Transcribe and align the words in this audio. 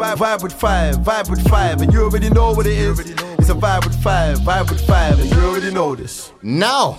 Vibe, 0.00 0.16
vibe 0.16 0.42
with 0.42 0.54
five, 0.54 0.94
vibe 0.96 1.28
with 1.28 1.46
five, 1.46 1.82
and 1.82 1.92
you 1.92 2.02
already 2.02 2.30
know 2.30 2.52
what 2.52 2.66
it 2.66 2.72
is. 2.72 3.00
It's 3.00 3.50
a 3.50 3.54
vibe 3.54 3.84
with 3.84 4.02
five, 4.02 4.38
vibe 4.38 4.70
with 4.70 4.80
five, 4.86 5.20
and 5.20 5.30
you 5.30 5.36
already 5.40 5.70
know 5.70 5.94
this. 5.94 6.32
Now, 6.40 6.98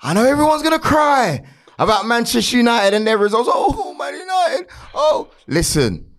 I 0.00 0.14
know 0.14 0.24
everyone's 0.24 0.64
gonna 0.64 0.80
cry 0.80 1.44
about 1.78 2.06
Manchester 2.06 2.56
United 2.56 2.96
and 2.96 3.06
their 3.06 3.18
results. 3.18 3.48
Oh, 3.52 3.94
Man 3.94 4.18
United. 4.18 4.66
Oh, 4.96 5.30
listen, 5.46 6.10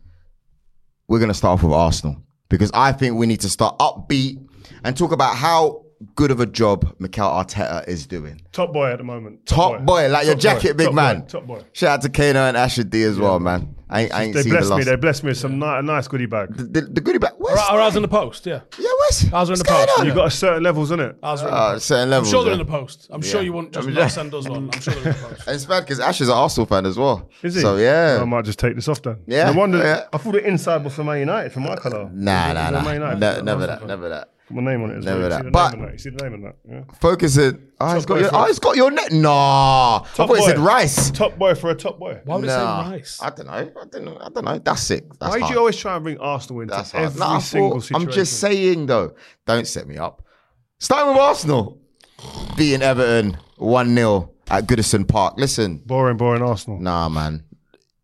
we're 1.10 1.20
gonna 1.20 1.34
start 1.34 1.60
off 1.60 1.64
with 1.64 1.74
Arsenal 1.74 2.24
because 2.48 2.72
I 2.74 2.94
think 2.94 3.18
we 3.18 3.26
need 3.26 3.42
to 3.42 3.50
start 3.50 3.78
upbeat 3.80 4.38
and 4.86 4.96
talk 4.96 5.12
about 5.12 5.36
how 5.36 5.84
good 6.16 6.32
of 6.32 6.40
a 6.40 6.46
job 6.46 6.96
Mikel 6.98 7.28
Arteta 7.30 7.86
is 7.90 8.08
doing. 8.08 8.40
Top 8.54 8.72
boy 8.72 8.90
at 8.90 9.00
the 9.00 9.04
moment. 9.04 9.46
Top, 9.46 9.82
boy, 9.82 10.08
like 10.08 10.26
your 10.26 10.36
jacket, 10.36 10.78
boy, 10.78 10.78
big 10.78 10.86
top 10.88 10.96
man. 10.96 11.20
boy, 11.20 11.26
top 11.28 11.46
boy. 11.46 11.62
Shout 11.74 11.90
out 11.90 12.02
to 12.04 12.10
Kano 12.10 12.40
and 12.40 12.56
Asher 12.56 12.86
D 12.86 13.04
as 13.04 13.20
well, 13.20 13.42
man. 13.42 13.75
I 13.88 14.02
ain't, 14.02 14.14
I 14.14 14.24
ain't 14.24 14.34
They 14.34 14.42
seen 14.42 14.54
the 14.54 14.60
blessed 14.62 14.76
me. 14.78 14.84
They 14.84 14.96
blessed 14.96 15.24
me 15.24 15.28
with 15.30 15.38
some 15.38 15.60
ni- 15.60 15.66
a 15.66 15.82
nice 15.84 16.08
goodie 16.08 16.26
bag. 16.26 16.56
The, 16.56 16.64
the, 16.64 16.82
the 16.82 17.02
goodie 17.02 17.20
bag. 17.20 17.34
Where's 17.38 17.60
Our, 17.70 17.80
ours 17.82 17.96
in 17.96 18.02
the 18.02 18.08
post, 18.08 18.44
yeah. 18.48 18.62
yeah, 18.80 18.90
where's 19.00 19.32
Ours 19.32 19.50
are 19.52 19.54
in 19.54 19.60
the 19.60 19.62
what's 19.62 19.62
going 19.64 19.86
post. 19.88 20.00
on? 20.00 20.06
You 20.08 20.14
got 20.16 20.26
a 20.28 20.32
certain 20.32 20.64
levels 20.64 20.90
in 20.90 21.00
it. 21.02 21.16
Ours 21.22 21.44
are 21.44 21.48
in 21.50 21.54
the 21.54 21.60
Uh, 21.60 21.74
post. 21.74 21.86
certain 21.86 22.04
I'm 22.06 22.10
levels. 22.10 22.30
sure 22.32 22.44
they're 22.44 22.54
in 22.54 22.60
the 22.60 22.66
post. 22.66 23.08
I'm 23.12 23.22
sure 23.22 23.42
you 23.44 23.54
wouldn't 23.54 23.74
just 23.74 23.88
I'm 23.88 23.94
not 23.94 24.00
just- 24.02 24.16
send 24.16 24.34
us 24.34 24.50
one. 24.50 24.70
I'm 24.74 24.82
sure 24.82 24.94
they're 24.96 25.14
in 25.14 25.20
the 25.22 25.28
post. 25.28 25.48
It's 25.48 25.66
bad 25.66 25.82
because 25.82 26.00
Ash 26.00 26.20
is 26.20 26.30
an 26.30 26.34
Arsenal 26.36 26.66
fan 26.66 26.86
as 26.88 26.98
well. 26.98 27.30
Is 27.44 27.54
he? 27.56 27.62
So 27.62 27.76
yeah. 27.78 28.18
I 28.22 28.26
might 28.26 28.46
just 28.46 28.58
take 28.58 28.74
this 28.76 28.88
off 28.88 29.02
then. 29.04 29.18
Yeah, 29.28 29.52
No 29.52 29.60
wonder. 29.60 29.78
yeah. 29.78 30.06
I 30.12 30.18
thought 30.18 30.32
the 30.34 30.48
inside 30.48 30.84
was 30.84 30.96
for 30.96 31.04
Man 31.04 31.20
United, 31.20 31.52
for 31.52 31.60
my 31.60 31.76
colour. 31.76 32.10
Nah, 32.12 32.54
nah, 32.54 32.72
nah. 32.72 32.82
Man 32.82 32.96
United? 32.96 33.20
Ne- 33.20 33.42
never 33.44 33.68
that. 33.68 33.86
Never 33.86 34.10
that. 34.10 34.30
My 34.52 34.62
name 34.62 34.84
on 34.84 34.92
it 34.92 34.98
as 35.00 35.06
Never 35.06 35.22
well. 35.22 35.24
You 35.26 35.30
that. 35.30 35.38
see 35.40 35.44
the 35.46 35.52
But- 35.52 35.72
name 35.74 35.80
on 35.82 35.86
that. 35.88 35.92
You 35.94 35.98
see 35.98 36.10
the 36.12 36.24
name 36.24 36.34
on 36.36 36.42
that. 36.42 36.56
Yeah. 36.70 36.82
Focusing. 37.00 37.54
Oh, 37.56 37.86
ah, 37.86 37.96
it's 37.96 38.06
got 38.06 38.14
boy 38.16 38.20
your. 38.22 38.30
for- 38.30 38.36
Oh, 38.36 38.44
it's 38.46 38.60
got 38.60 38.76
your 38.76 38.92
net. 38.92 39.12
Nah. 39.12 39.96
I 39.98 40.00
thought 40.06 40.30
it 40.38 40.44
said 40.44 40.56
boy. 40.58 40.62
rice. 40.64 41.10
Top 41.12 41.38
boy 41.38 41.56
for 41.56 41.72
a 41.72 41.76
top 41.76 41.98
boy. 41.98 42.20
Why 42.26 42.36
would 42.36 42.46
Nah. 42.46 42.82
it 42.82 42.86
say 42.86 42.92
rice? 42.92 43.20
I 43.24 43.30
don't 43.32 43.48
know. 43.48 43.52
I 43.54 43.86
don't 43.92 44.06
know. 44.06 44.18
I 44.22 44.30
don't 44.30 44.46
know. 44.46 44.60
That's 44.60 44.82
sick. 44.84 45.04
That's 45.20 45.32
Why 45.32 45.38
do 45.38 45.42
hard. 45.46 45.54
you 45.54 45.60
always 45.60 45.76
try 45.78 45.96
and 45.96 46.04
bring 46.04 46.20
Arsenal 46.20 46.62
into 46.62 46.76
That's 46.76 46.92
hard. 46.92 47.06
every 47.06 47.20
Nah, 47.20 47.36
I 47.36 47.40
single 47.40 47.72
thought- 47.72 47.82
situation? 47.84 48.08
I'm 48.10 48.14
just 48.14 48.40
saying 48.40 48.86
though. 48.86 49.14
Don't 49.48 49.66
set 49.68 49.88
me 49.88 49.98
up. 49.98 50.22
Starting 50.80 51.14
with 51.14 51.22
Arsenal, 51.22 51.80
beating 52.56 52.82
Everton 52.84 53.38
one 53.58 53.96
0 53.96 54.30
at 54.50 54.68
Goodison 54.68 55.08
Park. 55.08 55.36
Listen, 55.38 55.82
Boring, 55.86 56.18
boring 56.18 56.44
Arsenal. 56.44 56.80
nah, 56.80 57.10
man. 57.10 57.44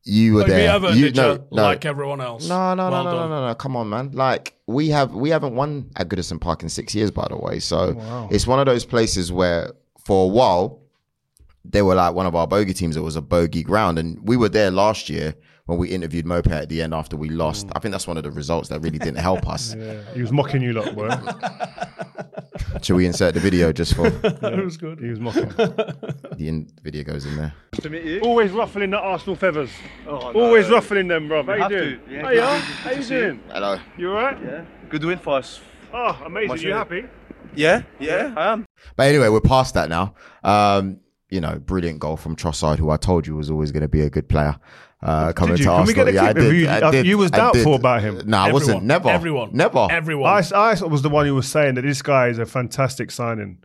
You 0.04 0.34
were 0.34 0.42
Like 0.42 0.50
there. 0.50 0.96
You 0.96 1.12
no, 1.12 1.46
no. 1.52 1.62
like 1.62 1.86
everyone 1.86 2.22
else. 2.22 2.48
No, 2.50 2.74
no, 2.74 2.90
Well 2.90 3.04
no, 3.04 3.12
no, 3.12 3.20
no, 3.20 3.28
no, 3.28 3.48
no. 3.50 3.56
Come 3.56 3.76
on, 3.76 3.90
man. 3.90 4.12
Like 4.14 4.56
we 4.66 4.90
have, 4.90 5.14
we 5.14 5.30
haven't 5.30 5.56
won 5.56 5.92
at 5.96 6.10
Goodison 6.10 6.42
Park 6.42 6.64
in 6.64 6.70
six 6.70 6.96
years, 6.96 7.12
by 7.12 7.28
the 7.30 7.38
way. 7.38 7.60
So 7.60 8.28
it's 8.32 8.48
one 8.48 8.60
of 8.60 8.66
those 8.66 8.86
places 8.86 9.32
where, 9.32 9.74
for 10.04 10.26
a 10.26 10.28
while, 10.28 10.82
they 11.64 11.84
were 11.84 11.94
like 11.94 12.16
one 12.16 12.26
of 12.26 12.36
our 12.36 12.48
bogey 12.48 12.74
teams. 12.74 12.98
It 12.98 13.02
was 13.02 13.16
a 13.16 13.22
bogey 13.22 13.62
ground, 13.64 14.00
and 14.00 14.28
we 14.28 14.38
were 14.38 14.50
there 14.50 14.72
last 14.72 15.10
year 15.10 15.36
when 15.72 15.80
we 15.80 15.88
interviewed 15.88 16.26
Mope 16.26 16.48
at 16.50 16.68
the 16.68 16.82
end 16.82 16.94
after 16.94 17.16
we 17.16 17.30
lost. 17.30 17.70
I 17.74 17.80
think 17.80 17.94
that's 17.94 18.06
one 18.06 18.18
of 18.18 18.24
the 18.24 18.32
results 18.32 18.68
that 18.70 18.82
really 18.82 19.00
didn't 19.00 19.20
help 19.20 19.48
us. 19.48 19.74
Yeah. 19.82 20.02
He 20.14 20.22
was 20.22 20.32
mocking 20.34 20.62
you 20.62 20.74
lot, 20.74 20.94
boy. 20.94 21.10
Should 22.82 22.98
we 22.98 23.06
insert 23.06 23.34
the 23.34 23.40
video 23.40 23.72
just 23.72 23.96
for 23.96 24.08
It 24.24 24.64
was 24.66 24.76
good. 24.76 25.00
he 25.00 25.08
was 25.10 25.20
mocking. 25.20 25.48
the 25.50 26.36
in- 26.40 26.70
video 26.84 27.04
goes 27.04 27.26
in 27.26 27.36
there? 27.38 27.54
Always 28.22 28.52
ruffling 28.52 28.90
the 28.92 29.00
Arsenal 29.00 29.36
feathers. 29.38 29.70
Always 30.08 30.70
ruffling 30.70 31.08
them, 31.08 31.30
bro. 31.30 31.44
How 31.44 31.54
you 31.56 31.62
have 31.62 31.72
doing? 31.72 32.00
to. 32.06 32.12
Yeah, 32.14 32.22
How 32.22 32.30
you 32.30 32.40
good. 32.42 32.62
How 32.62 32.90
to 32.90 32.96
you 32.98 33.04
see 33.04 33.14
you. 33.16 33.20
doing? 33.22 33.40
Hello. 33.50 33.80
You 33.98 34.10
alright? 34.12 34.38
Yeah. 34.44 34.66
Good 34.90 35.06
win 35.06 35.18
for 35.20 35.38
us. 35.38 35.62
Oh, 35.94 36.22
amazing. 36.26 36.48
Much 36.50 36.62
You 36.64 36.74
happy? 36.74 37.06
Yeah, 37.56 37.84
yeah, 38.00 38.34
I 38.38 38.52
am. 38.54 38.66
But 38.98 39.08
anyway, 39.08 39.30
we're 39.30 39.42
past 39.42 39.74
that 39.76 39.90
now. 39.90 40.16
Um, 40.44 41.00
you 41.30 41.40
know, 41.42 41.58
brilliant 41.60 42.00
goal 42.00 42.18
from 42.18 42.36
Trossard, 42.36 42.78
who 42.78 42.90
I 42.90 42.98
told 42.98 43.26
you 43.26 43.36
was 43.36 43.50
always 43.50 43.72
going 43.72 43.82
to 43.84 43.88
be 43.90 44.02
a 44.02 44.10
good 44.10 44.28
player. 44.28 44.58
Uh, 45.04 45.34
coming 45.34 45.58
you? 45.58 45.64
to 45.64 45.64
Can 45.64 45.72
we 45.74 45.80
Arsenal. 45.80 46.06
get 46.06 46.08
a 46.10 46.14
yeah, 46.14 46.22
I 46.24 46.34
clip 46.34 46.44
did, 46.46 46.56
you? 46.56 46.68
I 46.68 46.80
Uh, 46.82 46.92
did, 46.92 47.06
you 47.08 47.18
was 47.18 47.32
I 47.32 47.38
doubtful 47.38 47.72
did. 47.72 47.80
about 47.82 48.02
him. 48.04 48.22
No, 48.26 48.38
I 48.38 48.52
wasn't. 48.52 48.70
Everyone. 48.70 48.88
Never. 48.88 49.10
Everyone. 49.10 49.50
Never. 49.54 49.88
Everyone. 49.90 50.30
I, 50.32 50.44
I 50.56 50.84
was 50.86 51.02
the 51.02 51.10
one 51.10 51.26
who 51.26 51.34
was 51.34 51.48
saying 51.48 51.74
that 51.76 51.82
this 51.82 52.02
guy 52.04 52.28
is 52.28 52.38
a 52.38 52.46
fantastic 52.46 53.10
signing. 53.10 53.58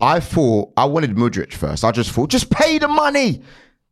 I 0.00 0.20
thought 0.20 0.72
I 0.76 0.84
wanted 0.86 1.14
Mudryk 1.16 1.52
first. 1.52 1.84
I 1.84 1.92
just 1.92 2.10
thought, 2.10 2.28
just 2.30 2.50
pay 2.50 2.78
the 2.78 2.88
money. 2.88 3.42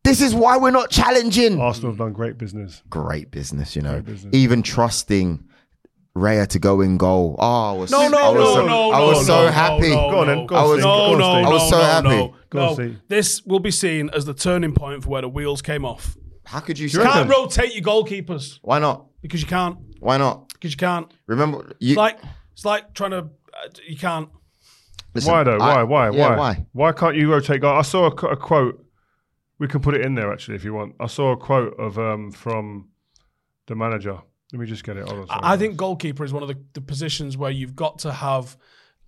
This 0.02 0.20
is 0.20 0.34
why 0.34 0.56
we're 0.58 0.70
not 0.72 0.90
challenging. 0.90 1.58
Arsenal 1.60 1.92
have 1.92 1.98
done 1.98 2.12
great 2.12 2.36
business. 2.36 2.82
Great 2.90 3.30
business, 3.30 3.74
you 3.74 3.80
know. 3.82 4.02
business. 4.02 4.34
Even 4.34 4.62
trusting 4.62 5.42
Raya 6.16 6.46
to 6.48 6.58
go 6.58 6.80
in 6.82 6.98
goal. 6.98 7.36
Oh, 7.38 7.70
I 7.74 7.78
was 7.78 7.90
No, 7.90 8.08
no, 8.08 8.18
I 8.18 8.28
was 8.28 8.36
no, 8.38 8.54
so, 8.54 8.66
no, 8.66 8.92
I 8.92 8.98
no, 8.98 9.06
was 9.06 9.26
so 9.26 9.44
no, 9.46 9.50
happy. 9.52 9.88
No, 9.90 10.10
Go 10.10 10.18
on 10.18 10.26
then, 10.26 10.46
go 10.46 10.54
I 10.56 10.58
on, 10.62 10.68
was- 10.70 10.78
no, 10.80 11.16
no, 11.16 11.24
I 11.30 11.48
was 11.48 11.62
no, 11.62 11.70
so 11.70 11.78
no, 11.78 11.82
happy. 11.84 12.08
No, 12.08 12.34
Go 12.50 12.58
on, 12.60 12.66
no. 12.66 12.74
Steve. 12.74 13.00
This 13.08 13.42
will 13.46 13.60
be 13.60 13.70
seen 13.70 14.10
as 14.12 14.24
the 14.26 14.34
turning 14.34 14.74
point 14.74 15.04
for 15.04 15.08
where 15.08 15.22
the 15.22 15.28
wheels 15.28 15.62
came 15.62 15.84
off. 15.86 16.16
How 16.44 16.60
could 16.60 16.78
you 16.78 16.84
You 16.84 16.88
say 16.90 17.02
can't 17.02 17.28
that? 17.28 17.34
rotate 17.36 17.74
your 17.74 17.82
goalkeepers 17.82 18.58
Why 18.62 18.78
not? 18.78 19.06
because 19.22 19.40
you 19.40 19.46
can't. 19.48 19.78
Why 20.00 20.16
not? 20.18 20.48
Because 20.52 20.72
you 20.72 20.76
can't. 20.76 21.10
Remember, 21.26 21.72
you, 21.80 21.92
It's 21.92 21.96
like 21.96 22.18
it's 22.52 22.64
like 22.64 22.94
trying 22.94 23.12
to. 23.12 23.18
Uh, 23.18 23.68
you 23.88 23.96
can't. 23.96 24.28
listen, 25.14 25.32
why 25.32 25.42
though? 25.44 25.58
I- 25.58 25.82
Why? 25.82 26.08
Why? 26.10 26.16
yeah, 26.16 26.28
why? 26.30 26.36
why? 26.36 26.66
Why 26.72 26.92
can't 26.92 27.16
you 27.16 27.30
rotate 27.32 27.60
guard? 27.62 27.78
I 27.78 27.82
saw 27.82 28.04
a, 28.10 28.26
a 28.28 28.36
quote. 28.36 28.80
We 29.58 29.68
can 29.68 29.80
put 29.80 29.94
it 29.94 30.04
in 30.04 30.14
there 30.14 30.32
actually 30.32 30.56
if 30.56 30.64
you 30.64 30.74
want. 30.74 30.94
I 31.00 31.06
saw 31.06 31.32
a 31.32 31.36
quote 31.36 31.78
of 31.78 31.98
um 31.98 32.30
from 32.32 32.88
the 33.66 33.74
manager. 33.74 34.18
Let 34.52 34.60
me 34.60 34.66
just 34.66 34.84
get 34.84 34.96
it. 34.96 35.08
Hold 35.08 35.28
on. 35.30 35.44
I 35.44 35.54
I 35.54 35.56
think 35.56 35.76
goalkeeper 35.76 36.24
is 36.24 36.32
one 36.32 36.42
of 36.42 36.48
the, 36.48 36.58
the 36.74 36.80
positions 36.80 37.36
where 37.36 37.50
you've 37.50 37.74
got 37.76 38.00
to 38.00 38.12
have 38.12 38.56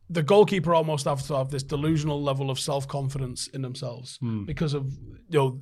the 0.09 0.23
goalkeeper 0.23 0.73
almost 0.75 1.05
have 1.07 1.23
to 1.27 1.37
have 1.37 1.51
this 1.51 1.65
delusional 1.65 2.23
level 2.23 2.49
of 2.51 2.59
self 2.61 2.87
confidence 2.89 3.49
in 3.49 3.61
themselves 3.63 4.17
Hmm. 4.19 4.45
because 4.45 4.73
of 4.73 4.91
you 5.29 5.39
know. 5.39 5.61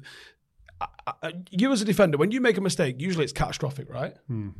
You 1.50 1.72
as 1.72 1.82
a 1.82 1.84
defender, 1.84 2.18
when 2.18 2.30
you 2.30 2.40
make 2.40 2.56
a 2.56 2.60
mistake, 2.60 2.96
usually 2.98 3.24
it's 3.24 3.32
catastrophic, 3.32 3.92
right? 3.92 4.14
Hmm. 4.26 4.50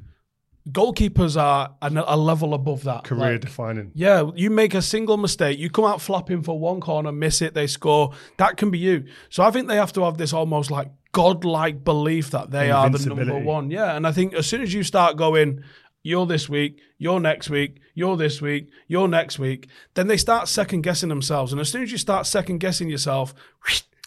Goalkeepers 0.70 1.41
are 1.41 1.75
a, 1.82 1.91
a 2.06 2.16
level 2.16 2.54
above 2.54 2.84
that. 2.84 3.04
career 3.04 3.32
Like, 3.32 3.42
defining. 3.42 3.92
Yeah, 3.94 4.30
you 4.34 4.48
make 4.48 4.75
a 4.75 4.80
single 4.80 5.19
mistake, 5.19 5.58
you 5.58 5.69
come 5.69 5.84
out 5.84 6.00
flapping 6.00 6.42
for 6.42 6.58
one 6.58 6.80
corner, 6.80 7.12
miss 7.12 7.42
it, 7.42 7.52
they 7.52 7.66
score. 7.66 8.12
That 8.38 8.56
can 8.56 8.70
be 8.70 8.78
you. 8.78 9.04
So 9.28 9.42
I 9.42 9.50
think 9.50 9.69
they 9.69 9.76
have 9.76 9.92
to 9.94 10.04
have 10.04 10.16
this 10.16 10.32
almost 10.32 10.70
like 10.70 10.91
godlike 11.12 11.84
belief 11.84 12.31
that 12.31 12.50
they 12.50 12.70
are 12.70 12.88
the 12.88 13.14
number 13.14 13.38
one. 13.38 13.70
Yeah, 13.70 13.94
and 13.94 14.06
I 14.06 14.12
think 14.12 14.32
as 14.32 14.46
soon 14.46 14.62
as 14.62 14.72
you 14.72 14.82
start 14.82 15.16
going, 15.16 15.62
you're 16.02 16.26
this 16.26 16.48
week, 16.48 16.81
you're 16.98 17.20
next 17.20 17.50
week, 17.50 17.81
you're 17.94 18.16
this 18.16 18.41
week, 18.41 18.70
you're 18.88 19.08
next 19.08 19.38
week, 19.38 19.69
then 19.94 20.06
they 20.06 20.16
start 20.16 20.48
second 20.48 20.82
guessing 20.82 21.10
themselves. 21.10 21.52
And 21.52 21.60
as 21.60 21.69
soon 21.69 21.82
as 21.82 21.92
you 21.92 21.98
start 21.98 22.26
second 22.26 22.58
guessing 22.58 22.88
yourself, 22.88 23.34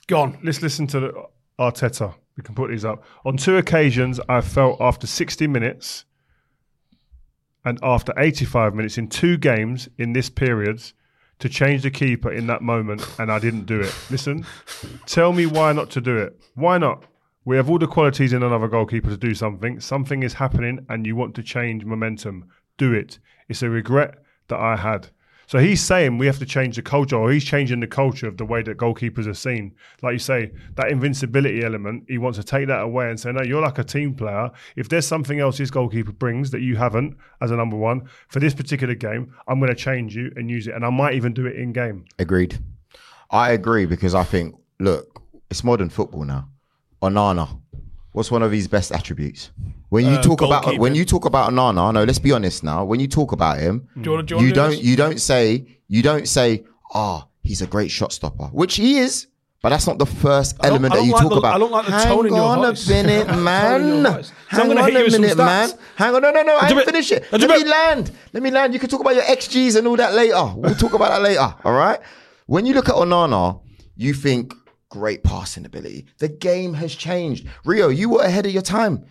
gone. 0.07 0.39
Let's 0.43 0.61
listen 0.61 0.87
to 0.87 0.99
the 0.99 1.23
Arteta. 1.59 2.15
We 2.35 2.43
can 2.43 2.55
put 2.55 2.69
these 2.69 2.85
up. 2.85 3.03
On 3.25 3.35
two 3.35 3.57
occasions, 3.57 4.19
I 4.29 4.41
felt 4.41 4.79
after 4.79 5.07
60 5.07 5.47
minutes 5.47 6.05
and 7.65 7.79
after 7.81 8.13
85 8.15 8.75
minutes 8.75 8.97
in 8.97 9.07
two 9.07 9.37
games 9.37 9.89
in 9.97 10.13
this 10.13 10.29
period 10.29 10.81
to 11.39 11.49
change 11.49 11.83
the 11.83 11.91
keeper 11.91 12.31
in 12.31 12.47
that 12.47 12.61
moment, 12.61 13.07
and 13.19 13.31
I 13.31 13.39
didn't 13.39 13.65
do 13.65 13.79
it. 13.81 13.93
Listen, 14.09 14.45
tell 15.05 15.33
me 15.33 15.45
why 15.45 15.73
not 15.73 15.89
to 15.91 16.01
do 16.01 16.17
it. 16.17 16.39
Why 16.55 16.77
not? 16.77 17.03
We 17.45 17.55
have 17.57 17.69
all 17.69 17.79
the 17.79 17.87
qualities 17.87 18.33
in 18.33 18.43
another 18.43 18.67
goalkeeper 18.67 19.09
to 19.09 19.17
do 19.17 19.33
something. 19.33 19.79
Something 19.79 20.23
is 20.23 20.33
happening, 20.33 20.85
and 20.89 21.05
you 21.05 21.15
want 21.15 21.35
to 21.35 21.43
change 21.43 21.85
momentum. 21.85 22.49
Do 22.77 22.93
it. 22.93 23.19
It's 23.47 23.61
a 23.61 23.69
regret 23.69 24.15
that 24.47 24.59
I 24.59 24.75
had. 24.75 25.09
So 25.47 25.59
he's 25.59 25.81
saying 25.81 26.17
we 26.17 26.25
have 26.25 26.39
to 26.39 26.45
change 26.45 26.75
the 26.75 26.81
culture, 26.81 27.15
or 27.15 27.31
he's 27.31 27.45
changing 27.45 27.79
the 27.79 27.87
culture 27.87 28.27
of 28.27 28.35
the 28.35 28.43
way 28.43 28.61
that 28.63 28.77
goalkeepers 28.77 29.27
are 29.27 29.33
seen. 29.33 29.73
Like 30.01 30.13
you 30.13 30.19
say, 30.19 30.51
that 30.75 30.91
invincibility 30.91 31.63
element, 31.63 32.03
he 32.09 32.17
wants 32.17 32.37
to 32.37 32.43
take 32.43 32.67
that 32.67 32.81
away 32.81 33.09
and 33.09 33.17
say, 33.17 33.31
no, 33.31 33.41
you're 33.43 33.61
like 33.61 33.79
a 33.79 33.83
team 33.83 34.13
player. 34.13 34.51
If 34.75 34.89
there's 34.89 35.07
something 35.07 35.39
else 35.39 35.57
this 35.57 35.71
goalkeeper 35.71 36.11
brings 36.11 36.51
that 36.51 36.61
you 36.61 36.75
haven't 36.75 37.15
as 37.39 37.51
a 37.51 37.55
number 37.55 37.77
one 37.77 38.09
for 38.27 38.41
this 38.41 38.53
particular 38.53 38.93
game, 38.93 39.33
I'm 39.47 39.59
going 39.59 39.69
to 39.69 39.75
change 39.75 40.17
you 40.17 40.33
and 40.35 40.49
use 40.49 40.67
it. 40.67 40.75
And 40.75 40.85
I 40.85 40.89
might 40.89 41.13
even 41.13 41.33
do 41.33 41.45
it 41.45 41.55
in 41.55 41.71
game. 41.71 42.03
Agreed. 42.19 42.59
I 43.31 43.51
agree 43.51 43.85
because 43.85 44.15
I 44.15 44.25
think, 44.25 44.55
look, 44.79 45.21
it's 45.49 45.63
modern 45.63 45.89
football 45.89 46.25
now. 46.25 46.49
Onana, 47.01 47.61
what's 48.11 48.31
one 48.31 48.43
of 48.43 48.51
his 48.51 48.67
best 48.67 48.91
attributes? 48.91 49.51
When 49.89 50.05
you 50.05 50.11
Uh, 50.17 50.21
talk 50.21 50.41
about 50.41 50.77
when 50.77 50.95
you 50.95 51.05
talk 51.05 51.25
about 51.25 51.51
Onana, 51.51 51.93
no, 51.93 52.03
let's 52.03 52.19
be 52.19 52.31
honest 52.31 52.63
now. 52.63 52.83
When 52.83 52.99
you 52.99 53.07
talk 53.07 53.31
about 53.31 53.57
him, 53.59 53.87
Do 53.95 54.01
you 54.03 54.11
wanna- 54.11 54.23
do 54.23 54.33
you 54.33 54.35
wanna 54.37 54.47
you 54.47 54.53
do 54.53 54.55
don't 54.61 54.69
this? 54.71 54.83
you 54.83 54.95
don't 54.95 55.21
say 55.21 55.65
you 55.87 56.01
don't 56.01 56.27
say, 56.27 56.63
ah, 56.93 57.27
he's 57.43 57.61
a 57.61 57.67
great 57.67 57.89
shot 57.91 58.11
stopper, 58.11 58.45
which 58.51 58.75
he 58.75 58.97
is. 58.99 59.27
But 59.63 59.69
that's 59.69 59.87
not 59.87 59.97
the 59.97 60.05
first 60.05 60.57
don't- 60.59 60.67
element 60.71 60.93
I 60.93 60.97
that 60.97 60.99
don't 61.01 61.07
you 61.07 61.13
like 61.13 61.21
talk 61.23 61.31
the- 61.31 61.37
about. 61.37 61.55
I 61.55 61.59
don't 61.59 61.71
like 61.71 61.85
the 61.87 61.91
Hang 61.93 62.07
tone 62.15 62.27
in 62.27 62.35
your 62.35 62.43
on 62.43 62.57
voice. 62.59 62.87
a 62.87 62.89
minute, 62.91 63.27
Tone 63.27 63.37
in 63.37 63.43
man. 63.43 63.81
your 64.03 64.11
voice. 64.11 64.27
So 64.27 64.33
I'm 64.51 64.57
Hang 64.59 64.67
gonna 64.67 64.79
on 64.81 64.85
hit 64.85 64.93
you 64.93 64.99
a 64.99 65.03
with 65.03 65.13
some 65.13 65.21
minute, 65.21 65.37
man. 65.37 65.69
stats. 65.69 65.77
Hang 65.95 66.15
on, 66.15 66.21
no, 66.21 66.31
no, 66.31 66.41
no. 66.43 66.57
I 66.57 66.67
do 66.69 66.73
ain't 66.73 66.81
it. 66.81 66.85
finished 66.85 67.11
it. 67.11 67.23
I 67.33 67.37
Let 67.37 67.49
me 67.49 67.63
land. 67.69 68.11
Let 68.33 68.43
me 68.43 68.51
land. 68.51 68.73
You 68.73 68.79
can 68.79 68.89
talk 68.89 68.99
about 69.01 69.15
your 69.15 69.23
XGs 69.23 69.75
and 69.77 69.87
all 69.87 69.95
that 69.95 70.13
later. 70.13 70.53
We'll 70.55 70.75
talk 70.75 70.93
about 70.93 71.09
that 71.09 71.21
later. 71.23 71.53
All 71.65 71.73
right. 71.73 71.99
When 72.45 72.65
you 72.67 72.73
look 72.75 72.87
at 72.89 72.95
Onana, 72.95 73.59
you 73.95 74.13
think 74.13 74.53
great 74.89 75.23
passing 75.23 75.65
ability. 75.65 76.05
The 76.19 76.29
game 76.29 76.73
has 76.75 76.95
changed. 76.95 77.47
Rio, 77.65 77.89
you 77.89 78.09
were 78.09 78.23
ahead 78.23 78.45
of 78.45 78.51
your 78.51 78.61
time. 78.61 79.05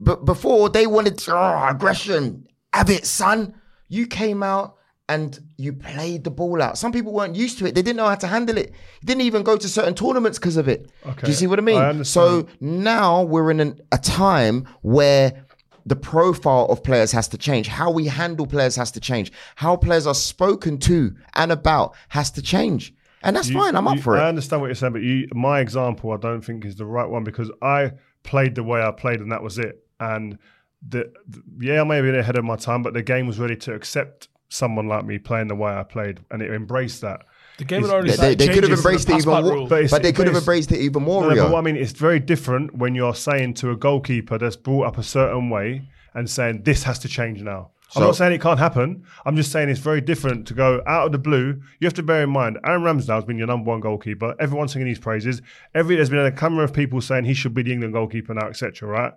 But 0.00 0.24
before 0.24 0.68
they 0.68 0.86
wanted 0.86 1.22
oh, 1.28 1.66
aggression, 1.68 2.46
have 2.72 2.90
it, 2.90 3.06
son. 3.06 3.54
You 3.88 4.06
came 4.06 4.42
out 4.42 4.76
and 5.08 5.38
you 5.58 5.72
played 5.72 6.24
the 6.24 6.30
ball 6.30 6.62
out. 6.62 6.78
Some 6.78 6.92
people 6.92 7.12
weren't 7.12 7.36
used 7.36 7.58
to 7.58 7.66
it. 7.66 7.74
They 7.74 7.82
didn't 7.82 7.98
know 7.98 8.08
how 8.08 8.14
to 8.14 8.26
handle 8.26 8.56
it. 8.56 8.70
You 9.00 9.06
didn't 9.06 9.22
even 9.22 9.42
go 9.42 9.56
to 9.56 9.68
certain 9.68 9.94
tournaments 9.94 10.38
because 10.38 10.56
of 10.56 10.68
it. 10.68 10.90
Okay. 11.06 11.20
Do 11.22 11.28
you 11.28 11.34
see 11.34 11.46
what 11.46 11.58
I 11.58 11.62
mean? 11.62 11.78
I 11.78 12.02
so 12.02 12.48
now 12.60 13.22
we're 13.22 13.50
in 13.50 13.60
an, 13.60 13.80
a 13.92 13.98
time 13.98 14.66
where 14.80 15.44
the 15.84 15.96
profile 15.96 16.66
of 16.66 16.82
players 16.82 17.12
has 17.12 17.28
to 17.28 17.38
change. 17.38 17.68
How 17.68 17.90
we 17.90 18.06
handle 18.06 18.46
players 18.46 18.76
has 18.76 18.90
to 18.92 19.00
change. 19.00 19.32
How 19.56 19.76
players 19.76 20.06
are 20.06 20.14
spoken 20.14 20.78
to 20.78 21.14
and 21.34 21.52
about 21.52 21.94
has 22.08 22.30
to 22.32 22.42
change. 22.42 22.94
And 23.22 23.36
that's 23.36 23.48
You- 23.48 23.58
fine. 23.58 23.76
I'm 23.76 23.86
up 23.88 23.96
you- 23.96 24.02
for 24.02 24.16
it. 24.16 24.20
I 24.20 24.28
understand 24.28 24.60
what 24.62 24.68
you're 24.68 24.74
saying, 24.74 24.92
but 24.92 25.02
you, 25.02 25.28
my 25.34 25.60
example, 25.60 26.12
I 26.12 26.16
don't 26.16 26.40
think 26.42 26.64
is 26.64 26.76
the 26.76 26.86
right 26.86 27.08
one 27.08 27.24
because 27.24 27.50
I 27.60 27.92
played 28.24 28.54
the 28.54 28.62
way 28.62 28.82
I 28.82 28.90
played, 28.90 29.20
and 29.20 29.30
that 29.32 29.42
was 29.42 29.58
it. 29.58 29.84
And 30.00 30.38
the, 30.86 31.12
the 31.28 31.42
yeah, 31.60 31.80
I 31.80 31.84
may 31.84 31.96
have 31.96 32.04
been 32.04 32.14
ahead 32.16 32.36
of 32.36 32.44
my 32.44 32.56
time, 32.56 32.82
but 32.82 32.94
the 32.94 33.02
game 33.02 33.26
was 33.26 33.38
ready 33.38 33.56
to 33.56 33.74
accept 33.74 34.28
someone 34.48 34.86
like 34.86 35.04
me 35.04 35.18
playing 35.18 35.48
the 35.48 35.54
way 35.54 35.72
I 35.72 35.82
played, 35.82 36.20
and 36.30 36.42
it 36.42 36.50
embraced 36.50 37.00
that. 37.02 37.20
The 37.58 37.64
game 37.64 37.82
had 37.82 37.90
already 37.90 38.08
They, 38.08 38.14
started 38.14 38.38
they 38.38 38.48
could 38.48 38.64
have 38.64 38.72
embraced 38.72 39.08
it 39.08 39.16
even 39.18 39.44
more. 39.44 39.68
But 39.68 39.90
but 39.90 40.02
they 40.02 40.12
could 40.12 40.26
have 40.26 40.36
embraced 40.36 40.72
it 40.72 40.80
even 40.80 41.02
more. 41.02 41.22
No, 41.22 41.28
no, 41.30 41.42
but 41.44 41.52
what 41.52 41.58
I 41.58 41.62
mean, 41.62 41.76
it's 41.76 41.92
very 41.92 42.18
different 42.18 42.74
when 42.76 42.94
you're 42.94 43.14
saying 43.14 43.54
to 43.54 43.70
a 43.70 43.76
goalkeeper 43.76 44.38
that's 44.38 44.56
brought 44.56 44.86
up 44.86 44.98
a 44.98 45.02
certain 45.02 45.50
way 45.50 45.88
and 46.14 46.28
saying 46.28 46.62
this 46.64 46.82
has 46.84 46.98
to 47.00 47.08
change 47.08 47.42
now. 47.42 47.70
I'm 47.94 48.00
So- 48.00 48.06
not 48.06 48.16
saying 48.16 48.32
it 48.32 48.40
can't 48.40 48.58
happen. 48.58 49.04
I'm 49.26 49.36
just 49.36 49.52
saying 49.52 49.68
it's 49.68 49.80
very 49.80 50.00
different 50.00 50.46
to 50.48 50.54
go 50.54 50.82
out 50.86 51.06
of 51.06 51.12
the 51.12 51.18
blue. 51.18 51.60
You 51.78 51.84
have 51.86 51.94
to 51.94 52.02
bear 52.02 52.22
in 52.22 52.30
mind, 52.30 52.58
Aaron 52.64 52.82
Ramsdale's 52.82 53.24
been 53.26 53.36
your 53.38 53.46
number 53.46 53.68
one 53.70 53.80
goalkeeper. 53.80 54.34
Everyone's 54.40 54.72
singing 54.72 54.88
his 54.88 54.98
praises. 54.98 55.42
Every 55.74 55.96
there's 55.96 56.08
been 56.10 56.20
a 56.20 56.32
camera 56.32 56.64
of 56.64 56.72
people 56.72 57.00
saying 57.00 57.24
he 57.24 57.34
should 57.34 57.52
be 57.54 57.62
the 57.62 57.72
England 57.72 57.92
goalkeeper 57.92 58.32
now, 58.34 58.48
etc. 58.48 58.88
Right? 58.88 59.12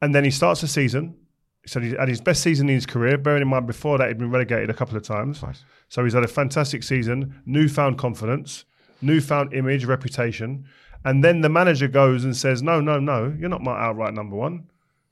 And 0.00 0.14
then 0.14 0.24
he 0.24 0.30
starts 0.30 0.60
the 0.60 0.68
season. 0.68 1.16
He 1.62 1.68
said 1.68 1.82
he 1.82 1.90
had 1.90 2.08
his 2.08 2.20
best 2.20 2.42
season 2.42 2.68
in 2.68 2.76
his 2.76 2.86
career. 2.86 3.18
Bearing 3.18 3.42
in 3.42 3.48
mind, 3.48 3.66
before 3.66 3.98
that, 3.98 4.06
he'd 4.08 4.18
been 4.18 4.30
relegated 4.30 4.70
a 4.70 4.74
couple 4.74 4.96
of 4.96 5.02
times. 5.02 5.42
So 5.88 6.04
he's 6.04 6.12
had 6.12 6.22
a 6.22 6.28
fantastic 6.28 6.82
season, 6.84 7.40
newfound 7.44 7.98
confidence, 7.98 8.64
newfound 9.02 9.52
image, 9.52 9.84
reputation. 9.84 10.64
And 11.04 11.24
then 11.24 11.40
the 11.40 11.48
manager 11.48 11.88
goes 11.88 12.24
and 12.24 12.36
says, 12.36 12.62
No, 12.62 12.80
no, 12.80 13.00
no, 13.00 13.34
you're 13.38 13.48
not 13.48 13.62
my 13.62 13.76
outright 13.76 14.14
number 14.14 14.36
one. 14.36 14.64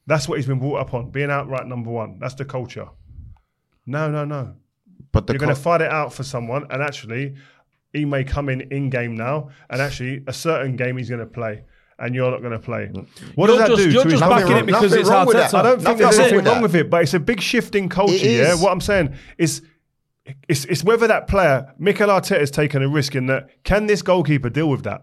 That's 0.06 0.28
what 0.28 0.36
he's 0.38 0.46
been 0.46 0.58
brought 0.58 0.80
up 0.80 0.94
on, 0.94 1.10
being 1.10 1.30
outright 1.30 1.66
number 1.66 1.90
one. 1.90 2.18
That's 2.18 2.34
the 2.34 2.44
culture. 2.44 2.88
No, 3.86 4.10
no, 4.10 4.24
no. 4.24 4.54
but 5.12 5.26
the 5.26 5.32
You're 5.34 5.38
going 5.40 5.54
to 5.54 5.60
fight 5.60 5.80
it 5.80 5.90
out 5.90 6.12
for 6.12 6.22
someone, 6.22 6.66
and 6.70 6.82
actually, 6.82 7.34
he 7.92 8.04
may 8.04 8.24
come 8.24 8.48
in 8.48 8.62
in 8.72 8.90
game 8.90 9.14
now, 9.16 9.50
and 9.70 9.80
actually, 9.80 10.22
a 10.26 10.32
certain 10.32 10.76
game 10.76 10.96
he's 10.96 11.08
going 11.08 11.20
to 11.20 11.26
play, 11.26 11.62
and 11.98 12.14
you're 12.14 12.30
not 12.30 12.40
going 12.40 12.52
to 12.52 12.58
play. 12.58 12.90
Mm. 12.92 13.06
What 13.34 13.48
You're 13.48 13.58
does 13.58 13.68
that 13.68 13.76
just- 13.76 13.82
do 13.84 13.90
you're 13.92 14.02
to 14.04 14.10
just 14.10 14.20
backing 14.20 14.48
wrong- 14.50 14.58
it 14.60 14.66
because 14.66 14.82
nothing 14.82 15.00
it's 15.00 15.08
wrong 15.10 15.26
with 15.26 15.36
Arteta. 15.36 15.50
that. 15.50 15.54
I 15.54 15.62
don't 15.62 15.76
think 15.76 15.84
Nothing 15.84 15.98
there's 15.98 16.16
wrong 16.18 16.20
anything 16.22 16.36
with 16.36 16.46
wrong 16.46 16.54
that. 16.56 16.62
with 16.62 16.74
it, 16.76 16.90
but 16.90 17.02
it's 17.02 17.14
a 17.14 17.20
big 17.20 17.40
shift 17.40 17.74
in 17.74 17.88
culture. 17.88 18.14
Yeah, 18.14 18.54
what 18.56 18.72
I'm 18.72 18.80
saying 18.80 19.14
is, 19.38 19.62
it's 20.48 20.64
it's 20.66 20.82
whether 20.82 21.06
that 21.06 21.28
player, 21.28 21.72
Mikel 21.78 22.08
Arteta, 22.08 22.40
has 22.40 22.50
taken 22.50 22.82
a 22.82 22.88
risk 22.88 23.14
in 23.14 23.26
that. 23.26 23.48
Can 23.64 23.86
this 23.86 24.00
goalkeeper 24.02 24.48
deal 24.50 24.68
with 24.70 24.82
that? 24.84 25.02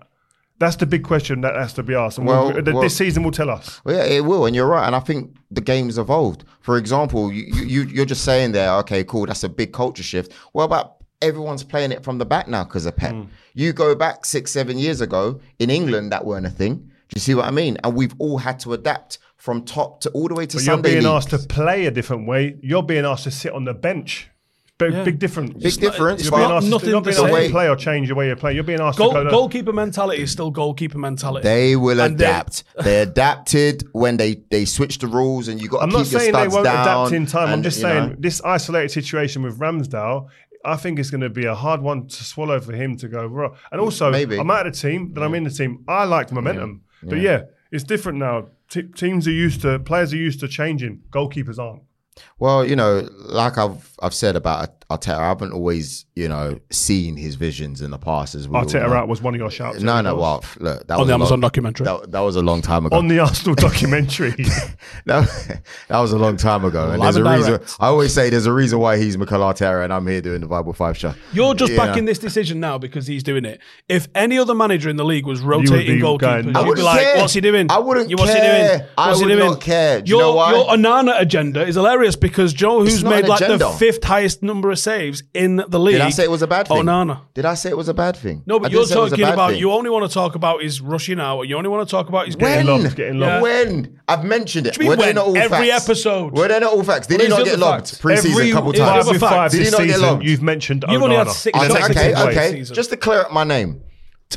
That's 0.61 0.75
the 0.77 0.85
big 0.85 1.03
question 1.03 1.41
that 1.41 1.55
has 1.55 1.73
to 1.73 1.83
be 1.83 1.95
asked. 1.95 2.17
And 2.19 2.27
Well, 2.27 2.53
we'll- 2.53 2.63
well- 2.73 2.81
this 2.83 2.95
season 2.95 3.23
will 3.23 3.31
tell 3.41 3.49
us. 3.49 3.81
Well, 3.83 3.95
yeah, 3.97 4.03
it 4.17 4.23
will, 4.25 4.45
and 4.45 4.55
you're 4.55 4.67
right. 4.67 4.85
And 4.87 4.95
I 4.95 4.99
think 4.99 5.35
the 5.49 5.59
game's 5.61 5.97
evolved. 5.97 6.43
For 6.61 6.77
example, 6.77 7.31
you, 7.33 7.43
you 7.73 7.81
you're 7.95 8.05
just 8.05 8.23
saying 8.23 8.51
there, 8.53 8.71
okay, 8.81 9.03
cool, 9.03 9.25
that's 9.25 9.43
a 9.43 9.49
big 9.49 9.73
culture 9.73 10.03
shift. 10.03 10.31
What 10.53 10.65
about 10.65 10.97
everyone's 11.21 11.63
playing 11.63 11.91
it 11.91 12.03
from 12.03 12.17
the 12.19 12.25
back 12.25 12.47
now 12.47 12.63
because 12.63 12.85
of 12.85 12.95
Pep? 12.95 13.11
Hmm. 13.13 13.23
You 13.53 13.73
go 13.73 13.95
back 13.95 14.25
six, 14.25 14.51
seven 14.51 14.77
years 14.77 15.01
ago 15.01 15.39
in 15.59 15.69
England, 15.69 16.11
that 16.13 16.25
weren't 16.25 16.45
a 16.45 16.49
thing. 16.51 16.75
Do 16.75 17.15
you 17.15 17.21
see 17.21 17.35
what 17.35 17.45
I 17.45 17.51
mean? 17.51 17.77
And 17.83 17.95
we've 17.95 18.13
all 18.19 18.37
had 18.37 18.59
to 18.61 18.73
adapt 18.73 19.17
from 19.35 19.63
top 19.63 19.99
to 20.01 20.09
all 20.11 20.27
the 20.29 20.35
way 20.35 20.45
to 20.45 20.57
But 20.57 20.65
you're 20.65 20.77
being 20.77 20.97
league. 20.97 21.05
asked 21.07 21.31
to 21.31 21.39
play 21.39 21.85
a 21.87 21.91
different 21.91 22.27
way. 22.27 22.55
You're 22.61 22.83
being 22.83 23.05
asked 23.05 23.23
to 23.25 23.31
sit 23.31 23.51
on 23.51 23.65
the 23.65 23.73
bench. 23.73 24.29
Big, 24.81 24.94
Yeah. 24.94 25.04
big 25.04 25.19
difference. 25.19 25.54
Big 25.63 25.74
difference. 25.80 26.24
You're 26.24 26.31
being 26.31 26.51
asked, 26.51 26.68
nothing 26.68 26.89
to, 26.89 26.92
not 26.94 27.04
the 27.04 27.12
being 27.12 27.24
asked 27.24 27.33
same. 27.33 27.44
to 27.45 27.51
play 27.51 27.69
or 27.69 27.75
change 27.75 28.07
the 28.07 28.16
way 28.16 28.28
you 28.30 28.36
play. 28.36 28.54
You're 28.56 28.63
being 28.63 28.80
asked 28.81 28.98
Goal, 28.98 29.13
to 29.13 29.24
go. 29.24 29.30
goalkeeper 29.30 29.74
mentality 29.74 30.24
is 30.24 30.31
still 30.31 30.50
goalkeeper 30.51 30.98
mentality. 30.98 31.44
They 31.44 31.75
will 31.75 32.01
And 32.01 32.16
adapt. 32.16 32.63
They, 32.83 33.01
adapted 33.01 33.83
when 33.94 34.18
they 34.18 34.42
they 34.50 34.66
switched 34.66 35.01
the 35.01 35.07
rules, 35.07 35.48
and 35.48 35.62
you 35.62 35.68
got 35.69 35.78
to 35.80 35.83
I'm 35.83 35.89
keep 35.89 35.98
not 36.00 36.12
your 36.12 36.19
saying 36.22 36.33
they 36.33 36.48
won't 36.48 36.68
adapt 36.68 37.12
in 37.12 37.25
time. 37.25 37.50
I'm 37.50 37.63
just 37.63 37.80
saying 37.80 38.10
know. 38.10 38.16
this 38.19 38.42
isolated 38.44 38.89
situation 38.89 39.44
with 39.44 39.60
Ramsdale. 39.60 40.28
I 40.63 40.75
think 40.75 41.00
it's 41.00 41.10
going 41.10 41.22
to 41.22 41.30
be 41.30 41.45
a 41.45 41.56
hard 41.56 41.81
one 41.81 42.07
to 42.07 42.24
swallow 42.24 42.60
for 42.60 42.74
him 42.74 42.95
to 42.98 43.07
go 43.07 43.25
raw. 43.25 43.50
And 43.72 43.81
also, 43.81 44.12
Maybe. 44.12 44.38
I'm 44.39 44.51
out 44.51 44.68
of 44.68 44.74
the 44.74 44.80
team, 44.80 45.12
then 45.13 45.24
I'm 45.24 45.33
in 45.33 45.44
the 45.44 45.50
team. 45.50 45.83
I 45.88 46.04
like 46.06 46.31
momentum, 46.31 46.81
but 47.04 47.19
yeah, 47.19 47.44
it's 47.72 47.83
different 47.83 48.19
now. 48.19 48.48
Te 48.69 48.83
teams 48.83 49.28
are 49.28 49.31
used 49.31 49.62
to 49.62 49.80
players 49.80 50.13
are 50.13 50.18
used 50.18 50.39
to 50.42 50.48
changing. 50.48 51.01
Goalkeepers 51.12 51.57
aren't. 51.60 51.83
Well, 52.39 52.65
you 52.65 52.75
know, 52.75 53.07
like 53.19 53.57
I've 53.57 53.95
I've 54.01 54.13
said 54.13 54.35
about 54.35 54.81
Arteta, 54.97 55.17
I 55.17 55.27
haven't 55.29 55.53
always, 55.53 56.05
you 56.15 56.27
know, 56.27 56.59
seen 56.69 57.15
his 57.17 57.35
visions 57.35 57.81
in 57.81 57.91
the 57.91 57.97
past 57.97 58.35
as 58.35 58.47
well. 58.47 58.63
Arteta 58.65 58.89
out 58.95 59.07
was 59.07 59.21
one 59.21 59.33
of 59.33 59.39
your 59.39 59.49
shouts. 59.51 59.79
No, 59.81 59.97
of 59.97 60.03
no, 60.05 60.15
course. 60.15 60.57
well, 60.59 60.73
look, 60.75 60.88
that 60.88 60.93
on 60.93 60.99
was 60.99 61.07
the 61.07 61.11
a 61.13 61.15
Amazon 61.15 61.31
long, 61.31 61.41
documentary. 61.41 61.85
that, 61.85 62.11
that 62.11 62.19
was 62.19 62.35
a 62.35 62.41
long 62.41 62.61
time 62.61 62.85
ago. 62.85 62.95
on 62.97 63.07
the 63.07 63.19
Arsenal 63.19 63.55
documentary. 63.67 64.31
that, 65.05 65.61
that 65.88 65.99
was 65.99 66.11
a 66.11 66.17
long 66.17 66.38
time 66.38 66.65
ago. 66.65 66.89
And 66.91 66.99
Live 66.99 67.13
there's 67.15 67.25
a 67.25 67.29
and 67.29 67.38
reason. 67.59 67.75
I 67.79 67.88
always 67.88 68.13
say 68.13 68.29
there's 68.29 68.45
a 68.45 68.53
reason 68.53 68.79
why 68.79 68.97
he's 68.97 69.17
Mikel 69.17 69.39
Arteta 69.39 69.83
and 69.83 69.93
I'm 69.93 70.05
here 70.07 70.21
doing 70.21 70.41
the 70.41 70.47
Vibe 70.47 70.75
Five 70.75 70.97
show. 70.97 71.13
You're 71.33 71.53
just 71.53 71.71
You 71.71 71.77
backing 71.77 72.05
know? 72.05 72.11
this 72.11 72.19
decision 72.19 72.59
now 72.59 72.77
because 72.77 73.07
he's 73.07 73.23
doing 73.23 73.45
it. 73.45 73.59
If 73.89 74.07
any 74.15 74.37
other 74.37 74.53
manager 74.55 74.89
in 74.89 74.95
the 74.95 75.05
league 75.05 75.25
was 75.25 75.41
rotating 75.41 75.97
be 75.97 76.01
goalkeepers, 76.01 76.55
I 76.55 76.65
you'd 76.65 76.75
be 76.75 76.81
like, 76.81 77.01
care. 77.01 77.17
"What's 77.17 77.33
he 77.33 77.41
doing? 77.41 77.69
I 77.69 77.79
wouldn't 77.79 78.09
You- 78.09 78.17
What's 78.17 78.31
he 78.33 78.39
care. 78.39 78.77
doing? 78.77 78.89
I 78.97 79.07
What's 79.09 79.19
he 79.19 79.25
would 79.25 79.31
doing?" 79.35 79.49
not 79.51 79.61
care. 79.61 80.01
Do 80.01 80.09
you 80.09 80.17
your, 80.17 80.27
know 80.27 80.35
why? 80.35 80.51
Your 80.53 80.65
Onana 80.67 81.19
agenda 81.19 81.65
is 81.65 81.75
hilarious 81.75 82.15
because 82.15 82.53
Joe, 82.53 82.79
who's 82.81 83.03
made 83.03 83.27
like 83.27 83.41
agenda. 83.41 83.57
the 83.65 83.69
fifth 83.71 84.03
highest 84.03 84.44
number 84.44 84.71
of 84.71 84.79
saves 84.81 85.24
in 85.33 85.63
the 85.68 85.80
league. 85.80 85.94
Did 85.95 86.01
I 86.01 86.10
say 86.10 86.24
it 86.24 86.31
was 86.31 86.42
a 86.42 86.48
bad 86.48 86.68
thing? 86.68 86.78
Onana. 86.83 87.22
Did 87.33 87.45
I 87.45 87.54
say 87.54 87.69
it 87.69 87.78
was 87.78 87.88
a 87.88 87.94
bad 87.94 88.18
thing? 88.18 88.44
No, 88.45 88.60
but 88.60 88.69
didn't 88.69 88.80
you're 88.80 88.86
say 88.88 88.95
it 88.95 89.04
was 89.04 89.13
a 89.13 89.18
talking 89.18 89.33
about. 89.33 89.50
thing. 89.51 89.60
You 89.60 89.72
only 89.72 89.89
want 89.89 90.07
to 90.10 90.13
talk 90.13 90.36
about 90.36 90.62
his 90.62 90.81
rushing 90.81 91.19
out. 91.19 91.44
You 91.44 91.57
only 91.57 91.69
want 91.69 91.88
to 91.88 91.92
talk 91.92 92.10
about 92.10 92.25
his 92.25 92.36
when? 92.36 92.66
getting 92.66 92.83
lobbed, 92.83 92.95
getting 92.95 93.19
lobbed. 93.19 93.44
When? 93.44 94.00
I've 94.07 94.24
mentioned 94.25 94.68
it. 94.68 94.74
do 94.74 94.88
Were 94.88 94.95
they 94.95 95.06
when? 95.07 95.16
not 95.16 95.26
all 95.28 95.38
Every 95.38 95.69
facts? 95.69 95.85
episode. 95.90 96.38
Were 96.38 96.47
they 96.47 96.59
not 96.59 96.73
all 96.73 96.83
facts? 96.83 97.07
Did 97.07 97.16
what 97.19 97.21
he 97.23 97.28
not 97.30 97.38
the 97.40 97.44
get 97.45 97.54
other 97.54 97.61
lobbed 97.61 97.88
fact? 97.90 98.02
pre-season 98.02 98.31
Every 98.31 98.50
a 98.50 98.54
couple 98.54 98.76
Yeah, 98.76 98.85
five 98.85 98.94
times? 98.95 99.07
other 99.09 99.19
five 99.19 99.52
Did 99.52 99.57
he 99.57 99.64
this 99.64 99.71
not 99.71 99.78
get 99.80 99.88
season, 99.88 100.02
lobbed? 100.02 100.23
you've 100.26 100.42
mentioned 100.42 100.85
You've 100.90 101.02
only 101.04 101.16
had 101.16 101.30
six 101.30 101.57
shots 101.57 101.69
okay, 101.73 101.80
negative 101.81 101.95
this 102.16 102.26
way. 102.26 102.31
okay. 102.31 102.64
Just 102.64 102.90
to 102.90 102.97
clear 102.97 103.19
up 103.21 103.31
my 103.31 103.44
name, 103.44 103.81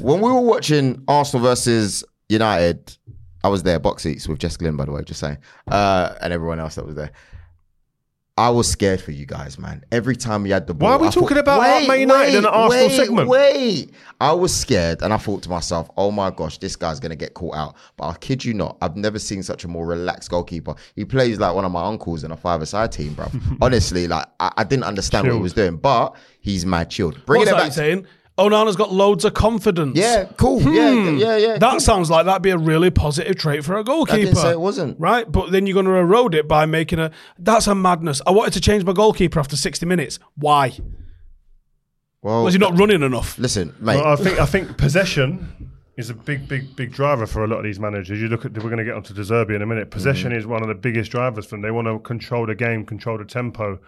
when 0.00 0.20
we 0.20 0.30
were 0.30 0.40
watching 0.40 1.02
Arsenal 1.08 1.44
versus 1.46 2.04
United, 2.28 2.96
I 3.42 3.48
was 3.48 3.62
there, 3.62 3.78
box 3.78 4.02
seats 4.02 4.26
with 4.26 4.38
Jess 4.38 4.56
Glynne, 4.56 4.76
by 4.76 4.86
the 4.86 4.92
way, 4.92 5.02
just 5.04 5.20
saying, 5.20 5.36
uh, 5.70 6.14
and 6.22 6.32
everyone 6.32 6.58
else 6.60 6.76
that 6.76 6.86
was 6.86 6.94
there. 6.94 7.12
I 8.36 8.50
was 8.50 8.68
scared 8.68 9.00
for 9.00 9.12
you 9.12 9.26
guys, 9.26 9.60
man. 9.60 9.84
Every 9.92 10.16
time 10.16 10.44
you 10.44 10.52
had 10.54 10.66
the 10.66 10.74
ball, 10.74 10.88
Why 10.88 10.96
are 10.96 10.98
we 10.98 11.06
I 11.06 11.10
talking 11.12 11.28
thought, 11.28 11.38
about 11.38 11.60
wait, 11.60 11.86
Man 11.86 12.00
United 12.00 12.24
wait, 12.32 12.34
in 12.38 12.44
an 12.44 12.46
Arsenal 12.46 12.86
wait, 12.88 12.96
segment? 12.96 13.28
Wait, 13.28 13.94
I 14.20 14.32
was 14.32 14.52
scared, 14.52 15.02
and 15.02 15.12
I 15.12 15.18
thought 15.18 15.44
to 15.44 15.48
myself, 15.50 15.88
"Oh 15.96 16.10
my 16.10 16.30
gosh, 16.32 16.58
this 16.58 16.74
guy's 16.74 16.98
gonna 16.98 17.14
get 17.14 17.34
caught 17.34 17.54
out." 17.54 17.76
But 17.96 18.08
I 18.08 18.14
kid 18.14 18.44
you 18.44 18.52
not, 18.52 18.76
I've 18.82 18.96
never 18.96 19.20
seen 19.20 19.44
such 19.44 19.62
a 19.62 19.68
more 19.68 19.86
relaxed 19.86 20.30
goalkeeper. 20.30 20.74
He 20.96 21.04
plays 21.04 21.38
like 21.38 21.54
one 21.54 21.64
of 21.64 21.70
my 21.70 21.84
uncles 21.84 22.24
in 22.24 22.32
a 22.32 22.36
five-a-side 22.36 22.90
team, 22.90 23.14
bro. 23.14 23.28
Honestly, 23.62 24.08
like 24.08 24.26
I, 24.40 24.52
I 24.56 24.64
didn't 24.64 24.84
understand 24.84 25.28
what 25.28 25.34
he 25.36 25.40
was 25.40 25.52
doing, 25.52 25.76
but 25.76 26.16
he's 26.40 26.66
mad 26.66 26.90
chilled. 26.90 27.24
Bringing 27.26 27.46
What's 27.46 27.60
it 27.60 27.68
back, 27.68 27.72
saying? 27.72 28.06
Onana's 28.36 28.74
got 28.74 28.92
loads 28.92 29.24
of 29.24 29.32
confidence. 29.34 29.96
yeah, 29.96 30.24
cool, 30.36 30.60
yeah, 30.62 30.90
yeah, 31.10 31.36
yeah. 31.36 31.52
Hmm. 31.54 31.58
That 31.60 31.70
cool. 31.72 31.80
sounds 31.80 32.10
like 32.10 32.26
that'd 32.26 32.42
be 32.42 32.50
a 32.50 32.58
really 32.58 32.90
positive 32.90 33.36
trait 33.36 33.64
for 33.64 33.76
a 33.76 33.84
goalkeeper. 33.84 34.16
I 34.16 34.24
didn't 34.24 34.36
say 34.36 34.50
it 34.50 34.60
wasn't. 34.60 34.98
Right, 34.98 35.30
but 35.30 35.52
then 35.52 35.66
you're 35.66 35.74
going 35.74 35.86
to 35.86 35.92
erode 35.92 36.34
it 36.34 36.48
by 36.48 36.66
making 36.66 36.98
a. 36.98 37.12
That's 37.38 37.66
a 37.68 37.74
madness. 37.76 38.20
I 38.26 38.32
wanted 38.32 38.54
to 38.54 38.60
change 38.60 38.84
my 38.84 38.92
goalkeeper 38.92 39.38
after 39.38 39.56
60 39.56 39.86
minutes. 39.86 40.18
Why? 40.36 40.72
Well, 42.22 42.44
Was 42.44 42.54
he 42.54 42.58
not 42.58 42.78
running 42.78 43.02
enough? 43.02 43.38
listen, 43.38 43.74
mate. 43.80 43.96
Well, 43.96 44.06
I 44.12 44.16
think 44.16 44.40
I 44.40 44.46
think 44.46 44.78
possession 44.78 45.70
is 45.96 46.10
a 46.10 46.14
big, 46.14 46.48
big, 46.48 46.74
big 46.74 46.90
driver 46.90 47.26
for 47.26 47.44
a 47.44 47.46
lot 47.46 47.58
of 47.58 47.64
these 47.64 47.78
managers. 47.78 48.20
You 48.20 48.28
look 48.28 48.44
at 48.44 48.52
we're 48.54 48.62
going 48.70 48.78
to 48.78 48.84
get 48.84 48.94
onto 48.94 49.14
De 49.14 49.20
Zerbi 49.22 49.54
in 49.54 49.62
a 49.62 49.66
minute. 49.66 49.90
Possession 49.90 50.30
Mm-hmm. 50.30 50.38
is 50.40 50.46
one 50.46 50.62
of 50.62 50.68
the 50.68 50.74
biggest 50.74 51.10
drivers 51.12 51.44
for 51.44 51.50
them. 51.52 51.62
They 51.62 51.70
want 51.70 51.86
to 51.86 51.98
control 52.00 52.46
the 52.46 52.54
game, 52.54 52.84
control 52.84 53.18
the 53.18 53.24
tempo. 53.26 53.78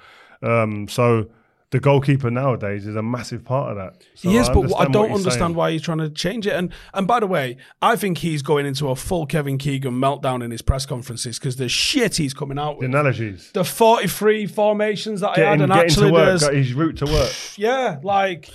Um, 0.43 0.87
so 0.87 1.27
the 1.71 1.81
goalkeeper 1.81 2.31
nowadays 2.31 2.87
is 2.87 2.95
a 2.95 3.03
massive 3.03 3.45
part 3.45 3.71
of 3.71 3.77
that. 3.77 4.05
So 4.15 4.31
yes, 4.31 4.49
but 4.49 4.73
I 4.79 4.87
don't 4.87 5.11
understand 5.11 5.41
saying. 5.41 5.55
why 5.55 5.73
he's 5.73 5.83
trying 5.83 5.99
to 5.99 6.11
change 6.11 6.47
it. 6.47 6.53
And 6.53 6.73
and 6.95 7.07
by 7.07 7.21
the 7.21 7.27
way, 7.27 7.57
I 7.83 7.97
think 7.97 8.19
he's 8.19 8.43
going 8.43 8.67
into 8.67 8.89
a 8.89 8.97
full 8.97 9.27
Kevin 9.27 9.59
Keegan 9.59 9.95
meltdown 9.95 10.45
in 10.45 10.51
his 10.51 10.63
press 10.63 10.87
conferences 10.87 11.39
because 11.39 11.57
the 11.57 11.69
shit 11.69 12.17
he's 12.17 12.35
coming 12.35 12.59
out 12.59 12.75
the 12.75 12.87
with. 12.87 12.91
analogies. 12.91 13.51
The 13.53 13.65
43 13.65 14.47
formations 14.47 15.21
that 15.21 15.39
I 15.39 15.41
had, 15.41 15.61
and 15.61 15.73
actually 15.73 16.13
work, 16.13 16.41
there's 16.41 16.49
his 16.49 16.73
route 16.73 16.99
to 16.99 17.07
work. 17.07 17.33
yeah, 17.57 17.99
like 18.03 18.49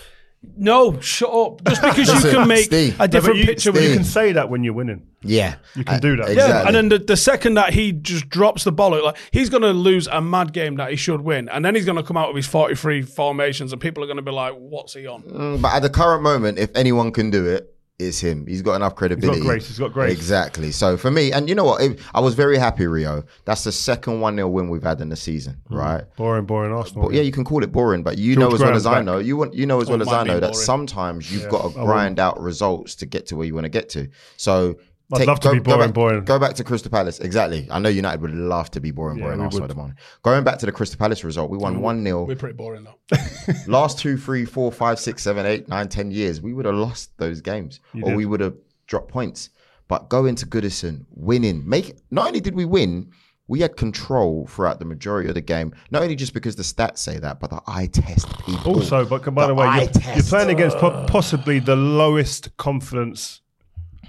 No, 0.57 0.99
shut 0.99 1.29
up. 1.31 1.63
Just 1.65 1.81
because 1.81 2.07
you 2.07 2.13
Listen, 2.15 2.31
can 2.31 2.47
make 2.47 2.65
Steve. 2.65 2.95
a 2.99 3.03
No, 3.03 3.07
different 3.07 3.37
you, 3.39 3.45
picture 3.45 3.69
you 3.79 3.93
can 3.95 4.03
say 4.03 4.31
that 4.33 4.49
when 4.49 4.63
you're 4.63 4.73
winning. 4.73 5.07
Yeah, 5.21 5.55
You 5.75 5.83
can 5.83 5.95
Uh, 5.95 5.99
do 5.99 6.15
that. 6.17 6.25
Yeah, 6.27 6.31
Exactly. 6.33 6.53
Yeah, 6.53 6.65
and 6.67 6.75
then 6.75 6.89
the, 6.89 6.97
the 7.05 7.15
second 7.17 7.53
that 7.53 7.73
he 7.73 7.91
just 7.91 8.27
drops 8.27 8.63
the 8.63 8.71
ball, 8.71 9.03
like 9.03 9.17
he's 9.31 9.49
going 9.49 9.61
to 9.61 9.69
lose 9.71 10.07
a 10.07 10.19
mad 10.19 10.51
game 10.51 10.77
that 10.77 10.89
he 10.89 10.95
should 10.95 11.21
win, 11.21 11.47
and 11.49 11.63
then 11.63 11.75
he's 11.75 11.85
going 11.85 11.97
to 11.97 12.03
come 12.03 12.17
out 12.17 12.29
with 12.29 12.37
his 12.37 12.47
forty-three 12.47 13.03
formations, 13.03 13.71
and 13.71 13.79
people 13.79 14.03
are 14.03 14.07
going 14.07 14.17
to 14.17 14.23
be 14.23 14.31
like, 14.31 14.53
"What's 14.55 14.95
he 14.95 15.05
on?" 15.05 15.21
Mm, 15.23 15.61
but 15.61 15.73
at 15.73 15.83
the 15.83 15.89
current 15.91 16.23
moment, 16.23 16.57
if 16.57 16.75
anyone 16.75 17.11
can 17.11 17.29
do 17.29 17.45
it, 17.45 17.71
it's 18.01 18.19
him. 18.19 18.45
He's 18.47 18.61
got 18.61 18.75
enough 18.75 18.95
credibility. 18.95 19.39
He's 19.39 19.45
got 19.45 19.49
grace, 19.49 19.67
he's 19.67 19.79
got 19.79 19.93
grace. 19.93 20.11
Exactly. 20.11 20.71
So 20.71 20.97
for 20.97 21.11
me, 21.11 21.31
and 21.31 21.47
you 21.47 21.55
know 21.55 21.63
what? 21.63 21.81
If, 21.81 22.09
I 22.13 22.19
was 22.19 22.35
very 22.35 22.57
happy, 22.57 22.87
Rio. 22.87 23.23
That's 23.45 23.63
the 23.63 23.71
second 23.71 24.19
1 24.19 24.35
0 24.35 24.47
win 24.47 24.69
we've 24.69 24.83
had 24.83 25.01
in 25.01 25.09
the 25.09 25.15
season, 25.15 25.61
hmm. 25.67 25.75
right? 25.75 26.15
Boring, 26.15 26.45
boring 26.45 26.73
Arsenal. 26.73 27.05
But 27.05 27.13
yeah, 27.13 27.21
you 27.21 27.31
can 27.31 27.43
call 27.43 27.63
it 27.63 27.71
boring, 27.71 28.03
but 28.03 28.17
you 28.17 28.35
George 28.35 28.39
know 28.39 28.55
as 28.55 28.59
well 28.59 28.69
Graham's 28.69 28.85
as 28.85 28.87
I 28.87 29.01
know, 29.01 29.19
you 29.19 29.37
want 29.37 29.53
you 29.53 29.65
know 29.65 29.81
as 29.81 29.87
well 29.87 29.99
Oh, 29.99 30.01
it 30.01 30.07
as 30.07 30.07
I 30.07 30.11
might 30.11 30.23
be 30.23 30.29
know 30.29 30.39
that 30.39 30.55
sometimes 30.55 31.31
you've 31.31 31.43
Yeah, 31.43 31.49
got 31.49 31.73
to 31.73 31.79
grind 31.79 32.19
out 32.19 32.39
results 32.41 32.95
to 32.95 33.05
get 33.05 33.27
to 33.27 33.35
where 33.35 33.45
you 33.45 33.53
want 33.53 33.65
to 33.65 33.69
get 33.69 33.89
to. 33.89 34.09
So 34.37 34.77
I'd 35.13 35.27
love 35.27 35.39
to 35.41 35.51
be 35.51 35.59
boring, 35.59 35.87
back, 35.87 35.93
boring. 35.93 36.23
Go 36.25 36.39
back 36.39 36.53
to 36.55 36.63
Crystal 36.63 36.91
Palace. 36.91 37.19
Exactly. 37.19 37.67
I 37.69 37.79
know 37.79 37.89
United 37.89 38.21
would 38.21 38.33
love 38.33 38.71
to 38.71 38.79
be 38.81 38.91
boring, 38.91 39.17
Yeah, 39.17 39.25
boring 39.25 39.41
Arsenal 39.41 39.63
would. 39.63 39.71
the 39.71 39.75
moment. 39.75 39.99
Going 40.23 40.43
back 40.43 40.57
to 40.59 40.65
the 40.65 40.71
Crystal 40.71 40.97
Palace 40.97 41.23
result, 41.23 41.49
we 41.49 41.57
won 41.57 41.81
one 41.81 42.03
0 42.03 42.25
We're 42.25 42.35
pretty 42.35 42.55
boring 42.55 42.83
though. 42.85 43.17
last 43.67 43.99
two, 43.99 44.17
three, 44.17 44.45
four, 44.45 44.71
five, 44.71 44.99
six, 44.99 45.23
seven, 45.23 45.45
eight, 45.45 45.67
nine, 45.67 45.87
ten 45.89 46.11
years, 46.11 46.41
we 46.41 46.53
would 46.53 46.65
have 46.65 46.75
lost 46.75 47.11
those 47.17 47.41
games, 47.41 47.79
or 47.95 48.09
did. 48.09 48.15
we 48.15 48.25
would 48.25 48.39
have 48.39 48.55
dropped 48.87 49.09
points. 49.09 49.49
But 49.87 50.07
going 50.09 50.35
to 50.35 50.45
Goodison, 50.45 51.05
winning, 51.09 51.67
make 51.67 51.97
not 52.11 52.27
only 52.27 52.39
did 52.39 52.55
we 52.55 52.63
win, 52.63 53.11
we 53.47 53.59
had 53.59 53.75
control 53.75 54.47
throughout 54.47 54.79
the 54.79 54.85
majority 54.85 55.27
of 55.27 55.35
the 55.35 55.41
game. 55.41 55.73
Not 55.91 56.01
only 56.03 56.15
just 56.15 56.33
because 56.33 56.55
the 56.55 56.63
stats 56.63 56.99
say 56.99 57.19
that, 57.19 57.41
but 57.41 57.49
the 57.49 57.61
eye 57.67 57.87
test 57.87 58.29
people. 58.45 58.75
Also, 58.75 59.03
but 59.03 59.25
by 59.35 59.47
the, 59.47 59.53
way, 59.53 59.65
you're, 59.65 60.13
you're 60.15 60.23
playing 60.23 60.51
against 60.51 60.77
po- 60.77 61.05
possibly 61.09 61.59
the 61.59 61.75
lowest 61.75 62.55
confidence, 62.55 63.41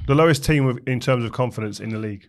the 0.06 0.14
lowest 0.14 0.44
team 0.44 0.64
with, 0.66 0.86
in 0.88 1.00
terms 1.00 1.24
of 1.24 1.32
confidence 1.32 1.80
in 1.80 1.90
the 1.90 1.98
league. 1.98 2.28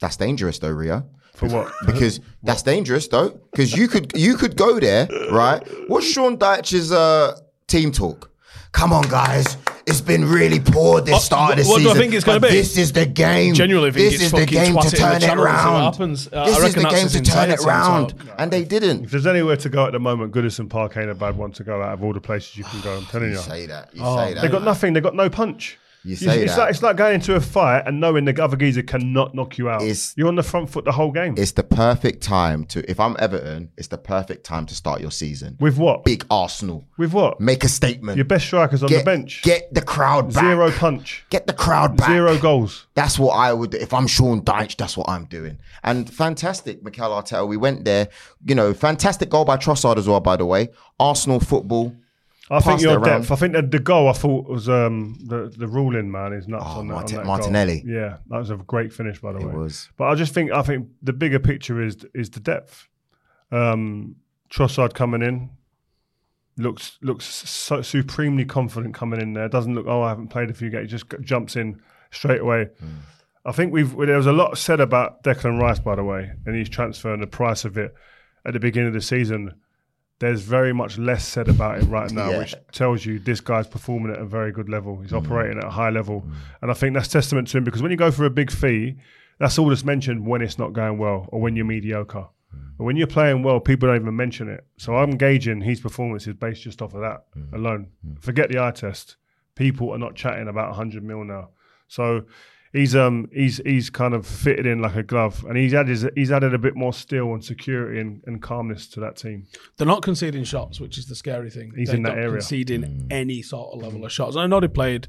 That's 0.00 0.16
dangerous, 0.16 0.58
though, 0.58 0.70
Rio. 0.70 1.04
For 1.34 1.48
what? 1.48 1.72
Because 1.86 2.20
that's 2.42 2.62
dangerous, 2.62 3.08
though. 3.08 3.30
Because 3.50 3.76
you 3.76 3.88
could 3.88 4.12
you 4.16 4.36
could 4.36 4.56
go 4.56 4.78
there, 4.80 5.08
right? 5.30 5.62
What's 5.88 6.06
Sean 6.10 6.36
Dyche's 6.38 6.92
uh, 6.92 7.38
team 7.66 7.92
talk? 7.92 8.30
Come 8.72 8.92
on, 8.92 9.02
guys. 9.08 9.56
It's 9.86 10.00
been 10.00 10.24
really 10.24 10.60
poor 10.60 11.00
this 11.00 11.16
Oh, 11.16 11.18
start 11.18 11.50
of 11.52 11.56
the 11.58 11.64
season. 11.64 11.84
what 11.84 11.92
do 11.94 11.98
I 11.98 12.00
think 12.00 12.14
it's 12.14 12.24
gonna 12.24 12.38
be? 12.40 12.48
This 12.48 12.76
is 12.76 12.92
the 12.92 13.06
game. 13.06 13.54
Genuinely 13.54 13.90
think 13.90 14.10
this 14.12 14.14
it's 14.14 14.24
is 14.24 14.30
the 14.30 14.38
fucking 14.40 14.54
game 14.58 14.74
to 14.74 14.78
twat 14.80 14.92
it 14.92 14.92
in 14.92 14.92
the 14.92 14.96
turn 14.98 15.16
it 15.16 15.20
channel 15.26 15.46
and 15.46 15.58
see 15.58 15.64
what 15.66 15.74
around. 15.74 15.92
happens. 15.92 16.28
Uh, 16.32 16.44
this 16.44 16.58
is 16.58 16.74
the 16.74 16.88
game 16.88 17.08
to 17.08 17.20
turn 17.22 17.50
it 17.50 17.58
team 17.58 17.66
round, 17.68 18.14
and 18.38 18.50
they 18.52 18.62
didn't. 18.64 19.04
If 19.04 19.10
there's 19.10 19.26
anywhere 19.26 19.56
to 19.56 19.68
go 19.68 19.86
at 19.86 19.92
the 19.92 19.98
moment, 19.98 20.32
Goodison 20.32 20.68
Park 20.70 20.96
ain't 20.96 21.10
a 21.10 21.14
bad 21.14 21.36
one 21.36 21.50
to 21.52 21.64
go 21.64 21.82
out 21.82 21.94
of 21.94 22.04
all 22.04 22.12
the 22.12 22.20
places 22.20 22.56
you 22.56 22.64
can 22.64 22.80
go. 22.82 22.96
I'm 22.96 23.06
telling 23.06 23.30
You 23.30 23.36
you. 23.36 23.42
say 23.42 23.66
that. 23.66 23.92
You 23.94 24.02
Oh, 24.04 24.16
say 24.16 24.34
that. 24.34 24.42
They 24.42 24.48
got 24.48 24.62
nothing. 24.62 24.92
They 24.92 25.00
got 25.00 25.16
no 25.16 25.28
punch. 25.28 25.78
You 26.04 26.14
It's- 26.14 26.34
say 26.34 26.42
it's 26.42 26.54
that. 26.54 26.60
like 26.60 26.70
it's 26.70 26.82
like 26.82 26.96
going 26.96 27.14
into 27.14 27.34
a 27.34 27.40
fight 27.40 27.82
and 27.86 28.00
knowing 28.00 28.24
the 28.24 28.42
other 28.42 28.56
geezer 28.56 28.82
cannot 28.82 29.34
knock 29.34 29.58
you 29.58 29.68
out. 29.68 29.82
It's- 29.82 30.14
You're 30.16 30.28
on 30.28 30.36
the 30.36 30.42
front 30.42 30.70
foot 30.70 30.84
the 30.86 30.92
whole 30.92 31.10
game. 31.12 31.34
It's 31.36 31.52
the 31.52 31.62
perfect 31.62 32.22
time 32.22 32.64
to. 32.66 32.90
If 32.90 32.98
I'm 32.98 33.16
Everton, 33.18 33.70
it's 33.76 33.88
the 33.88 33.98
perfect 33.98 34.44
time 34.44 34.64
to 34.66 34.74
start 34.74 35.00
your 35.02 35.10
season. 35.10 35.56
With 35.60 35.76
what? 35.76 36.04
Big 36.04 36.24
Arsenal. 36.30 36.84
With 36.96 37.12
what? 37.12 37.40
Make 37.40 37.64
a 37.64 37.68
statement. 37.68 38.16
Your 38.16 38.24
best 38.24 38.46
strikers 38.46 38.82
on 38.82 38.88
get, 38.88 38.98
the 38.98 39.04
bench. 39.04 39.42
Get 39.42 39.74
the 39.74 39.82
crowd 39.82 40.32
back. 40.32 40.44
Zero 40.44 40.70
punch. 40.70 41.24
Get 41.28 41.46
the 41.46 41.52
crowd 41.52 41.96
back. 41.96 42.08
Zero 42.08 42.38
goals. 42.38 42.86
That's 42.94 43.18
what 43.18 43.32
I 43.32 43.52
would. 43.52 43.74
If 43.74 43.92
I'm 43.92 44.06
Sean 44.06 44.40
Dyche, 44.42 44.76
that's 44.76 44.96
what 44.96 45.08
I'm 45.08 45.26
doing. 45.26 45.58
And 45.84 46.08
fantastic, 46.08 46.82
Mikel 46.82 47.10
Arteta. 47.10 47.46
We 47.46 47.56
went 47.58 47.84
there. 47.84 48.08
You 48.46 48.54
know, 48.54 48.72
fantastic 48.72 49.28
goal 49.28 49.44
by 49.44 49.56
Trossard 49.58 49.98
as 49.98 50.08
well. 50.08 50.20
By 50.20 50.36
the 50.36 50.46
way, 50.46 50.70
Arsenal 50.98 51.40
football. 51.40 51.94
I 52.50 52.58
think 52.60 52.80
your 52.80 52.98
it 52.98 53.04
depth. 53.04 53.30
I 53.30 53.36
think 53.36 53.52
that 53.52 53.70
the 53.70 53.78
goal 53.78 54.08
I 54.08 54.12
thought 54.12 54.48
was 54.48 54.68
um, 54.68 55.16
the 55.24 55.52
the 55.56 55.68
ruling 55.68 56.10
man 56.10 56.32
is 56.32 56.48
nuts 56.48 56.64
Oh, 56.66 56.80
on 56.80 56.88
that. 56.88 56.94
On 56.94 57.06
that 57.06 57.26
Martinelli. 57.26 57.82
Goal. 57.82 57.94
Yeah, 57.94 58.16
that 58.28 58.38
was 58.38 58.50
a 58.50 58.56
great 58.56 58.92
finish 58.92 59.20
by 59.20 59.32
the 59.32 59.38
way. 59.38 59.52
It 59.52 59.56
was. 59.56 59.88
But 59.96 60.08
I 60.08 60.14
just 60.16 60.34
think 60.34 60.50
I 60.50 60.62
think 60.62 60.88
the 61.02 61.12
bigger 61.12 61.38
picture 61.38 61.80
is 61.80 62.04
is 62.14 62.30
the 62.30 62.40
depth. 62.40 62.88
Um, 63.52 64.16
Trossard 64.50 64.94
coming 64.94 65.22
in 65.22 65.50
looks 66.56 66.98
looks 67.02 67.24
so 67.24 67.82
supremely 67.82 68.44
confident 68.44 68.94
coming 68.94 69.20
in 69.20 69.32
there. 69.34 69.48
Doesn't 69.48 69.74
look 69.74 69.86
oh 69.86 70.02
I 70.02 70.08
haven't 70.08 70.28
played 70.28 70.50
a 70.50 70.54
few 70.54 70.70
games. 70.70 70.90
Just 70.90 71.06
jumps 71.20 71.54
in 71.56 71.80
straight 72.10 72.40
away. 72.40 72.68
I 73.46 73.52
think 73.52 73.72
we've 73.72 73.96
there 73.96 74.16
was 74.16 74.26
a 74.26 74.32
lot 74.32 74.58
said 74.58 74.80
about 74.80 75.22
Declan 75.22 75.60
Rice 75.60 75.78
by 75.78 75.94
the 75.94 76.04
way 76.04 76.32
and 76.46 76.56
his 76.56 76.68
transfer 76.68 77.12
and 77.14 77.22
the 77.22 77.26
price 77.28 77.64
of 77.64 77.78
it 77.78 77.94
at 78.44 78.52
the 78.54 78.60
beginning 78.60 78.88
of 78.88 78.94
the 78.94 79.00
season. 79.00 79.54
There's 80.20 80.42
very 80.42 80.72
much 80.72 80.98
less 80.98 81.26
said 81.26 81.48
about 81.48 81.78
it 81.78 81.84
right 81.84 82.10
now, 82.12 82.30
Yeah. 82.30 82.38
which 82.38 82.54
tells 82.72 83.04
you 83.04 83.18
this 83.18 83.40
guy's 83.40 83.66
performing 83.66 84.12
at 84.12 84.18
a 84.20 84.24
very 84.26 84.52
good 84.52 84.68
level. 84.68 85.00
He's 85.00 85.12
mm. 85.12 85.24
operating 85.24 85.58
at 85.58 85.64
a 85.64 85.70
high 85.70 85.90
level, 85.90 86.20
mm. 86.20 86.32
and 86.62 86.70
I 86.70 86.74
think 86.74 86.94
that's 86.94 87.08
testament 87.08 87.48
to 87.48 87.58
him 87.58 87.64
because 87.64 87.82
when 87.82 87.90
you 87.90 87.96
go 87.96 88.10
for 88.10 88.24
a 88.26 88.30
big 88.30 88.50
fee, 88.50 88.96
that's 89.38 89.58
all 89.58 89.68
that's 89.68 89.84
mentioned 89.84 90.26
when 90.26 90.42
it's 90.42 90.58
not 90.58 90.74
going 90.74 90.98
well 90.98 91.26
or 91.32 91.40
when 91.40 91.56
you're 91.56 91.64
mediocre. 91.64 92.28
Mm. 92.54 92.72
But 92.76 92.84
when 92.84 92.96
you're 92.96 93.06
playing 93.06 93.42
well, 93.42 93.60
people 93.60 93.88
don't 93.88 94.02
even 94.02 94.14
mention 94.14 94.48
it. 94.48 94.64
So 94.76 94.94
I'm 94.94 95.12
gauging 95.12 95.62
his 95.62 95.80
performance 95.80 96.26
is 96.26 96.34
based 96.34 96.62
just 96.62 96.82
off 96.82 96.94
of 96.94 97.00
that 97.00 97.24
alone. 97.54 97.88
Forget 98.20 98.50
the 98.50 98.58
eye 98.58 98.72
test. 98.72 99.16
People 99.54 99.90
are 99.90 99.98
not 99.98 100.14
chatting 100.14 100.48
about 100.48 100.68
100 100.68 101.02
mil 101.02 101.24
now. 101.24 101.48
So 101.88 102.24
he's 102.72 102.94
um 102.94 103.28
he's 103.32 103.60
he's 103.64 103.90
kind 103.90 104.14
of 104.14 104.26
fitted 104.26 104.66
in 104.66 104.80
like 104.80 104.96
a 104.96 105.02
glove, 105.02 105.44
and 105.48 105.56
he's 105.56 105.74
added 105.74 106.12
he's 106.14 106.30
added 106.32 106.54
a 106.54 106.58
bit 106.58 106.76
more 106.76 106.92
steel 106.92 107.32
and 107.34 107.44
security 107.44 108.00
and, 108.00 108.22
and 108.26 108.42
calmness 108.42 108.86
to 108.88 109.00
that 109.00 109.16
team. 109.16 109.46
They're 109.76 109.86
not 109.86 110.02
conceding 110.02 110.44
shots, 110.44 110.80
which 110.80 110.98
is 110.98 111.06
the 111.06 111.14
scary 111.14 111.50
thing. 111.50 111.72
He's 111.76 111.88
They're 111.88 111.96
in 111.96 112.02
that 112.04 112.10
not 112.10 112.18
area. 112.18 112.32
conceding 112.32 113.06
any 113.10 113.42
sort 113.42 113.74
of 113.74 113.82
level 113.82 114.04
of 114.04 114.12
shots. 114.12 114.36
And 114.36 114.42
I 114.42 114.46
know 114.46 114.60
they 114.60 114.68
played 114.68 115.08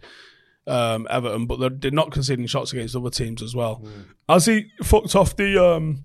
um, 0.68 1.08
Everton, 1.10 1.46
but 1.48 1.60
they're, 1.60 1.70
they're 1.70 1.91
not 1.91 2.12
conceding 2.12 2.46
shots 2.48 2.72
against 2.74 2.96
other 2.96 3.10
teams 3.10 3.41
as 3.41 3.56
well. 3.56 3.84
Has 4.30 4.46
he 4.46 4.72
fucked 4.84 5.15
off 5.15 5.36
the 5.36 5.63
um, 5.63 6.03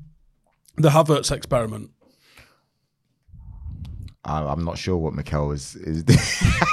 the 0.77 0.91
Havertz 0.91 1.31
experiment? 1.31 1.91
I, 4.25 4.43
I'm 4.43 4.65
not 4.65 4.77
sure 4.77 4.97
what 4.97 5.15
Mikel 5.15 5.53
is. 5.53 5.77
is 5.77 6.05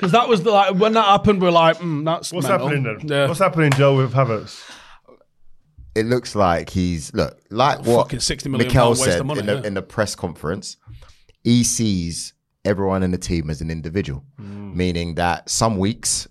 Because 0.00 0.12
that 0.12 0.28
was 0.28 0.42
the, 0.42 0.50
like 0.50 0.74
when 0.76 0.94
that 0.94 1.04
happened, 1.04 1.42
we're 1.42 1.50
like, 1.50 1.76
mm, 1.76 2.06
that's 2.06 2.32
What's 2.32 2.48
mental. 2.48 2.68
happening 2.68 2.84
then? 2.98 3.08
Yeah. 3.08 3.26
What's 3.28 3.38
happening, 3.40 3.70
Joe, 3.72 3.96
with 3.98 4.14
Havertz? 4.14 4.62
it 5.94 6.06
looks 6.06 6.34
like 6.36 6.70
he's 6.70 7.12
look 7.14 7.36
like 7.50 7.80
what 7.80 8.04
Fucking 8.04 8.20
60 8.20 8.48
million 8.48 8.68
Mikel 8.68 8.80
pound 8.80 8.90
waste 8.92 9.04
said 9.04 9.20
of 9.20 9.26
money, 9.26 9.40
in, 9.40 9.46
the, 9.46 9.54
yeah. 9.56 9.66
in 9.66 9.74
the 9.74 9.82
press 9.82 10.14
conference. 10.14 10.76
He 11.42 11.64
sees 11.64 12.32
everyone 12.64 13.02
in 13.02 13.10
the 13.10 13.18
team 13.18 13.50
as 13.50 13.60
an 13.60 13.70
individual, 13.70 14.24
Mm. 14.40 14.74
meaning 14.74 15.14
that 15.16 15.50
some 15.50 15.78
weeks 15.78 16.28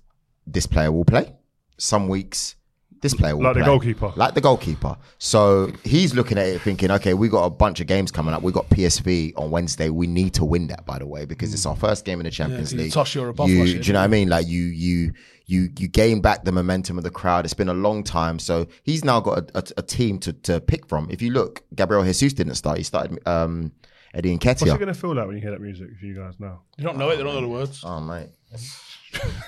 this 0.47 0.65
player 0.65 0.91
will 0.91 1.05
play, 1.05 1.35
some 1.77 2.07
weeks 2.07 2.55
this 3.01 3.13
player 3.13 3.35
will 3.35 3.43
Like 3.45 3.55
the 3.55 3.63
goalkeeper. 3.63 4.11
like 4.15 4.33
the 4.33 4.41
goalkeeper. 4.41 4.97
So 5.19 5.71
he's 5.83 6.13
looking 6.13 6.37
at 6.37 6.47
it 6.47 6.61
thinking, 6.61 6.91
okay, 6.91 7.13
we 7.13 7.29
got 7.29 7.45
a 7.45 7.49
bunch 7.49 7.79
of 7.79 7.87
games 7.87 8.11
coming 8.11 8.33
up. 8.33 8.41
We 8.43 8.51
got 8.51 8.69
PSV 8.69 9.33
on 9.37 9.51
Wednesday. 9.51 9.89
We 9.89 10.05
need 10.07 10.33
to 10.35 10.45
win 10.45 10.67
that, 10.67 10.85
by 10.85 10.99
the 10.99 11.05
way, 11.07 11.25
because 11.25 11.53
it's 11.53 11.65
our 11.65 11.75
first 11.75 12.03
game 12.05 12.19
in 12.19 12.25
the 12.25 12.31
Champions 12.31 12.73
you 12.73 12.79
League. 12.79 12.91
tossed 12.91 13.15
Europe 13.15 13.39
off 13.39 13.49
You- 13.49 13.59
last 13.59 13.69
year, 13.69 13.81
do 13.81 13.87
you 13.87 13.93
know 13.93 13.99
what 13.99 14.03
I 14.05 14.07
mean? 14.07 14.27
Like 14.29 14.47
you, 14.47 14.63
you, 14.63 15.13
you, 15.45 15.69
you 15.77 15.87
gain 15.87 16.21
back 16.21 16.43
the 16.43 16.51
momentum 16.51 16.97
of 16.97 17.03
the 17.03 17.09
crowd. 17.09 17.45
It's 17.45 17.53
been 17.53 17.69
a 17.69 17.73
long 17.73 18.03
time, 18.03 18.37
so 18.39 18.67
he's 18.83 19.03
now 19.05 19.19
got 19.19 19.49
a, 19.55 19.57
a, 19.59 19.63
a 19.77 19.81
team 19.81 20.19
to, 20.19 20.33
to 20.33 20.59
pick 20.59 20.85
from. 20.87 21.07
If 21.09 21.21
you 21.21 21.31
look, 21.31 21.63
Gabriel 21.75 22.03
Jesus 22.03 22.33
didn't 22.33 22.55
start. 22.55 22.77
He 22.77 22.83
started 22.83 23.19
um, 23.27 23.71
Eddie 24.13 24.37
Nketiah. 24.37 24.45
What's 24.45 24.61
it 24.61 24.65
Nketiah. 24.65 24.79
going 24.79 24.87
to 24.87 24.93
feel 24.93 25.15
like 25.15 25.25
when 25.27 25.35
you 25.37 25.41
hear 25.41 25.51
that 25.51 25.61
music 25.61 25.87
for 25.99 26.05
you 26.05 26.15
guys 26.15 26.33
now? 26.39 26.61
You 26.77 26.83
don't 26.83 26.97
know 26.97 27.09
it, 27.09 27.17
they 27.17 27.23
don't 27.23 27.33
know 27.35 27.41
the 27.41 27.47
words. 27.47 27.81
Oh 27.85 27.99
mate, 27.99 28.29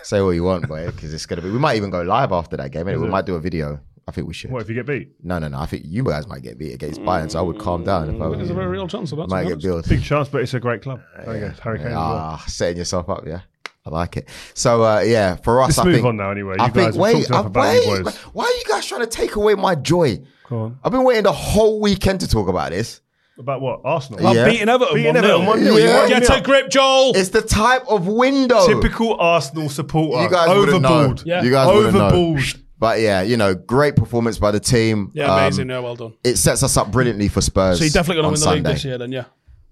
say 0.03 0.22
what 0.22 0.31
you 0.31 0.43
want, 0.43 0.67
boy, 0.67 0.86
because 0.88 1.13
it's 1.13 1.25
gonna 1.25 1.41
be. 1.41 1.50
We 1.50 1.60
might 1.60 1.77
even 1.77 1.89
go 1.89 2.01
live 2.01 2.31
after 2.31 2.58
that 2.58 2.72
game. 2.72 2.86
innit? 2.86 3.01
We 3.01 3.08
might 3.08 3.25
do 3.25 3.36
a 3.36 3.39
video. 3.39 3.79
I 4.08 4.12
think 4.12 4.27
we 4.27 4.34
should. 4.34 4.51
What 4.51 4.63
if 4.63 4.70
you 4.70 4.75
get 4.75 4.88
beat? 4.88 5.12
No, 5.24 5.38
no, 5.38 5.48
no. 5.48 5.60
I 5.60 5.67
think 5.67 5.84
you 5.86 6.03
guys 6.03 6.27
might 6.27 6.41
get 6.41 6.58
beat 6.58 6.74
against 6.74 7.00
Bayern, 7.01 7.29
so 7.29 7.39
I 7.39 7.41
would 7.43 7.60
calm 7.60 7.84
down 7.84 8.13
if 8.13 8.20
I 8.22 8.29
There's 8.36 8.50
a 8.50 8.53
very 8.53 8.67
real 8.67 8.88
chance 8.88 9.12
of 9.12 9.20
that. 9.20 9.29
Might 9.29 9.48
get 9.48 9.62
billed. 9.62 9.88
Big 9.88 10.03
chance, 10.03 10.27
but 10.27 10.41
it's 10.41 10.53
a 10.53 10.60
great 10.60 10.81
club. 10.81 11.01
I 11.17 11.38
guess 11.38 11.60
Harry 11.60 11.77
Kane 11.77 11.88
as 11.88 11.93
well. 11.93 12.01
Ah, 12.01 12.43
setting 12.48 12.77
yourself 12.77 13.10
up, 13.10 13.25
yeah. 13.27 13.41
I 13.86 13.89
like 13.89 14.17
it. 14.17 14.29
So 14.53 14.84
uh, 14.84 15.00
yeah, 15.00 15.36
for 15.38 15.62
us, 15.62 15.70
Let's 15.70 15.79
I 15.79 15.84
move 15.86 15.93
think, 15.96 16.05
on 16.05 16.17
now 16.17 16.31
anyway. 16.31 16.55
You 16.58 16.63
I 16.63 16.70
guys 16.70 16.93
think 16.93 16.96
wait, 17.01 17.13
talked 17.13 17.29
enough 17.29 17.46
about 17.48 17.74
you 17.74 17.91
wait, 17.91 18.03
boys. 18.03 18.17
why 18.34 18.43
are 18.46 18.51
you 18.51 18.63
guys 18.67 18.86
trying 18.86 19.01
to 19.01 19.08
take 19.08 19.36
away 19.36 19.55
my 19.55 19.75
joy? 19.75 20.22
Go 20.50 20.60
on. 20.60 20.79
I've 20.84 20.91
been 20.91 21.03
waiting 21.03 21.24
the 21.24 21.31
whole 21.31 21.79
weekend 21.79 22.20
to 22.22 22.27
talk 22.27 22.48
about 22.48 22.72
this. 22.72 23.01
About 23.41 23.62
what? 23.62 23.81
Arsenal. 23.83 24.19
About 24.19 24.36
Yeah. 24.36 24.45
beating 24.50 24.69
Everton 24.69 24.95
Beating 24.95 25.13
1-0. 25.15 25.17
Everton 25.17 25.45
1-0. 25.48 25.65
You 25.77 25.83
Yeah. 25.83 26.07
Get 26.19 26.38
a 26.38 26.41
grip, 26.41 26.69
Joel. 26.69 27.12
It's 27.15 27.29
the 27.29 27.41
type 27.41 27.83
of 27.89 28.07
window. 28.07 28.65
Typical 28.67 29.15
Arsenal 29.19 29.67
supporter. 29.69 30.24
You 30.24 30.29
guys 30.29 30.50
wouldn't 30.57 30.81
know. 30.81 30.89
Overboard. 30.89 31.24
Yeah. 31.25 31.43
You 31.43 31.51
guys 31.51 31.67
wouldn't 31.74 31.93
know. 31.95 32.05
Overboard. 32.07 32.43
But 32.79 33.00
yeah, 33.01 33.21
you 33.21 33.38
know, 33.38 33.53
great 33.53 33.95
performance 33.95 34.38
by 34.39 34.50
the 34.51 34.60
team. 34.60 35.12
yeah, 35.13 35.31
Um, 35.31 35.39
amazing. 35.39 35.69
yeah, 35.69 35.79
well 35.79 35.95
done. 35.95 36.13
it 36.24 36.38
sets 36.38 36.63
us 36.63 36.77
up 36.77 36.91
brilliantly 36.91 37.27
for 37.27 37.41
Spurs. 37.41 37.77
So 37.77 37.83
you're 37.83 37.91
definitely 37.91 38.21
going 38.24 38.33
on 38.33 38.39
to 38.39 38.39
win 38.39 38.50
the 38.63 38.69
league 38.69 38.75
this 38.75 38.86
year, 38.86 38.98
then, 38.98 39.12
yeah. 39.12 39.25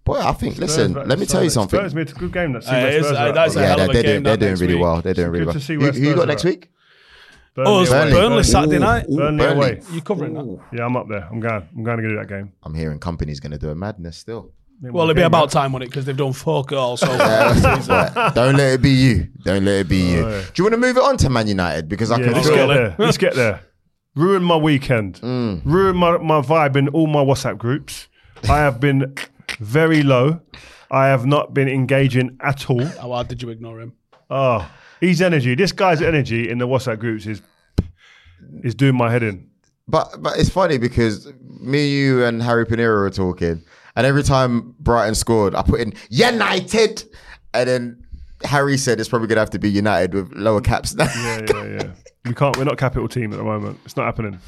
Boy, 0.06 0.20
I 0.20 0.32
think. 0.34 0.58
Listen, 0.60 0.92
Spurs, 0.92 1.08
let 1.08 1.20
me 1.20 1.26
tell 1.26 1.44
you 1.44 1.50
Spurs, 1.50 1.54
something. 1.54 1.80
Spurs 1.80 1.96
made 1.96 2.10
a 2.10 2.14
good 2.14 2.32
game. 2.34 2.54
That 2.54 2.68
Uh, 2.72 2.76
it 2.88 2.94
is- 2.96 3.06
uh, 3.08 3.32
that's 3.32 3.56
a 3.56 3.60
yeah, 3.60 3.66
hell 3.68 3.76
they're, 3.78 3.86
of 3.86 3.90
a 3.90 3.94
they're 3.94 4.04
game 4.04 4.12
doing, 4.12 4.24
they're 4.24 4.34
that 4.34 4.40
doing 4.40 4.52
next 4.52 4.62
really 4.62 4.74
week. 4.76 4.84
well. 4.84 5.02
They're 5.02 5.14
doing 5.14 5.28
really 5.30 5.40
good 5.40 5.46
well. 5.48 5.54
to 5.54 5.60
see 5.60 5.74
Who, 5.74 5.80
where 5.82 5.92
who 5.92 6.00
you 6.00 6.06
Spurs 6.06 6.16
got 6.16 6.24
are 6.24 6.28
next 6.28 6.46
at. 6.46 6.50
week? 6.50 6.70
Oh, 7.58 7.82
it's 7.82 7.90
Burnley. 7.92 8.12
Burnley, 8.14 8.44
Saturday 8.44 8.78
Ooh, 8.78 8.80
night. 8.80 9.06
ooh, 9.12 9.18
Burnley 9.18 9.46
away. 9.46 9.82
You 9.92 10.02
covering 10.02 10.34
that? 10.36 10.60
Yeah, 10.72 10.86
I'm 10.86 10.96
up 10.96 11.08
there. 11.10 11.28
I'm 11.30 11.40
going. 11.40 11.68
I'm 11.76 11.84
going 11.84 11.98
to 12.02 12.08
do 12.10 12.16
that 12.16 12.28
game. 12.30 12.54
I'm 12.64 12.74
hearing 12.74 13.00
company's 13.00 13.40
going 13.40 13.52
to 13.52 13.58
do 13.58 13.70
a 13.70 13.76
madness 13.76 14.18
still. 14.18 14.54
Well, 14.82 15.04
it'd 15.06 15.18
be 15.18 15.24
about 15.24 15.52
time, 15.52 15.74
wouldn't 15.74 15.88
it? 15.88 15.92
Because 15.92 16.06
they've 16.06 16.16
done 16.16 16.32
fuck 16.32 16.72
all 16.72 16.96
so 16.96 17.06
far. 17.08 18.32
Don't 18.32 18.56
let 18.56 18.76
it 18.76 18.82
be 18.82 18.92
you. 18.92 19.28
Don't 19.44 19.66
let 19.66 19.82
it 19.82 19.90
be 19.90 19.98
you. 19.98 20.22
Do 20.22 20.52
you 20.56 20.64
want 20.64 20.74
to 20.74 20.78
move 20.78 20.96
it 20.96 21.04
on 21.04 21.18
to 21.18 21.30
Man 21.30 21.48
United 21.48 21.90
because 21.90 22.12
I 22.12 22.18
Yeah, 22.20 22.24
can 22.26 22.34
let's 22.34 22.48
feel 22.48 22.56
get 22.56 22.68
there. 22.68 22.96
Let's 22.98 23.18
get 23.18 23.36
there. 23.36 23.62
Ruin 24.16 24.42
my 24.42 24.56
weekend. 24.56 25.16
Mm. 25.16 25.62
Ruin 25.66 25.98
my, 25.98 26.18
my 26.20 26.40
vibe 26.42 26.78
in 26.78 26.88
all 26.90 27.08
my 27.08 27.20
WhatsApp 27.24 27.58
groups. 27.58 28.08
I 28.46 28.60
have 28.60 28.80
been 28.80 29.16
very 29.60 30.02
low. 30.02 30.40
I 30.90 31.08
have 31.08 31.26
not 31.26 31.54
been 31.54 31.68
engaging 31.68 32.38
at 32.40 32.70
all. 32.70 32.86
How 32.86 33.10
hard 33.12 33.28
did 33.28 33.42
you 33.42 33.50
ignore 33.50 33.82
him? 33.82 33.94
Oh, 34.30 34.70
his 35.00 35.22
energy. 35.22 35.56
This 35.56 35.72
guy's 35.72 36.02
energy 36.02 36.50
in 36.50 36.58
the 36.58 36.68
WhatsApp 36.68 37.00
groups 37.00 37.26
is 37.26 37.42
is 38.64 38.76
doing 38.76 38.96
my 38.96 39.12
head 39.12 39.24
in. 39.24 39.50
But 39.88 40.22
but 40.22 40.38
it's 40.38 40.50
funny 40.50 40.78
because 40.78 41.32
me, 41.60 41.90
you, 41.90 42.24
and 42.24 42.42
Harry 42.42 42.66
Pinero 42.66 43.02
were 43.02 43.10
talking, 43.10 43.64
and 43.96 44.08
every 44.08 44.24
time 44.24 44.76
Brighton 44.80 45.16
scored, 45.16 45.56
I 45.56 45.64
put 45.64 45.80
in 45.82 45.94
United, 46.10 47.04
and 47.54 47.70
then 47.70 48.06
Harry 48.44 48.78
said 48.78 49.00
it's 49.00 49.10
probably 49.10 49.28
gonna 49.28 49.42
have 49.42 49.50
to 49.52 49.60
be 49.60 49.70
United 49.70 50.14
with 50.14 50.32
lower 50.34 50.62
caps 50.62 50.94
now. 50.96 51.06
Yeah, 51.06 51.42
yeah, 51.48 51.64
yeah. 51.66 51.92
We 52.26 52.34
can't. 52.34 52.56
We're 52.58 52.66
not 52.66 52.78
capital 52.78 53.08
team 53.08 53.34
at 53.34 53.38
the 53.38 53.44
moment. 53.44 53.80
It's 53.86 53.98
not 53.98 54.06
happening. 54.06 54.40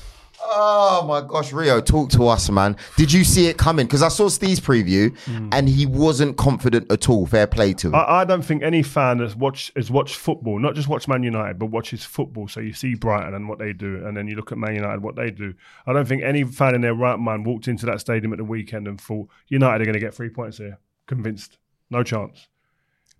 Oh 0.53 1.05
my 1.08 1.22
gosh, 1.22 1.53
Rio, 1.53 1.79
talk 1.79 2.10
to 2.12 2.27
us, 2.27 2.50
man. 2.50 2.75
Did 2.98 3.13
you 3.13 3.24
see 3.24 3.48
it 3.48 3.58
coming? 3.58 3.86
Because 3.86 4.03
I 4.03 4.10
saw 4.10 4.27
Steve's 4.27 4.60
preview, 4.60 5.17
hmm. 5.20 5.48
and 5.53 5.70
he 5.70 5.86
wasn't 5.86 6.36
confident 6.36 6.91
at 6.91 7.08
all. 7.08 7.25
Fair 7.25 7.48
play 7.48 7.74
to 7.75 7.88
him. 7.88 7.96
I, 7.96 8.03
I 8.03 8.25
don't 8.25 8.41
think 8.41 8.62
any 8.62 8.84
fan 8.84 9.20
has 9.20 9.34
watched 9.34 9.72
has 9.77 9.89
watched 9.89 10.15
football, 10.15 10.60
not 10.60 10.75
just 10.75 10.89
watch 10.89 11.08
Man 11.08 11.24
United, 11.24 11.58
but 11.58 11.67
watches 11.67 12.03
football. 12.03 12.50
So 12.50 12.60
you 12.60 12.74
see 12.74 12.96
Brighton 12.96 13.34
and 13.34 13.48
what 13.48 13.60
they 13.60 13.72
do, 13.72 14.05
and 14.05 14.15
then 14.17 14.27
you 14.27 14.36
look 14.36 14.51
at 14.51 14.58
Man 14.58 14.75
United 14.75 15.01
what 15.01 15.15
they 15.15 15.31
do. 15.31 15.53
I 15.88 15.93
don't 15.93 16.05
think 16.05 16.22
any 16.22 16.43
fan 16.43 16.75
in 16.75 16.81
their 16.81 16.96
right 16.96 17.17
mind 17.17 17.46
walked 17.46 17.70
into 17.70 17.86
that 17.86 18.01
stadium 18.01 18.34
at 18.34 18.38
the 18.38 18.43
weekend 18.43 18.89
and 18.89 19.00
thought 19.00 19.29
United 19.48 19.81
are 19.81 19.86
going 19.86 19.93
to 19.93 20.00
get 20.00 20.13
three 20.13 20.29
points 20.29 20.58
here. 20.58 20.79
Convinced, 21.08 21.60
no 21.89 22.03
chance. 22.03 22.50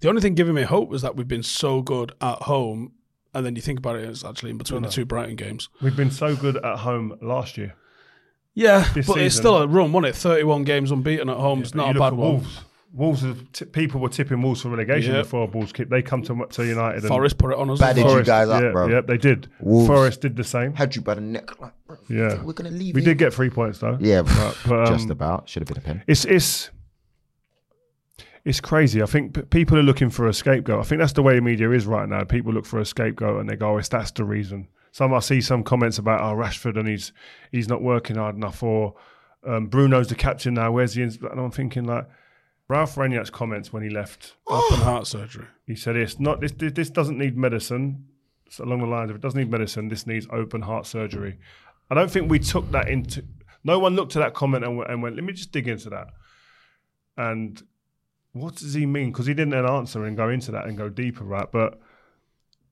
The 0.02 0.10
only 0.10 0.22
thing 0.22 0.34
giving 0.34 0.56
me 0.56 0.64
hope 0.64 0.90
was 0.90 1.02
that 1.04 1.16
we've 1.16 1.28
been 1.28 1.44
so 1.44 1.82
good 1.82 2.12
at 2.20 2.42
home, 2.44 2.94
and 3.34 3.46
then 3.46 3.56
you 3.56 3.62
think 3.62 3.80
about 3.80 3.96
it, 3.96 4.08
it's 4.10 4.24
actually 4.26 4.52
in 4.52 4.58
between 4.58 4.82
the 4.84 4.90
two 4.90 5.06
Brighton 5.06 5.36
games. 5.36 5.70
We've 5.82 5.96
been 5.96 6.12
so 6.12 6.36
good 6.36 6.58
at 6.58 6.78
home 6.80 7.18
last 7.22 7.58
year. 7.58 7.74
Yeah, 8.54 8.86
This 8.94 9.08
but 9.08 9.18
it's 9.20 9.36
still 9.36 9.58
a 9.58 9.68
run, 9.68 9.94
wasn't 9.94 10.14
it? 10.14 10.18
31 10.18 10.64
games 10.66 10.92
unbeaten 10.92 11.30
at 11.30 11.38
home. 11.38 11.62
it's 11.62 11.72
But 11.72 11.78
not 11.78 11.86
you 11.86 11.92
a 11.92 11.94
look 11.94 12.02
bad 12.02 12.08
at 12.08 12.14
one. 12.18 12.30
Wolves. 12.32 12.60
Wolves, 12.94 13.26
t- 13.54 13.64
people 13.64 14.02
were 14.02 14.10
tipping 14.10 14.42
Wolves 14.42 14.62
for 14.62 14.68
relegation 14.68 15.14
Yeah. 15.16 15.22
before 15.22 15.48
Wolves 15.48 15.72
kicked. 15.72 15.90
They 15.90 16.02
come 16.02 16.22
to, 16.24 16.46
to 16.46 16.66
United. 16.66 17.00
and 17.00 17.08
Forest 17.08 17.38
put 17.38 17.54
it 17.54 17.58
on 17.58 17.70
us. 17.70 17.80
Bad 17.80 17.98
as 17.98 18.04
did 18.04 18.12
you 18.12 18.24
guys 18.24 18.50
up, 18.50 18.62
yeah, 18.62 18.72
bro. 18.72 18.88
Yeah, 18.90 19.00
they 19.00 19.18
did. 19.18 19.48
Wolves. 19.62 19.88
Forest 19.88 20.20
did 20.20 20.36
the 20.36 20.44
same. 20.44 20.74
Had 20.74 20.94
you 20.98 21.02
by 21.02 21.14
the 21.14 21.22
neck, 21.22 21.62
like, 21.62 21.72
bro, 21.88 21.96
Yeah, 22.10 22.44
we're 22.44 22.52
gonna 22.52 22.70
leave. 22.72 22.94
we 22.96 23.02
here. 23.02 23.12
did 23.12 23.18
get 23.20 23.34
three 23.34 23.50
points 23.50 23.80
though. 23.80 23.98
Yeah, 24.02 24.24
but, 24.24 24.70
um, 24.70 24.86
just 24.88 25.10
about. 25.10 25.48
Should 25.48 25.62
have 25.62 25.68
been 25.70 25.78
a 25.78 25.82
pen. 25.88 26.04
It's 26.06 26.26
it's 26.26 26.70
it's 28.44 28.60
crazy. 28.60 29.02
I 29.02 29.06
think 29.06 29.34
p- 29.34 29.42
people 29.44 29.78
are 29.78 29.84
looking 29.84 30.10
for 30.10 30.28
a 30.28 30.34
scapegoat. 30.34 30.80
I 30.80 30.84
think 30.84 31.00
that's 31.00 31.14
the 31.14 31.22
way 31.22 31.36
the 31.36 31.42
media 31.42 31.70
is 31.72 31.86
right 31.86 32.08
now. 32.08 32.24
People 32.24 32.54
look 32.54 32.66
for 32.66 32.80
a 32.80 32.86
scapegoat 32.86 33.40
and 33.40 33.50
they 33.50 33.56
go, 33.56 33.74
"Oh, 33.74 33.78
it's 33.78 33.90
that's 33.90 34.12
the 34.12 34.24
reason." 34.24 34.68
Some 34.92 35.14
I 35.14 35.20
see 35.20 35.42
some 35.42 35.64
comments 35.64 35.98
about, 35.98 36.22
"Oh, 36.22 36.36
Rashford 36.36 36.78
and 36.78 36.88
he's 36.88 37.14
he's 37.52 37.68
not 37.68 37.82
working 37.82 38.16
hard 38.16 38.36
enough," 38.36 38.64
or 38.64 38.96
um, 39.46 39.68
"Bruno's 39.68 40.08
the 40.08 40.16
captain 40.16 40.56
now. 40.56 40.72
Where's 40.72 40.96
the?" 40.96 41.04
Ins-? 41.04 41.18
And 41.18 41.40
I'm 41.40 41.52
thinking 41.52 41.86
like 41.86 42.08
Ralf 42.68 42.96
Rangnick's 42.96 43.30
comments 43.30 43.72
when 43.72 43.84
he 43.84 43.90
left. 43.90 44.36
Open 44.48 44.80
heart 44.80 45.06
surgery. 45.06 45.46
He 45.68 45.76
said, 45.76 45.96
"It's 45.96 46.20
not 46.20 46.42
this. 46.42 46.54
This, 46.58 46.90
doesn't 46.90 47.18
need 47.18 47.38
medicine." 47.38 48.06
It's 48.46 48.60
along 48.60 48.80
the 48.80 48.88
lines 48.88 49.10
of 49.10 49.16
it 49.16 49.22
doesn't 49.22 49.40
need 49.40 49.52
medicine. 49.52 49.88
This 49.88 50.08
needs 50.08 50.28
open 50.32 50.62
heart 50.62 50.86
surgery. 50.86 51.38
I 51.90 51.96
don't 51.96 52.10
think 52.10 52.30
we 52.30 52.40
took 52.40 52.70
that 52.72 52.90
into. 52.90 53.24
No 53.64 53.78
one 53.78 53.96
looked 53.96 54.16
at 54.16 54.20
that 54.20 54.34
comment 54.34 54.66
and, 54.66 54.82
and 54.82 55.04
went, 55.04 55.16
"Let 55.16 55.24
me 55.24 55.34
just 55.34 55.52
dig 55.52 55.68
into 55.68 55.90
that." 55.92 56.08
And 57.18 57.62
what 58.34 58.56
does 58.56 58.74
he 58.74 58.86
mean? 58.86 59.12
Because 59.12 59.26
he 59.26 59.34
didn't 59.34 59.52
then 59.52 59.66
answer 59.66 60.06
and 60.06 60.16
go 60.16 60.30
into 60.30 60.52
that 60.52 60.66
and 60.66 60.78
go 60.78 60.90
deeper, 60.90 61.24
right? 61.24 61.52
But 61.52 61.80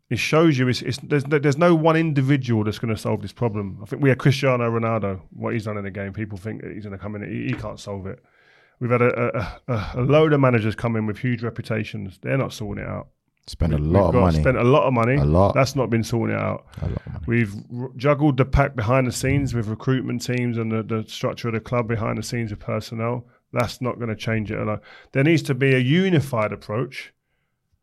it 0.09 0.17
shows 0.17 0.57
you 0.57 0.67
it's, 0.67 0.81
it's 0.81 0.97
there's 1.03 1.23
there's 1.25 1.57
no 1.57 1.75
one 1.75 1.95
individual 1.95 2.63
that's 2.63 2.79
going 2.79 2.93
to 2.93 2.99
solve 2.99 3.21
this 3.21 3.31
problem. 3.31 3.79
I 3.81 3.85
think 3.85 4.01
we 4.01 4.09
had 4.09 4.17
Cristiano 4.17 4.69
Ronaldo. 4.69 5.21
What 5.31 5.53
he's 5.53 5.65
done 5.65 5.77
in 5.77 5.83
the 5.83 5.91
game, 5.91 6.13
people 6.13 6.37
think 6.37 6.61
that 6.61 6.71
he's 6.71 6.83
going 6.83 6.97
to 6.97 7.01
come 7.01 7.15
in. 7.15 7.29
He, 7.29 7.47
he 7.47 7.53
can't 7.53 7.79
solve 7.79 8.07
it. 8.07 8.23
We've 8.79 8.89
had 8.89 9.01
a, 9.01 9.59
a, 9.67 9.91
a, 9.95 10.01
load 10.01 10.31
of 10.31 10.39
managers 10.39 10.73
come 10.73 10.95
in 10.95 11.05
with 11.05 11.17
huge 11.17 11.43
reputations. 11.43 12.17
They're 12.21 12.37
not 12.37 12.53
sorting 12.53 12.85
it 12.85 12.89
out. 12.89 13.09
Spend 13.45 13.73
a 13.73 13.77
lot 13.77 14.07
of 14.07 14.13
got- 14.13 14.21
money. 14.21 14.39
Spent 14.39 14.57
a 14.57 14.63
lot 14.63 14.83
of 14.83 14.93
money. 14.93 15.15
A 15.15 15.25
lot. 15.25 15.53
That's 15.53 15.75
not 15.75 15.89
been 15.89 16.03
sorting 16.03 16.35
it 16.35 16.41
out. 16.41 16.65
A 16.81 16.87
lot 16.87 17.01
of 17.05 17.13
money. 17.13 17.25
We've 17.27 17.55
r- 17.77 17.91
juggled 17.97 18.37
the 18.37 18.45
pack 18.45 18.75
behind 18.75 19.05
the 19.05 19.11
scenes 19.11 19.53
with 19.53 19.67
recruitment 19.67 20.23
teams 20.23 20.57
and 20.57 20.71
the, 20.71 20.83
the 20.83 21.03
structure 21.09 21.49
of 21.49 21.55
the 21.55 21.59
club 21.59 21.87
behind 21.87 22.17
the 22.17 22.23
scenes 22.23 22.51
with 22.51 22.59
personnel. 22.61 23.25
That's 23.51 23.81
not 23.81 23.97
going 23.97 24.09
to 24.09 24.15
change 24.15 24.51
it. 24.51 24.59
alone. 24.59 24.81
There 25.11 25.23
needs 25.23 25.41
to 25.43 25.55
be 25.55 25.73
a 25.73 25.79
unified 25.79 26.51
approach 26.51 27.13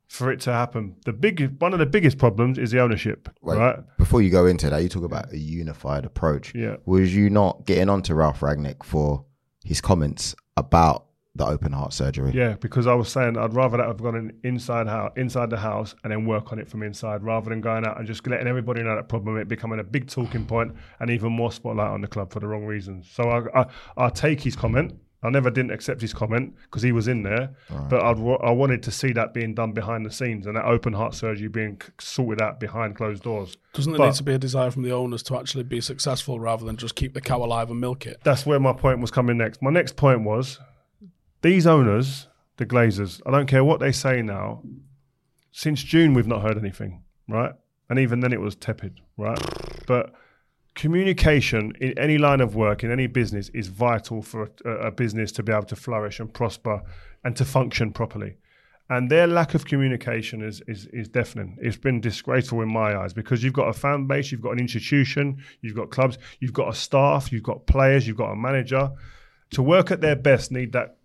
for 0.08 0.30
it 0.30 0.40
to 0.40 0.52
happen. 0.52 0.96
The 1.04 1.12
big 1.12 1.60
one 1.60 1.72
of 1.72 1.78
the 1.78 1.86
biggest 1.86 2.18
problems 2.18 2.58
is 2.58 2.70
the 2.70 2.80
ownership, 2.80 3.28
Wait, 3.42 3.56
right? 3.58 3.78
Before 3.98 4.22
you 4.22 4.30
go 4.30 4.46
into 4.46 4.70
that, 4.70 4.82
you 4.82 4.88
talk 4.88 5.04
about 5.04 5.32
a 5.32 5.38
unified 5.38 6.04
approach. 6.04 6.54
Yeah. 6.54 6.76
Was 6.86 7.14
you 7.14 7.30
not 7.30 7.64
getting 7.66 7.88
onto 7.88 8.14
Ralf 8.14 8.40
Rangnick 8.40 8.84
for 8.84 9.24
his 9.64 9.80
comments 9.80 10.34
about 10.56 11.06
the 11.34 11.44
open 11.44 11.72
heart 11.72 11.92
surgery? 11.92 12.30
Yeah, 12.32 12.54
because 12.54 12.86
I 12.86 12.94
was 12.94 13.08
saying 13.08 13.36
I'd 13.36 13.52
rather 13.52 13.78
that 13.78 13.86
have 13.86 14.00
gone 14.00 14.14
in 14.14 14.32
inside 14.44 14.86
house, 14.86 15.12
inside 15.16 15.50
the 15.50 15.58
house, 15.58 15.96
and 16.04 16.12
then 16.12 16.24
work 16.24 16.52
on 16.52 16.60
it 16.60 16.68
from 16.68 16.84
inside, 16.84 17.24
rather 17.24 17.50
than 17.50 17.60
going 17.60 17.84
out 17.84 17.98
and 17.98 18.06
just 18.06 18.24
letting 18.26 18.46
everybody 18.46 18.82
know 18.84 18.94
that 18.94 19.08
problem, 19.08 19.36
it 19.38 19.48
becoming 19.48 19.80
a 19.80 19.84
big 19.84 20.08
talking 20.08 20.46
point 20.46 20.72
and 21.00 21.10
even 21.10 21.32
more 21.32 21.50
spotlight 21.50 21.90
on 21.90 22.00
the 22.00 22.08
club 22.08 22.32
for 22.32 22.38
the 22.38 22.46
wrong 22.46 22.64
reasons. 22.64 23.08
So 23.10 23.24
I, 23.28 23.62
I, 23.62 23.66
I 23.96 24.08
take 24.08 24.40
his 24.40 24.54
comment. 24.54 24.94
I 25.26 25.30
never 25.30 25.50
didn't 25.50 25.72
accept 25.72 26.00
his 26.00 26.12
comment 26.14 26.54
because 26.62 26.82
he 26.82 26.92
was 26.92 27.08
in 27.08 27.22
there, 27.24 27.50
but 27.90 28.00
I'd, 28.02 28.18
wa- 28.18 28.36
I 28.36 28.50
wanted 28.52 28.82
to 28.84 28.90
see 28.90 29.12
that 29.14 29.34
being 29.34 29.54
done 29.54 29.72
behind 29.72 30.06
the 30.06 30.10
scenes 30.10 30.46
and 30.46 30.56
that 30.56 30.64
open 30.64 30.92
heart 30.92 31.14
surgery 31.14 31.48
being 31.48 31.78
c- 31.82 31.88
sorted 31.98 32.40
out 32.40 32.60
behind 32.60 32.94
closed 32.96 33.22
doors. 33.24 33.56
Doesn't 33.74 33.92
there 33.92 33.98
But- 33.98 34.06
need 34.06 34.14
to 34.14 34.22
be 34.22 34.34
a 34.34 34.38
desire 34.38 34.70
from 34.70 34.82
the 34.84 34.92
owners 34.92 35.22
to 35.24 35.36
actually 35.36 35.64
be 35.64 35.80
successful 35.80 36.38
rather 36.38 36.64
than 36.64 36.76
just 36.76 36.94
keep 36.94 37.12
the 37.14 37.20
cow 37.20 37.42
alive 37.44 37.70
and 37.70 37.80
milk 37.80 38.06
it? 38.06 38.20
that's 38.24 38.46
where 38.46 38.60
my 38.60 38.72
point 38.72 39.00
was 39.00 39.10
coming 39.10 39.36
next. 39.36 39.60
My 39.60 39.70
next 39.70 39.96
point 39.96 40.22
was 40.22 40.60
these 41.42 41.66
owners, 41.66 42.28
the 42.58 42.64
Glazers, 42.66 43.20
I 43.26 43.30
don't 43.32 43.46
care 43.46 43.64
what 43.64 43.80
they 43.80 43.92
say 43.92 44.22
now, 44.22 44.62
since 45.52 45.82
June 45.82 46.14
we've 46.14 46.26
not 46.26 46.42
heard 46.42 46.58
anything, 46.58 47.02
right? 47.28 47.52
And 47.88 47.98
even 47.98 48.20
then 48.20 48.32
it 48.32 48.40
was 48.40 48.54
tepid, 48.54 49.00
right? 49.16 49.38
But 49.86 50.12
communication 50.76 51.72
in 51.80 51.98
any 51.98 52.18
line 52.18 52.40
of 52.40 52.54
work, 52.54 52.84
in 52.84 52.92
any 52.92 53.08
business, 53.08 53.48
is 53.48 53.66
vital 53.66 54.22
for 54.22 54.50
a, 54.64 54.70
a 54.70 54.90
business 54.92 55.32
to 55.32 55.42
be 55.42 55.50
able 55.50 55.64
to 55.64 55.74
flourish 55.74 56.20
and 56.20 56.32
prosper 56.32 56.82
and 57.24 57.34
to 57.34 57.44
function 57.44 57.92
properly. 57.92 58.36
And 58.88 59.10
their 59.10 59.26
lack 59.26 59.54
of 59.54 59.64
communication 59.64 60.42
is, 60.42 60.62
is 60.68 60.86
is 60.92 61.08
deafening. 61.08 61.58
It's 61.60 61.76
been 61.76 62.00
disgraceful 62.00 62.60
in 62.60 62.72
my 62.72 62.96
eyes 62.96 63.12
because 63.12 63.42
you've 63.42 63.52
got 63.52 63.68
a 63.68 63.72
fan 63.72 64.06
base, 64.06 64.30
you've 64.30 64.42
got 64.42 64.52
an 64.52 64.60
institution, 64.60 65.42
you've 65.60 65.74
got 65.74 65.90
clubs, 65.90 66.18
you've 66.38 66.52
got 66.52 66.68
a 66.68 66.74
staff, 66.74 67.32
you've 67.32 67.42
got 67.42 67.66
players, 67.66 68.06
you've 68.06 68.16
got 68.16 68.30
a 68.30 68.36
manager. 68.36 68.92
To 69.50 69.62
work 69.62 69.90
at 69.90 70.00
their 70.00 70.14
best, 70.14 70.52
need 70.52 70.72
that 70.72 70.98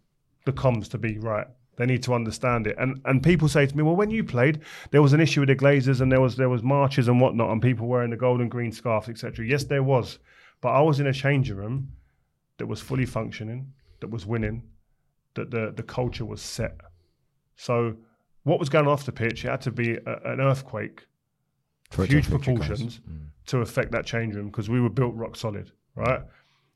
the 0.45 0.51
comms 0.51 0.89
to 0.89 0.99
be 0.99 1.17
right. 1.17 1.47
They 1.77 1.85
need 1.85 2.03
to 2.03 2.13
understand 2.13 2.67
it. 2.67 2.75
And 2.77 3.01
and 3.05 3.23
people 3.23 3.47
say 3.47 3.65
to 3.65 3.77
me, 3.77 3.83
well, 3.83 3.95
when 3.95 4.11
you 4.11 4.23
played, 4.23 4.61
there 4.91 5.01
was 5.01 5.13
an 5.13 5.21
issue 5.21 5.39
with 5.39 5.49
the 5.49 5.55
Glazers 5.55 6.01
and 6.01 6.11
there 6.11 6.21
was 6.21 6.35
there 6.35 6.49
was 6.49 6.61
marches 6.61 7.07
and 7.07 7.19
whatnot 7.21 7.49
and 7.49 7.61
people 7.61 7.87
wearing 7.87 8.11
the 8.11 8.17
gold 8.17 8.41
and 8.41 8.51
green 8.51 8.71
scarves, 8.71 9.09
etc. 9.09 9.45
Yes, 9.45 9.63
there 9.63 9.83
was. 9.83 10.19
But 10.61 10.69
I 10.69 10.81
was 10.81 10.99
in 10.99 11.07
a 11.07 11.13
changing 11.13 11.55
room 11.55 11.93
that 12.57 12.67
was 12.67 12.79
fully 12.81 13.05
functioning, 13.05 13.73
that 14.01 14.11
was 14.11 14.25
winning, 14.25 14.63
that 15.33 15.49
the, 15.49 15.73
the 15.75 15.83
culture 15.83 16.25
was 16.25 16.41
set. 16.41 16.77
So 17.55 17.95
what 18.43 18.59
was 18.59 18.69
going 18.69 18.87
off 18.87 19.05
the 19.05 19.11
pitch, 19.11 19.45
it 19.45 19.49
had 19.49 19.61
to 19.61 19.71
be 19.71 19.93
a, 19.95 20.19
an 20.25 20.39
earthquake, 20.39 21.05
For 21.89 22.05
huge 22.05 22.27
affect 22.27 22.47
you 22.47 22.53
guys. 22.53 22.67
proportions, 22.67 22.99
mm. 22.99 23.27
to 23.47 23.59
affect 23.59 23.91
that 23.93 24.05
change 24.05 24.35
room 24.35 24.47
because 24.47 24.69
we 24.69 24.79
were 24.79 24.89
built 24.89 25.15
rock 25.15 25.35
solid, 25.35 25.71
right? 25.95 26.21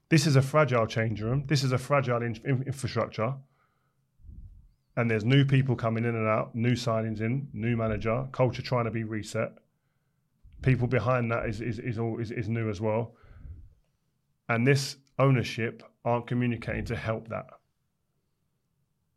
This 0.09 0.25
is 0.25 0.35
a 0.35 0.41
fragile 0.41 0.87
change 0.87 1.21
room. 1.21 1.43
This 1.47 1.63
is 1.63 1.71
a 1.71 1.77
fragile 1.77 2.21
in- 2.21 2.39
infrastructure. 2.45 3.33
And 4.97 5.11
there's 5.11 5.25
new 5.25 5.43
people 5.43 5.75
coming 5.75 6.05
in 6.05 6.15
and 6.15 6.27
out, 6.27 6.55
new 6.55 6.73
signings 6.73 7.19
in, 7.19 7.49
new 7.53 7.75
manager, 7.75 8.27
culture 8.31 8.61
trying 8.61 8.85
to 8.85 8.91
be 8.91 9.03
reset. 9.03 9.53
People 10.61 10.87
behind 10.87 11.31
that 11.31 11.45
is 11.47 11.61
is, 11.61 11.79
is 11.79 11.99
all 11.99 12.19
is, 12.19 12.31
is 12.31 12.47
new 12.47 12.69
as 12.69 12.79
well. 12.79 13.15
And 14.47 14.65
this 14.65 14.97
ownership 15.19 15.83
aren't 16.03 16.27
communicating 16.27 16.85
to 16.85 16.95
help 16.95 17.27
that. 17.29 17.47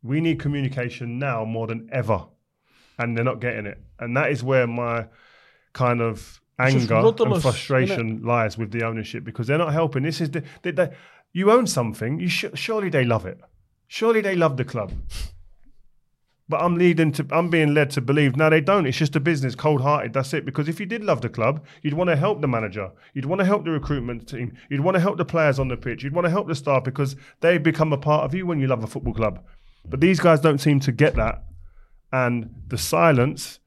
We 0.03 0.21
need 0.21 0.41
communication 0.41 1.19
now 1.19 1.45
more 1.45 1.67
than 1.67 1.89
ever. 1.93 2.27
And 2.99 3.17
they're 3.17 3.25
not 3.25 3.41
getting 3.41 3.67
it. 3.67 3.81
And 3.99 4.17
that 4.17 4.33
is 4.33 4.43
where 4.43 4.67
my 4.67 5.07
kind 5.73 6.01
of 6.01 6.41
anger 6.59 6.97
and 6.97 7.43
frustration 7.43 8.23
lies 8.25 8.59
with 8.59 8.73
the 8.73 8.83
ownership 8.85 9.23
because 9.23 9.47
they're 9.47 9.59
not 9.59 9.73
helping. 9.73 10.03
This 10.03 10.21
is 10.21 10.31
the, 10.31 10.43
they, 10.63 10.73
they, 10.73 10.91
you 11.33 11.53
own 11.53 11.67
something. 11.67 12.19
You 12.19 12.29
sh- 12.29 12.47
surely 12.55 12.89
they 12.89 13.05
love 13.05 13.27
it. 13.27 13.41
Surely 13.87 14.21
they 14.21 14.35
love 14.35 14.57
the 14.57 14.65
club. 14.65 14.93
But 16.49 16.63
I'm 16.63 16.77
leading 16.77 17.13
to 17.13 17.27
I'm 17.31 17.51
being 17.51 17.75
led 17.75 17.91
to 17.91 18.01
believe 18.01 18.37
no 18.37 18.49
they 18.49 18.61
don't. 18.61 18.87
It's 18.87 18.97
just 18.97 19.17
a 19.17 19.21
business, 19.21 19.55
cold 19.55 19.83
hearted. 19.83 20.15
That's 20.15 20.33
it. 20.33 20.47
Because 20.47 20.69
if 20.69 20.81
you 20.81 20.87
did 20.87 21.05
love 21.05 21.21
the 21.21 21.29
club, 21.29 21.65
you'd 21.83 21.95
want 21.95 22.09
to 22.09 22.17
help 22.17 22.41
the 22.41 22.49
manager. 22.49 22.91
You'd 23.13 23.27
want 23.27 23.41
to 23.41 23.45
help 23.45 23.65
the 23.65 23.71
recruitment 23.71 24.29
team. 24.29 24.57
You'd 24.71 24.81
want 24.81 24.95
to 24.95 25.01
help 25.01 25.19
the 25.19 25.25
players 25.25 25.59
on 25.59 25.69
the 25.69 25.77
pitch. 25.77 26.03
You'd 26.03 26.15
want 26.15 26.25
to 26.25 26.31
help 26.31 26.49
the 26.49 26.55
staff 26.55 26.85
because 26.85 27.17
they 27.41 27.59
become 27.59 27.93
a 27.93 27.99
part 27.99 28.25
of 28.25 28.35
you 28.35 28.47
when 28.47 28.61
you 28.61 28.67
love 28.67 28.83
a 28.83 28.87
football 28.87 29.13
club. 29.13 29.45
But 29.89 30.01
these 30.01 30.21
guys 30.21 30.41
don't 30.41 30.59
seem 30.59 30.81
to 30.81 30.93
get 30.93 31.15
that, 31.17 31.45
and 32.13 32.55
the 32.67 32.79
silence 32.79 33.61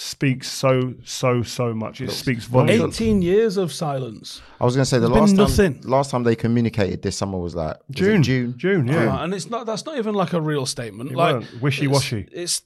speaks 0.00 0.50
so 0.50 0.94
so 1.04 1.42
so 1.42 1.74
much. 1.74 2.00
It 2.00 2.10
speaks 2.10 2.46
volumes. 2.46 2.94
18 3.00 3.20
years 3.22 3.56
of 3.58 3.70
silence. 3.72 4.40
I 4.60 4.64
was 4.64 4.74
going 4.74 4.82
to 4.84 4.88
say 4.88 4.98
the 4.98 5.08
There's 5.08 5.30
been 5.32 5.38
last 5.38 5.56
time, 5.56 5.72
nothing. 5.74 5.90
last 5.90 6.10
time 6.10 6.22
they 6.24 6.34
communicated 6.36 7.02
this 7.02 7.16
summer 7.18 7.38
was 7.38 7.54
like 7.54 7.76
was 7.88 7.96
June, 7.96 8.22
June, 8.22 8.54
June, 8.56 8.86
yeah. 8.88 9.14
Uh, 9.18 9.24
and 9.24 9.34
it's 9.34 9.50
not 9.50 9.66
that's 9.66 9.84
not 9.84 9.98
even 9.98 10.14
like 10.14 10.32
a 10.32 10.40
real 10.40 10.64
statement. 10.66 11.10
It 11.12 11.16
like. 11.16 11.44
Wishy-washy. 11.60 12.28
It's, 12.32 12.32
it's 12.32 12.62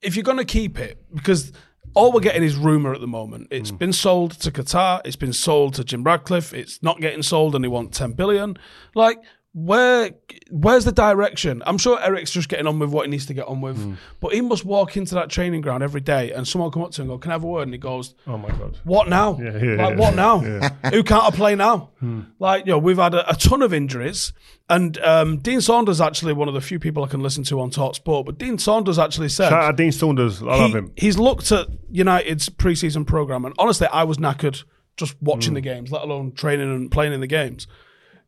if 0.00 0.16
you're 0.16 0.24
going 0.24 0.38
to 0.38 0.44
keep 0.44 0.78
it 0.78 1.04
because 1.14 1.52
all 1.94 2.12
we're 2.12 2.20
getting 2.20 2.42
is 2.42 2.56
rumor 2.56 2.94
at 2.94 3.00
the 3.00 3.06
moment. 3.06 3.48
It's 3.50 3.70
Hmm. 3.70 3.76
been 3.76 3.92
sold 3.92 4.32
to 4.40 4.50
Qatar. 4.50 5.00
It's 5.04 5.16
been 5.16 5.32
sold 5.32 5.74
to 5.74 5.84
Jim 5.84 6.04
Ratcliffe. 6.04 6.54
It's 6.54 6.82
not 6.82 7.00
getting 7.00 7.22
sold, 7.22 7.54
and 7.54 7.62
they 7.64 7.68
want 7.68 7.92
10 7.92 8.12
billion. 8.12 8.56
Like 8.94 9.18
where 9.54 10.12
where's 10.50 10.84
the 10.86 10.92
direction? 10.92 11.62
I'm 11.66 11.76
sure 11.76 12.00
Erik's 12.02 12.30
just 12.30 12.48
getting 12.48 12.66
on 12.66 12.78
with 12.78 12.88
what 12.90 13.04
he 13.04 13.10
needs 13.10 13.26
to 13.26 13.34
get 13.34 13.46
on 13.46 13.60
with, 13.60 13.76
Hmm. 13.76 13.94
but 14.20 14.32
he 14.32 14.40
must 14.40 14.64
walk 14.64 14.96
into 14.96 15.14
that 15.16 15.28
training 15.28 15.60
ground 15.60 15.82
every 15.82 16.00
day, 16.00 16.32
and 16.32 16.48
someone 16.48 16.70
come 16.70 16.82
up 16.82 16.92
to 16.92 17.02
him 17.02 17.10
and 17.10 17.18
go, 17.18 17.22
"Can 17.22 17.32
I 17.32 17.34
have 17.34 17.44
a 17.44 17.46
word?" 17.46 17.62
And 17.64 17.72
he 17.74 17.78
goes, 17.78 18.14
Oh 18.26 18.38
my 18.38 18.48
god. 18.48 18.78
what 18.84 19.08
now? 19.08 19.38
Yeah, 19.38 19.50
yeah, 19.62 19.86
like 19.86 19.90
yeah. 19.90 19.96
what 19.96 20.14
now? 20.14 20.38
Who 20.38 21.02
can't 21.02 21.24
I 21.24 21.30
play 21.30 21.54
now? 21.54 21.90
Like 22.38 22.64
you 22.66 22.72
know, 22.72 22.78
we've 22.78 22.96
had 22.96 23.14
a, 23.14 23.28
a 23.30 23.34
ton 23.34 23.60
of 23.60 23.74
injuries, 23.74 24.32
and 24.70 24.96
um, 24.98 25.36
Dean 25.38 25.60
Saunders 25.60 26.00
actually 26.00 26.32
one 26.32 26.48
of 26.48 26.54
the 26.54 26.60
few 26.62 26.78
people 26.78 27.04
I 27.04 27.08
can 27.08 27.20
listen 27.20 27.44
to 27.44 27.60
on 27.60 27.68
Talk 27.70 27.94
Sport. 27.94 28.24
But 28.26 28.38
Dean 28.38 28.56
Saunders 28.56 28.98
actually 28.98 29.28
said 29.28 29.50
Shout 29.50 29.64
out 29.64 29.76
Dean 29.76 29.92
Saunders. 29.92 30.42
I 30.42 30.54
he- 30.56 30.62
love 30.62 30.74
him. 30.74 30.92
he's 30.96 31.18
looked 31.18 31.52
at 31.52 31.66
United's 31.90 32.48
preseason 32.48 33.06
program, 33.06 33.44
and 33.44 33.54
honestly, 33.58 33.86
I 33.92 34.04
was 34.04 34.16
knackered 34.16 34.64
just 34.96 35.14
watching 35.22 35.54
the 35.54 35.60
games, 35.60 35.92
let 35.92 36.02
alone 36.02 36.32
training 36.32 36.74
and 36.74 36.90
playing 36.90 37.12
in 37.12 37.20
the 37.20 37.26
games. 37.26 37.66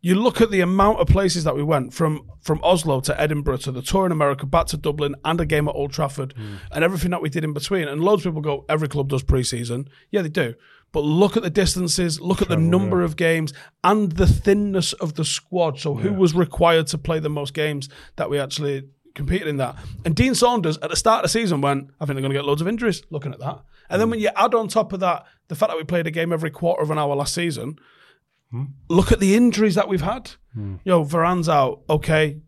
You 0.04 0.16
look 0.16 0.42
at 0.42 0.50
the 0.50 0.60
amount 0.60 0.98
of 1.00 1.06
places 1.06 1.44
that 1.44 1.56
we 1.56 1.62
went 1.62 1.94
from 1.94 2.28
from 2.42 2.60
Oslo 2.62 3.00
to 3.00 3.18
Edinburgh 3.18 3.56
to 3.58 3.72
the 3.72 3.80
tour 3.80 4.04
in 4.04 4.12
America, 4.12 4.44
back 4.44 4.66
to 4.66 4.76
Dublin, 4.76 5.14
and 5.24 5.40
a 5.40 5.46
game 5.46 5.66
at 5.66 5.74
Old 5.74 5.92
Trafford, 5.92 6.34
Hmm. 6.36 6.56
and 6.72 6.84
everything 6.84 7.10
that 7.12 7.22
we 7.22 7.30
did 7.30 7.42
in 7.42 7.54
between. 7.54 7.88
And 7.88 8.02
loads 8.04 8.20
of 8.26 8.30
people 8.32 8.42
go, 8.42 8.66
every 8.68 8.86
club 8.88 9.08
does 9.08 9.22
preseason. 9.22 9.86
Yeah, 10.10 10.20
they 10.20 10.28
do. 10.28 10.54
But 10.92 11.00
look 11.04 11.38
at 11.38 11.42
the 11.42 11.48
distances, 11.50 12.20
look 12.20 12.42
at 12.42 12.48
the 12.48 12.56
number 12.58 13.02
of 13.02 13.16
games, 13.16 13.54
and 13.82 14.12
the 14.12 14.26
thinness 14.26 14.92
of 14.92 15.14
the 15.14 15.24
squad. 15.24 15.80
So 15.80 15.94
who 15.94 16.12
was 16.12 16.34
required 16.34 16.86
to 16.88 16.98
play 16.98 17.18
the 17.18 17.30
most 17.30 17.54
games 17.54 17.88
that 18.16 18.28
we 18.28 18.38
actually 18.38 18.84
competed 19.14 19.48
in 19.48 19.56
that? 19.56 19.74
And 20.04 20.14
Dean 20.14 20.34
Saunders 20.34 20.76
at 20.82 20.90
the 20.90 20.96
start 20.96 21.20
of 21.20 21.22
the 21.24 21.28
season 21.40 21.62
went, 21.62 21.88
I 21.98 22.04
think 22.04 22.14
they're 22.16 22.20
going 22.22 22.32
to 22.32 22.38
get 22.38 22.44
loads 22.44 22.60
of 22.60 22.68
injuries. 22.68 23.02
Looking 23.10 23.32
at 23.32 23.40
that, 23.40 23.60
and 23.88 24.00
then 24.00 24.10
when 24.10 24.20
you 24.20 24.28
add 24.36 24.54
on 24.54 24.68
top 24.68 24.92
of 24.92 25.00
that 25.00 25.24
the 25.48 25.54
fact 25.56 25.70
that 25.70 25.78
we 25.78 25.84
played 25.84 26.06
a 26.06 26.10
game 26.10 26.30
every 26.32 26.50
quarter 26.50 26.82
of 26.82 26.90
an 26.90 26.98
hour 26.98 27.14
last 27.16 27.34
season, 27.34 27.76
look 28.88 29.12
at 29.12 29.20
the 29.20 29.34
injuries 29.34 29.74
that 29.74 29.88
we've 29.88 30.02
had. 30.02 30.32
Hmm. 30.52 30.76
You 30.84 30.92
know, 30.92 31.04
Varane's 31.04 31.48
out. 31.48 31.82
Okay, 31.88 32.40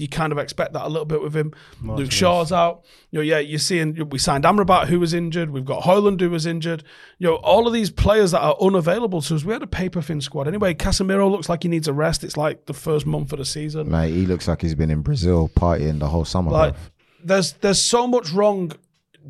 you 0.00 0.08
kind 0.08 0.32
of 0.32 0.38
expect 0.38 0.72
that 0.72 0.84
a 0.84 0.88
little 0.88 1.04
bit 1.04 1.22
with 1.22 1.36
him. 1.36 1.52
Luke 1.82 2.10
Shaw's 2.10 2.52
out. 2.52 2.84
You 3.10 3.18
know, 3.18 3.22
yeah, 3.22 3.38
you're 3.38 3.58
seeing 3.58 4.08
we 4.08 4.18
signed 4.18 4.44
Amrabat 4.44 4.86
who 4.86 4.98
was 4.98 5.12
injured. 5.12 5.50
We've 5.50 5.64
got 5.64 5.82
Højlund 5.82 6.20
who 6.20 6.30
was 6.30 6.46
injured. 6.46 6.82
You 7.18 7.28
know, 7.28 7.34
all 7.36 7.66
of 7.66 7.72
these 7.72 7.90
players 7.90 8.30
that 8.30 8.40
are 8.40 8.56
unavailable 8.60 9.20
to 9.22 9.34
us. 9.34 9.44
We 9.44 9.52
had 9.52 9.62
a 9.62 9.66
paper 9.66 10.00
thin 10.00 10.20
squad 10.20 10.48
anyway. 10.48 10.74
Casemiro 10.74 11.30
looks 11.30 11.48
like 11.48 11.62
he 11.62 11.68
needs 11.68 11.86
a 11.86 11.92
rest. 11.92 12.24
It's 12.24 12.36
like 12.36 12.66
the 12.66 12.74
first 12.74 13.04
month 13.06 13.32
of 13.32 13.38
the 13.38 13.44
season. 13.44 13.90
Mate, 13.90 14.12
he 14.12 14.26
looks 14.26 14.48
like 14.48 14.62
he's 14.62 14.74
been 14.74 14.90
in 14.90 15.02
Brazil 15.02 15.50
partying 15.54 15.98
the 15.98 16.08
whole 16.08 16.24
summer. 16.24 16.50
Like, 16.50 16.74
bruv. 16.74 16.90
there's 17.24 17.52
there's 17.54 17.82
so 17.82 18.06
much 18.06 18.30
wrong 18.32 18.72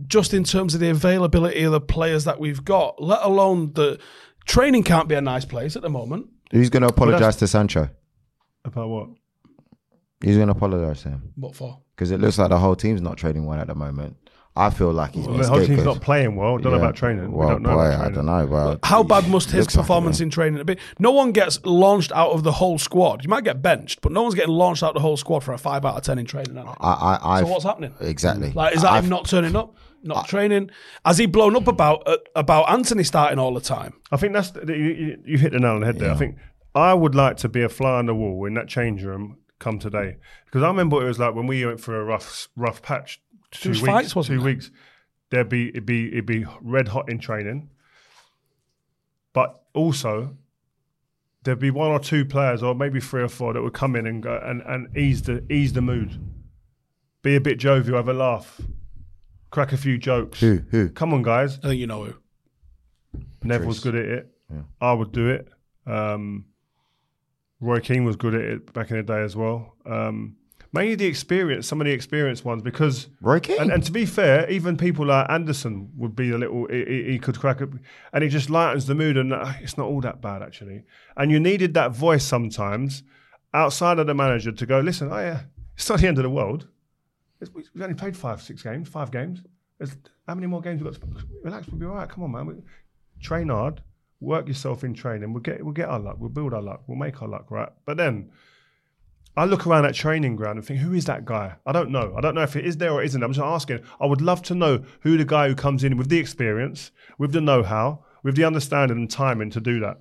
just 0.06 0.32
in 0.32 0.44
terms 0.44 0.74
of 0.74 0.80
the 0.80 0.90
availability 0.90 1.62
of 1.64 1.72
the 1.72 1.80
players 1.80 2.24
that 2.24 2.38
we've 2.38 2.64
got. 2.64 3.02
Let 3.02 3.22
alone 3.22 3.72
the 3.72 3.98
training 4.50 4.82
can't 4.84 5.08
be 5.08 5.14
a 5.14 5.20
nice 5.20 5.44
place 5.44 5.76
at 5.76 5.82
the 5.82 5.88
moment. 5.90 6.28
Who's 6.50 6.70
going 6.70 6.82
to 6.82 6.88
apologize 6.88 7.36
to 7.36 7.46
Sancho? 7.46 7.88
About 8.64 8.88
what? 8.88 9.08
He's 10.22 10.36
going 10.36 10.48
to 10.48 10.52
apologize 10.52 11.02
to 11.02 11.10
him 11.10 11.32
What 11.36 11.54
for? 11.56 11.78
because 11.96 12.10
it 12.10 12.20
looks 12.20 12.38
like 12.38 12.50
the 12.50 12.58
whole 12.58 12.76
team's 12.76 13.00
not 13.00 13.16
trading 13.16 13.46
well 13.46 13.58
at 13.58 13.68
the 13.68 13.74
moment. 13.74 14.16
I 14.56 14.68
feel 14.70 14.92
like 14.92 15.14
he's 15.14 15.26
Well, 15.26 15.34
been 15.34 15.42
the 15.42 15.48
whole 15.48 15.64
team's 15.64 15.84
not 15.84 16.00
playing 16.00 16.34
well. 16.34 16.58
Don't 16.58 16.72
know 16.72 16.78
about 16.78 16.96
training. 16.96 17.30
Well, 17.30 17.48
we 17.48 17.54
don't 17.54 17.62
know 17.62 17.76
boy, 17.76 17.86
about 17.86 18.00
I 18.06 18.10
don't 18.10 18.26
know. 18.26 18.46
But 18.48 18.80
How 18.84 19.02
bad 19.04 19.28
must 19.28 19.50
his 19.52 19.60
looks 19.64 19.76
like 19.76 19.84
performance 19.84 20.20
in 20.20 20.28
training 20.28 20.64
be? 20.66 20.76
No 20.98 21.12
one 21.12 21.30
gets 21.30 21.64
launched 21.64 22.10
out 22.12 22.30
of 22.32 22.42
the 22.42 22.52
whole 22.52 22.76
squad. 22.76 23.22
You 23.22 23.30
might 23.30 23.44
get 23.44 23.62
benched, 23.62 24.00
but 24.00 24.10
no 24.10 24.22
one's 24.22 24.34
getting 24.34 24.50
launched 24.52 24.82
out 24.82 24.88
of 24.88 24.94
the 24.94 25.00
whole 25.00 25.16
squad 25.16 25.44
for 25.44 25.52
a 25.52 25.58
five 25.58 25.84
out 25.84 25.96
of 25.96 26.02
ten 26.02 26.18
in 26.18 26.26
training. 26.26 26.58
I, 26.58 26.62
I, 26.80 27.18
I, 27.22 27.40
So 27.42 27.46
what's 27.46 27.64
happening? 27.64 27.94
Exactly. 28.00 28.50
Like, 28.50 28.74
is 28.74 28.82
that 28.82 28.90
I've- 28.92 29.06
him 29.06 29.10
not 29.10 29.26
turning 29.28 29.54
up, 29.54 29.76
not 30.02 30.26
training? 30.26 30.70
Has 31.06 31.16
he 31.16 31.26
blown 31.26 31.54
up 31.54 31.68
about 31.68 32.02
uh, 32.06 32.16
about 32.34 32.68
Antony 32.70 33.04
starting 33.04 33.38
all 33.38 33.54
the 33.54 33.60
time? 33.60 33.94
I 34.10 34.16
think 34.16 34.32
that's 34.32 34.50
the, 34.50 34.76
you, 34.76 34.84
you- 34.84 35.22
you 35.26 35.38
hit 35.38 35.52
the 35.52 35.60
nail 35.60 35.72
on 35.74 35.80
the 35.80 35.86
head 35.86 36.00
there. 36.00 36.10
I 36.10 36.16
think 36.16 36.34
I 36.74 36.92
would 36.92 37.14
like 37.14 37.36
to 37.38 37.48
be 37.48 37.62
a 37.62 37.68
fly 37.68 37.92
on 37.98 38.06
the 38.06 38.14
wall 38.16 38.44
in 38.46 38.54
that 38.54 38.66
change 38.66 39.04
room 39.04 39.38
come 39.60 39.78
today 39.78 40.16
because 40.46 40.62
I 40.62 40.66
remember 40.68 40.96
what 40.96 41.04
it 41.04 41.08
was 41.08 41.18
like 41.20 41.34
when 41.34 41.46
we 41.46 41.64
went 41.64 41.80
for 41.80 42.00
a 42.00 42.04
rough 42.04 42.48
rough 42.56 42.82
patch. 42.82 43.20
Two 43.50 43.70
weeks, 43.70 43.80
fights, 43.80 44.16
wasn't 44.16 44.38
two 44.38 44.44
there? 44.44 44.54
weeks. 44.54 44.70
There'd 45.30 45.48
be 45.48 45.68
it'd 45.68 45.86
be 45.86 46.08
it'd 46.08 46.26
be 46.26 46.44
red 46.60 46.88
hot 46.88 47.08
in 47.10 47.18
training, 47.18 47.70
but 49.32 49.62
also 49.74 50.36
there'd 51.42 51.58
be 51.58 51.70
one 51.70 51.90
or 51.90 51.98
two 51.98 52.24
players 52.24 52.62
or 52.62 52.74
maybe 52.74 53.00
three 53.00 53.22
or 53.22 53.28
four 53.28 53.52
that 53.52 53.62
would 53.62 53.72
come 53.72 53.96
in 53.96 54.06
and 54.06 54.22
go 54.22 54.40
and, 54.44 54.62
and 54.62 54.96
ease 54.96 55.22
the 55.22 55.44
ease 55.52 55.72
the 55.72 55.80
mood, 55.80 56.20
be 57.22 57.36
a 57.36 57.40
bit 57.40 57.58
jovial, 57.58 57.96
have 57.96 58.08
a 58.08 58.12
laugh, 58.12 58.60
crack 59.50 59.72
a 59.72 59.76
few 59.76 59.98
jokes. 59.98 60.40
Who? 60.40 60.62
Who? 60.70 60.88
Come 60.90 61.14
on, 61.14 61.22
guys. 61.22 61.58
I 61.58 61.68
think 61.68 61.80
you 61.80 61.86
know 61.86 62.04
who. 62.04 62.14
Neville's 63.42 63.80
good 63.80 63.94
at 63.94 64.04
it. 64.04 64.26
I 64.80 64.92
would 64.92 65.12
do 65.12 65.28
it. 65.28 65.48
Um, 65.86 66.44
Roy 67.60 67.80
Keane 67.80 68.04
was 68.04 68.16
good 68.16 68.34
at 68.34 68.40
it 68.40 68.72
back 68.72 68.90
in 68.90 68.96
the 68.96 69.02
day 69.02 69.22
as 69.22 69.36
well. 69.36 69.76
Um, 69.86 70.36
mainly 70.72 70.94
the 70.94 71.06
experience, 71.06 71.66
some 71.66 71.80
of 71.80 71.84
the 71.86 71.92
experienced 71.92 72.44
ones, 72.44 72.62
because 72.62 73.08
Roy? 73.20 73.40
And, 73.58 73.70
and 73.70 73.82
to 73.84 73.92
be 73.92 74.06
fair, 74.06 74.48
even 74.50 74.76
people 74.76 75.06
like 75.06 75.28
Anderson 75.30 75.90
would 75.96 76.14
be 76.16 76.30
a 76.30 76.38
little. 76.38 76.66
He, 76.70 77.04
he- 77.12 77.18
could 77.18 77.38
crack 77.38 77.60
it, 77.60 77.68
and 78.12 78.24
it 78.24 78.28
just 78.28 78.50
lightens 78.50 78.86
the 78.86 78.94
mood, 78.94 79.16
and 79.16 79.32
uh, 79.32 79.52
it's 79.60 79.76
not 79.76 79.86
all 79.86 80.00
that 80.02 80.20
bad 80.20 80.42
actually. 80.42 80.84
And 81.16 81.30
you 81.30 81.38
needed 81.40 81.74
that 81.74 81.92
voice 81.92 82.24
sometimes 82.24 83.02
outside 83.52 83.98
of 83.98 84.06
the 84.06 84.14
manager 84.14 84.52
to 84.52 84.66
go. 84.66 84.80
Listen, 84.80 85.12
oh 85.12 85.18
yeah, 85.18 85.40
it's 85.74 85.88
not 85.88 86.00
the 86.00 86.08
end 86.08 86.18
of 86.18 86.22
the 86.24 86.30
world. 86.30 86.66
It's, 87.40 87.52
we- 87.52 87.64
we've 87.74 87.82
only 87.82 87.94
played 87.94 88.16
five, 88.16 88.40
six 88.42 88.62
games, 88.62 88.88
five 88.88 89.10
games. 89.10 89.42
There's, 89.78 89.96
how 90.28 90.34
many 90.34 90.46
more 90.46 90.60
games 90.60 90.82
we 90.82 90.90
got? 90.90 91.00
To, 91.00 91.06
relax, 91.42 91.66
we'll 91.68 91.78
be 91.80 91.86
all 91.86 91.94
right. 91.94 92.08
Come 92.08 92.22
on, 92.24 92.32
man. 92.32 92.46
We, 92.46 92.54
train 93.20 93.48
hard, 93.48 93.82
work 94.20 94.46
yourself 94.48 94.84
in 94.84 94.94
training. 94.94 95.32
We'll 95.32 95.42
get 95.42 95.62
we'll 95.64 95.72
get 95.74 95.88
our 95.88 95.98
luck. 95.98 96.16
We'll 96.18 96.28
build 96.30 96.54
our 96.54 96.62
luck. 96.62 96.82
We'll 96.86 96.98
make 96.98 97.20
our 97.22 97.28
luck, 97.28 97.50
right? 97.50 97.70
But 97.86 97.96
then 97.96 98.30
I 99.36 99.44
look 99.44 99.66
around 99.66 99.84
that 99.84 99.94
training 99.94 100.36
ground 100.36 100.58
and 100.58 100.66
think, 100.66 100.80
who 100.80 100.92
is 100.92 101.04
that 101.04 101.24
guy? 101.24 101.54
I 101.64 101.72
don't 101.72 101.90
know. 101.90 102.14
I 102.16 102.20
don't 102.20 102.34
know 102.34 102.42
if 102.42 102.56
it 102.56 102.66
is 102.66 102.76
there 102.76 102.92
or 102.92 103.02
isn't. 103.02 103.22
I'm 103.22 103.32
just 103.32 103.44
asking. 103.44 103.80
I 104.00 104.06
would 104.06 104.20
love 104.20 104.42
to 104.44 104.54
know 104.54 104.84
who 105.00 105.16
the 105.16 105.24
guy 105.24 105.48
who 105.48 105.54
comes 105.54 105.84
in 105.84 105.96
with 105.96 106.08
the 106.08 106.18
experience, 106.18 106.90
with 107.16 107.32
the 107.32 107.40
know-how, 107.40 108.04
with 108.22 108.36
the 108.36 108.44
understanding 108.44 108.98
and 108.98 109.10
timing 109.10 109.50
to 109.50 109.60
do 109.60 109.80
that. 109.80 109.98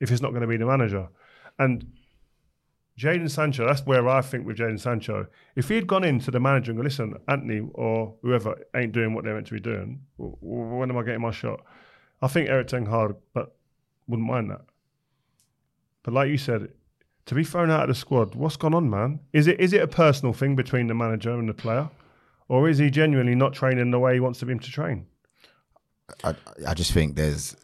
If 0.00 0.10
it's 0.10 0.22
not 0.22 0.30
going 0.30 0.40
to 0.40 0.48
be 0.48 0.56
the 0.56 0.64
manager, 0.64 1.08
and 1.58 1.92
Jadon 2.98 3.30
Sancho, 3.30 3.66
that's 3.66 3.84
where 3.84 4.08
I 4.08 4.22
think 4.22 4.46
with 4.46 4.56
Jadon 4.56 4.80
Sancho, 4.80 5.26
if 5.56 5.68
he 5.68 5.74
had 5.74 5.86
gone 5.86 6.04
into 6.04 6.30
the 6.30 6.40
manager 6.40 6.70
and 6.72 6.78
go, 6.78 6.84
listen, 6.84 7.14
Antony 7.28 7.68
or 7.74 8.14
whoever 8.22 8.56
ain't 8.74 8.92
doing 8.92 9.14
what 9.14 9.24
they're 9.24 9.34
meant 9.34 9.46
to 9.48 9.54
be 9.54 9.60
doing, 9.60 10.00
when 10.16 10.90
am 10.90 10.96
I 10.96 11.02
getting 11.02 11.20
my 11.20 11.30
shot? 11.30 11.60
I 12.22 12.28
think 12.28 12.48
Erik 12.48 12.68
Ten 12.68 12.86
Hag, 12.86 13.14
but 13.34 13.54
wouldn't 14.08 14.28
mind 14.28 14.50
that. 14.50 14.62
But 16.02 16.14
like 16.14 16.30
you 16.30 16.38
said, 16.38 16.72
to 17.30 17.36
be 17.36 17.44
thrown 17.44 17.70
out 17.70 17.82
of 17.82 17.88
the 17.90 17.94
squad, 17.94 18.34
what's 18.34 18.56
gone 18.56 18.74
on, 18.74 18.90
man? 18.90 19.20
Is 19.32 19.46
it 19.46 19.60
is 19.60 19.72
it 19.72 19.80
a 19.80 19.86
personal 19.86 20.32
thing 20.32 20.56
between 20.56 20.88
the 20.88 20.94
manager 20.94 21.30
and 21.30 21.48
the 21.48 21.54
player, 21.54 21.88
or 22.48 22.68
is 22.68 22.78
he 22.78 22.90
genuinely 22.90 23.36
not 23.36 23.52
training 23.52 23.92
the 23.92 24.00
way 24.00 24.14
he 24.14 24.20
wants 24.20 24.42
him 24.42 24.58
to 24.58 24.70
train? 24.72 25.06
I, 26.24 26.34
I 26.66 26.74
just 26.74 26.90
think 26.90 27.14
there's 27.14 27.54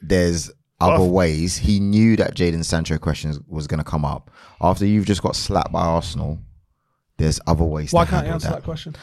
there's 0.00 0.50
other 0.80 1.04
ways. 1.04 1.58
He 1.58 1.78
knew 1.78 2.16
that 2.16 2.34
Jadon 2.34 2.64
Sancho 2.64 2.96
question 2.96 3.34
was 3.46 3.66
going 3.66 3.84
to 3.84 3.84
come 3.84 4.06
up 4.06 4.30
after 4.62 4.86
you've 4.86 5.04
just 5.04 5.22
got 5.22 5.36
slapped 5.36 5.72
by 5.72 5.82
Arsenal. 5.82 6.38
There's 7.18 7.38
other 7.46 7.64
ways. 7.64 7.92
Why 7.92 8.06
to 8.06 8.10
can't 8.10 8.26
you 8.26 8.32
answer 8.32 8.48
that. 8.48 8.54
that 8.60 8.64
question? 8.64 8.96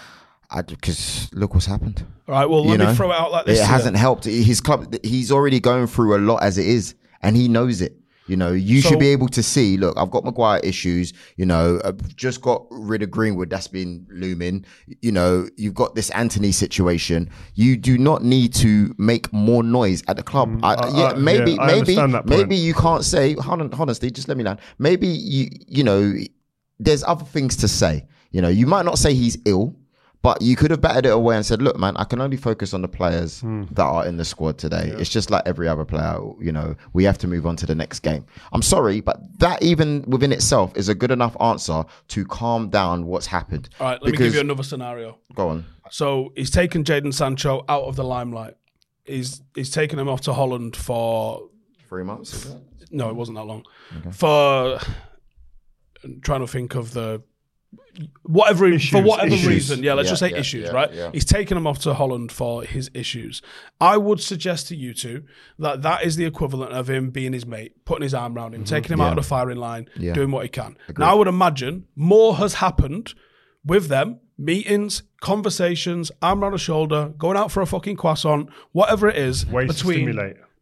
Because 0.65 1.32
look 1.34 1.54
what's 1.54 1.67
happened. 1.67 2.04
All 2.28 2.34
right, 2.34 2.50
well, 2.50 2.63
You 2.63 2.72
let 2.72 2.80
know? 2.80 2.89
me 2.89 2.95
throw 2.95 3.12
it 3.12 3.15
out 3.15 3.32
like 3.32 3.45
this. 3.45 3.60
It 3.60 3.65
hasn't 3.67 3.95
helped. 3.95 4.26
His 4.26 4.60
club, 4.60 4.91
he's 5.04 5.32
already 5.32 5.60
going 5.60 5.86
through 5.86 6.17
a 6.17 6.17
lot 6.17 6.41
as 6.41 6.58
it 6.58 6.65
is, 6.65 6.95
and 7.22 7.38
he 7.38 7.48
knows 7.48 7.80
it. 7.82 7.95
You 8.30 8.38
know, 8.38 8.52
you 8.52 8.82
So- 8.82 8.89
should 8.89 9.00
be 9.00 9.08
able 9.08 9.28
to 9.30 9.42
see. 9.42 9.76
Look, 9.78 9.98
I've 9.98 10.12
got 10.12 10.24
Maguire 10.24 10.60
issues. 10.63 11.13
You 11.36 11.48
know, 11.48 11.82
I've 11.84 12.15
just 12.15 12.42
got 12.42 12.65
rid 12.70 13.02
of 13.02 13.10
Greenwood. 13.10 13.50
That's 13.50 13.68
been 13.68 14.06
looming. 14.12 14.65
You 15.02 15.12
know, 15.12 15.48
you've 15.58 15.74
got 15.74 15.96
this 15.96 16.12
Antony 16.12 16.52
situation. 16.52 17.30
You 17.56 17.76
do 17.76 17.98
not 17.98 18.24
need 18.24 18.54
to 18.56 18.94
make 19.00 19.34
more 19.34 19.63
noise 19.63 20.04
at 20.08 20.15
the 20.18 20.24
club. 20.24 20.50
Mm, 20.50 20.60
I, 20.63 20.74
I- 20.76 20.98
yeah, 20.98 21.06
I- 21.08 21.13
maybe, 21.15 21.52
yeah, 21.54 21.65
maybe, 21.65 21.80
understand 21.80 22.13
that 22.13 22.28
point. 22.28 22.39
maybe 22.42 22.56
you 22.56 22.74
can't 22.76 23.04
say. 23.04 23.36
Honestly, 23.36 24.12
just 24.12 24.28
let 24.28 24.38
me 24.38 24.44
land. 24.44 24.60
Maybe 24.78 25.08
you, 25.08 25.50
you 25.68 25.84
know, 25.84 26.13
there's 26.80 27.04
other 27.04 27.26
things 27.26 27.56
to 27.58 27.68
say. 27.68 28.06
You 28.32 28.42
know, 28.44 28.50
you 28.50 28.68
might 28.68 28.86
not 28.86 29.00
say 29.00 29.15
he's 29.15 29.39
ill, 29.46 29.76
But 30.21 30.41
you 30.41 30.58
could 30.58 30.69
have 30.71 30.82
batted 30.82 31.05
it 31.05 31.13
away 31.13 31.38
and 31.38 31.45
said, 31.45 31.62
"Look, 31.62 31.77
man, 31.77 31.95
I 31.95 32.03
can 32.03 32.19
only 32.19 32.36
focus 32.36 32.73
on 32.73 32.82
the 32.82 32.89
players 32.89 33.39
Hmm. 33.39 33.63
that 33.71 33.84
are 33.86 34.05
in 34.05 34.17
the 34.17 34.25
squad 34.25 34.58
today. 34.58 34.93
It's 34.97 35.10
just 35.10 35.32
like 35.32 35.43
every 35.45 35.67
other 35.67 35.86
player. 35.86 36.19
You 36.41 36.51
know, 36.51 36.75
we 36.91 37.05
have 37.05 37.17
to 37.19 37.27
move 37.27 37.45
on 37.45 37.55
to 37.55 37.65
the 37.65 37.73
next 37.75 37.99
game." 38.01 38.25
I'm 38.51 38.62
sorry, 38.62 38.99
but 38.99 39.17
that 39.39 39.63
even 39.63 40.03
within 40.08 40.34
itself 40.34 40.75
is 40.75 40.89
a 40.89 40.95
good 40.95 41.12
enough 41.12 41.38
answer 41.39 41.86
to 42.10 42.25
calm 42.25 42.69
down 42.69 43.05
what's 43.05 43.27
happened. 43.27 43.69
All 43.79 43.88
right, 43.88 44.03
let 44.03 44.12
me 44.12 44.17
give 44.17 44.34
you 44.36 44.41
another 44.41 44.63
scenario. 44.63 45.17
Go 45.36 45.49
on. 45.49 45.65
So 45.89 46.34
he's 46.36 46.49
taken 46.51 46.84
Jadon 46.84 47.13
Sancho 47.13 47.63
out 47.69 47.84
of 47.84 47.95
the 47.95 48.03
limelight. 48.03 48.55
He's 49.05 49.41
he's 49.55 49.69
taken 49.71 49.97
him 49.99 50.10
off 50.10 50.19
to 50.21 50.34
Holland 50.34 50.75
for 50.75 51.43
Three 51.88 52.03
months. 52.03 52.53
No, 52.91 53.10
it 53.10 53.15
wasn't 53.15 53.38
that 53.38 53.45
long. 53.45 53.63
For 54.12 54.79
I'm 56.03 56.19
trying 56.21 56.41
to 56.41 56.47
think 56.47 56.75
of 56.75 56.93
the 56.93 57.21
whatever 58.23 58.77
for 58.79 59.01
whatever 59.01 59.34
issues. 59.34 59.47
reason. 59.47 59.84
Yeah, 59.84 59.93
let's 59.93 60.08
Yeah, 60.08 60.12
just 60.12 60.19
say 60.21 60.32
yeah, 60.32 60.38
issues, 60.38 60.65
yeah, 60.65 60.71
right? 60.71 60.93
yeah. 60.93 61.10
He's 61.13 61.25
taken 61.25 61.58
him 61.58 61.67
off 61.67 61.79
to 61.79 61.93
Holland 61.93 62.32
for 62.32 62.63
his 62.63 62.89
issues. 62.93 63.41
I 63.82 63.97
would 63.97 64.21
suggest 64.21 64.67
to 64.69 64.75
you 64.75 64.93
two 64.93 65.23
that 65.60 65.82
that 65.84 66.03
is 66.03 66.15
the 66.15 66.25
equivalent 66.25 66.73
of 66.73 66.89
him 66.89 67.10
being 67.10 67.34
his 67.34 67.45
mate, 67.45 67.86
putting 67.86 68.03
his 68.03 68.13
arm 68.13 68.36
around 68.38 68.53
him, 68.55 68.63
taking 68.63 68.93
him 68.93 69.01
out 69.01 69.10
of 69.10 69.15
the 69.23 69.27
firing 69.27 69.58
line, 69.58 69.86
Mm-hmm. 69.86 70.01
Yeah. 70.03 70.13
doing 70.13 70.32
what 70.32 70.43
he 70.43 70.49
can. 70.49 70.77
Now 70.97 71.12
I 71.12 71.13
would 71.13 71.27
imagine 71.27 71.86
more 71.95 72.36
has 72.38 72.55
happened 72.55 73.13
with 73.65 73.88
them. 73.88 74.19
Meetings, 74.38 75.03
conversations, 75.19 76.12
arm 76.21 76.41
around 76.41 76.53
the 76.53 76.58
shoulder, 76.58 77.13
going 77.17 77.36
out 77.36 77.51
for 77.51 77.62
a 77.62 77.65
fucking 77.65 77.97
croissant, 77.97 78.49
whatever 78.71 79.10
it 79.10 79.17
is, 79.17 79.45
Ways 79.45 79.67
between 79.67 80.15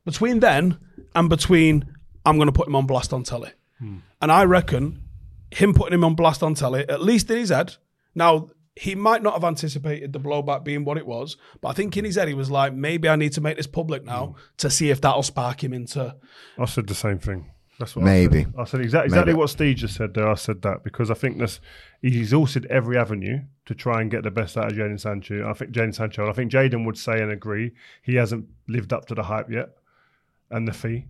between 0.03 0.39
then 0.39 0.79
and 1.13 1.29
between 1.29 1.85
I'm 2.25 2.37
going 2.37 2.47
to 2.47 2.51
put 2.51 2.67
him 2.67 2.75
on 2.75 2.87
blast 2.87 3.13
on 3.13 3.21
telly. 3.23 3.51
And 3.79 4.31
I 4.31 4.45
reckon 4.45 5.03
him 5.51 5.73
putting 5.73 5.93
him 5.93 6.03
on 6.03 6.15
blast 6.15 6.43
on 6.43 6.53
telly, 6.53 6.87
at 6.89 7.01
least 7.01 7.29
in 7.31 7.37
his 7.37 7.49
head. 7.49 7.75
Now, 8.15 8.49
he 8.75 8.95
might 8.95 9.23
not 9.23 9.33
have 9.33 9.43
anticipated 9.43 10.13
the 10.13 10.19
blowback 10.19 10.63
being 10.63 10.85
what 10.85 10.97
it 10.97 11.07
was, 11.07 11.37
but 11.61 11.69
I 11.69 11.73
think 11.73 11.97
in 11.97 12.05
his 12.05 12.15
head 12.15 12.27
he 12.27 12.33
was 12.33 12.51
like, 12.51 12.73
maybe 12.73 13.09
I 13.09 13.15
need 13.15 13.33
to 13.33 13.41
make 13.41 13.57
this 13.57 13.67
public 13.67 14.03
now 14.03 14.27
mm. 14.27 14.35
to 14.57 14.69
see 14.69 14.89
if 14.91 15.01
that'll 15.01 15.23
spark 15.23 15.63
him 15.63 15.73
into. 15.73 16.15
I 16.57 16.65
said 16.65 16.87
the 16.87 16.95
same 16.95 17.19
thing. 17.19 17.51
That's 17.79 17.95
what 17.95 18.05
Maybe. 18.05 18.39
I 18.39 18.43
said. 18.43 18.53
I 18.57 18.63
said 18.63 18.81
exactly, 18.81 19.05
exactly 19.05 19.33
Maybe. 19.33 19.39
what 19.39 19.49
Steve 19.49 19.75
just 19.75 19.95
said 19.95 20.13
there. 20.13 20.27
I 20.27 20.33
said 20.33 20.63
that 20.63 20.83
because 20.83 21.11
I 21.11 21.13
think 21.13 21.37
this 21.37 21.59
he's 22.01 22.15
exhausted 22.15 22.65
every 22.71 22.97
avenue 22.97 23.41
to 23.65 23.75
try 23.75 24.01
and 24.01 24.09
get 24.09 24.23
the 24.23 24.31
best 24.31 24.57
out 24.57 24.71
of 24.71 24.77
Jadon 24.77 24.99
Sancho. 24.99 25.47
I 25.47 25.53
think 25.53 25.71
Jadon 25.71 25.93
Sancho. 25.93 26.23
and 26.23 26.31
I 26.31 26.33
think 26.33 26.51
Jadon 26.51 26.85
would 26.85 26.97
say 26.97 27.21
and 27.21 27.31
agree 27.31 27.73
he 28.01 28.15
hasn't 28.15 28.47
lived 28.67 28.93
up 28.93 29.05
to 29.07 29.15
the 29.15 29.23
hype 29.23 29.51
yet 29.51 29.69
and 30.49 30.67
the 30.67 30.73
fee. 30.73 31.05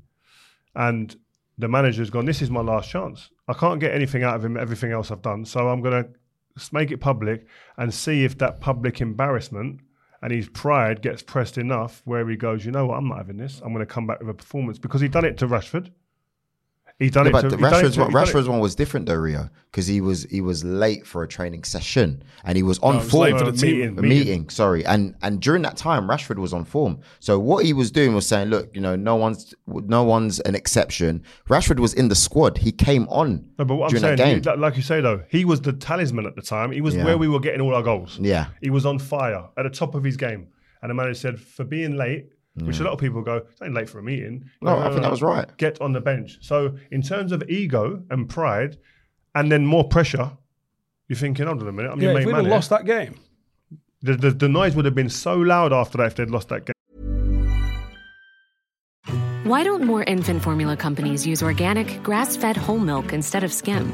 And 0.75 1.15
the 1.57 1.69
manager's 1.69 2.09
gone. 2.09 2.25
This 2.25 2.41
is 2.41 2.51
my 2.51 2.61
last 2.61 2.89
chance. 2.89 3.29
I 3.47 3.53
can't 3.53 3.79
get 3.79 3.93
anything 3.93 4.23
out 4.23 4.35
of 4.35 4.45
him. 4.45 4.57
Everything 4.57 4.91
else 4.91 5.11
I've 5.11 5.21
done, 5.21 5.45
so 5.45 5.69
I'm 5.69 5.81
gonna 5.81 6.07
make 6.71 6.91
it 6.91 6.97
public 6.97 7.45
and 7.77 7.93
see 7.93 8.23
if 8.23 8.37
that 8.39 8.59
public 8.59 8.99
embarrassment 9.01 9.81
and 10.21 10.31
his 10.31 10.49
pride 10.49 11.01
gets 11.01 11.21
pressed 11.21 11.57
enough 11.57 12.01
where 12.05 12.27
he 12.27 12.35
goes, 12.35 12.65
you 12.65 12.71
know 12.71 12.87
what, 12.87 12.97
I'm 12.97 13.07
not 13.07 13.17
having 13.17 13.37
this. 13.37 13.61
I'm 13.63 13.73
going 13.73 13.85
to 13.85 13.93
come 13.93 14.07
back 14.07 14.19
with 14.19 14.29
a 14.29 14.33
performance 14.33 14.79
because 14.79 15.01
he 15.01 15.07
done 15.07 15.25
it 15.25 15.37
to 15.37 15.47
Rashford. 15.47 15.91
He 16.99 17.11
done 17.11 17.25
Yeah, 17.25 17.29
it 17.29 17.31
but 17.33 17.41
to 17.41 17.49
the 17.49 17.57
he 17.57 17.61
done 17.61 17.73
it 17.73 17.75
Rashford's 17.77 17.93
to- 17.95 17.99
one, 18.01 18.09
he 18.09 18.13
done 18.15 18.23
it- 18.23 18.25
Rashford's 18.33 18.49
one 18.49 18.59
was 18.59 18.73
different 18.73 19.05
though, 19.05 19.13
Rio, 19.15 19.49
because 19.69 19.85
he 19.85 20.01
was 20.01 20.23
he 20.31 20.41
was 20.41 20.63
late 20.63 21.05
for 21.05 21.21
a 21.21 21.27
training 21.27 21.63
session 21.63 22.23
and 22.43 22.57
he 22.57 22.63
was 22.63 22.79
on 22.79 22.95
he 22.95 22.99
was 23.01 23.11
form. 23.11 23.21
late 23.23 23.37
for 23.37 23.51
the 23.51 23.51
team. 23.55 23.77
meeting, 23.95 23.99
a 23.99 24.01
meeting. 24.01 24.49
sorry, 24.49 24.83
and 24.83 25.13
and 25.21 25.39
during 25.39 25.61
that 25.61 25.77
time, 25.77 26.07
Rashford 26.07 26.37
was 26.39 26.53
on 26.53 26.65
form. 26.65 26.97
So 27.19 27.37
what 27.37 27.65
he 27.65 27.73
was 27.73 27.91
doing 27.91 28.15
was 28.15 28.25
saying, 28.25 28.49
look, 28.49 28.71
you 28.73 28.81
know, 28.81 28.95
no 28.95 29.15
one's 29.15 29.53
no 29.67 30.03
one's 30.03 30.39
an 30.39 30.55
exception. 30.55 31.21
Rashford 31.49 31.79
was 31.79 31.93
in 31.93 32.07
the 32.07 32.15
squad. 32.15 32.57
He 32.57 32.71
came 32.71 33.07
on 33.09 33.45
No, 33.59 33.65
but 33.65 33.75
what 33.75 33.93
I'm 33.93 33.99
saying, 33.99 34.15
that 34.17 34.27
he- 34.27 34.41
like- 34.41 34.57
like 34.57 34.75
you 34.75 34.81
say 34.81 34.99
though, 34.99 35.21
he 35.29 35.45
was 35.45 35.61
the 35.61 35.73
talisman 35.73 36.25
at 36.25 36.35
the 36.35 36.41
time. 36.41 36.71
He 36.71 36.81
was 36.81 36.95
Yeah. 36.95 37.05
where 37.05 37.17
we 37.19 37.27
were 37.27 37.39
getting 37.39 37.61
all 37.61 37.75
our 37.75 37.83
goals. 37.83 38.17
Yeah. 38.19 38.47
he 38.59 38.71
was 38.71 38.87
on 38.87 38.97
fire 38.97 39.43
at 39.55 39.63
the 39.63 39.69
top 39.69 39.93
of 39.93 40.03
his 40.03 40.17
game, 40.17 40.47
and 40.81 40.89
the 40.89 40.95
manager 40.95 41.13
said 41.13 41.39
for 41.39 41.63
being 41.63 41.95
late, 41.95 42.25
which 42.63 42.79
a 42.79 42.83
lot 42.83 42.93
of 42.93 42.99
people 42.99 43.21
go, 43.21 43.37
it's 43.51 43.61
ain't 43.61 43.73
late 43.73 43.89
for 43.89 43.99
a 43.99 44.03
meeting. 44.03 44.49
No, 44.61 44.77
I 44.77 44.89
think 44.89 45.01
that 45.01 45.11
was 45.11 45.21
right. 45.21 45.45
Get 45.57 45.79
on 45.81 45.93
the 45.93 46.01
bench. 46.01 46.37
So 46.41 46.75
in 46.91 47.01
terms 47.01 47.31
of 47.31 47.43
ego 47.49 48.03
and 48.09 48.27
pride, 48.27 48.77
and 49.35 49.51
then 49.51 49.65
more 49.65 49.87
pressure, 49.87 50.31
you're 51.07 51.17
thinking, 51.17 51.45
hold 51.45 51.61
on 51.61 51.67
a 51.67 51.71
minute, 51.71 51.91
I'm 51.91 51.99
Yeah, 52.01 52.09
your 52.09 52.11
if 52.11 52.17
main 52.17 52.25
we'd 52.27 52.31
man. 52.33 52.43
have 52.45 52.51
lost 52.51 52.69
that 52.71 52.85
game. 52.85 53.19
The, 54.01 54.15
the, 54.15 54.31
the 54.31 54.49
noise 54.49 54.75
would 54.75 54.85
have 54.85 54.95
been 54.95 55.09
so 55.09 55.35
loud 55.37 55.73
after 55.73 55.97
that 55.99 56.07
if 56.07 56.15
they'd 56.15 56.29
lost 56.29 56.49
that 56.49 56.65
game. 56.65 56.73
Why 59.43 59.63
don't 59.63 59.83
more 59.85 60.03
infant 60.03 60.43
formula 60.43 60.75
companies 60.75 61.25
use 61.25 61.41
organic, 61.41 62.03
grass 62.03 62.35
fed 62.35 62.57
whole 62.57 62.79
milk 62.79 63.13
instead 63.13 63.43
of 63.43 63.53
skim? 63.53 63.93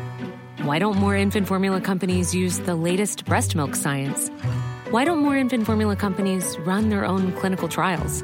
Why 0.63 0.79
don't 0.79 0.97
more 0.97 1.15
infant 1.15 1.47
formula 1.47 1.79
companies 1.79 2.33
use 2.33 2.59
the 2.59 2.75
latest 2.75 3.25
breast 3.25 3.55
milk 3.55 3.75
science? 3.75 4.29
Why 4.89 5.05
don't 5.05 5.19
more 5.19 5.37
infant 5.37 5.65
formula 5.65 5.95
companies 5.95 6.57
run 6.59 6.89
their 6.89 7.05
own 7.05 7.33
clinical 7.33 7.67
trials? 7.67 8.23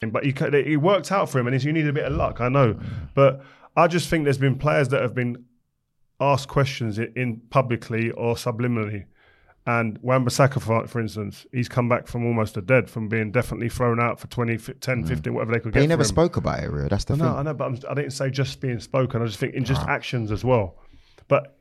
but 0.00 0.24
he 0.24 0.30
it 0.30 0.80
worked 0.80 1.10
out 1.10 1.28
for 1.28 1.38
him, 1.38 1.46
and 1.46 1.54
he's- 1.54 1.64
you 1.64 1.72
need 1.72 1.86
a 1.88 1.92
bit 1.92 2.04
of 2.04 2.12
luck. 2.12 2.40
I 2.40 2.48
know, 2.48 2.78
but 3.14 3.42
I 3.76 3.86
just 3.88 4.08
think 4.08 4.24
there's 4.24 4.38
been 4.38 4.56
players 4.56 4.88
that 4.90 5.02
have 5.02 5.14
been 5.14 5.44
asked 6.20 6.48
questions 6.48 6.98
in, 6.98 7.12
in 7.16 7.36
publicly 7.50 8.10
or 8.12 8.34
subliminally. 8.34 9.04
And 9.66 9.98
Wan-Bissaka, 10.00 10.62
for, 10.62 10.86
for 10.86 10.98
instance, 10.98 11.44
he's 11.52 11.68
come 11.68 11.88
back 11.90 12.06
from 12.06 12.24
almost 12.24 12.56
a 12.56 12.62
dead, 12.62 12.88
from 12.88 13.08
being 13.08 13.30
definitely 13.30 13.68
thrown 13.68 14.00
out 14.00 14.18
for 14.18 14.26
20, 14.28 14.56
fi- 14.56 14.72
10, 14.80 15.04
mm. 15.04 15.08
15, 15.08 15.34
whatever 15.34 15.52
they 15.52 15.58
could 15.58 15.72
But 15.72 15.80
get. 15.80 15.80
he 15.82 15.86
never 15.86 16.04
spoke 16.04 16.38
about 16.38 16.62
it, 16.64 16.70
Rio. 16.70 16.88
That's 16.88 17.04
the 17.04 17.14
I 17.14 17.16
thing. 17.18 17.26
know, 17.26 17.36
I 17.36 17.42
know, 17.42 17.54
but 17.54 17.64
I'm, 17.66 17.78
I 17.90 17.94
didn't 17.94 18.12
say 18.12 18.30
just 18.30 18.60
being 18.62 18.80
spoken. 18.80 19.20
I 19.20 19.26
just 19.26 19.38
think 19.38 19.54
in 19.54 19.64
just 19.66 19.82
actions 19.82 20.32
as 20.32 20.42
well. 20.42 20.76
But 21.28 21.58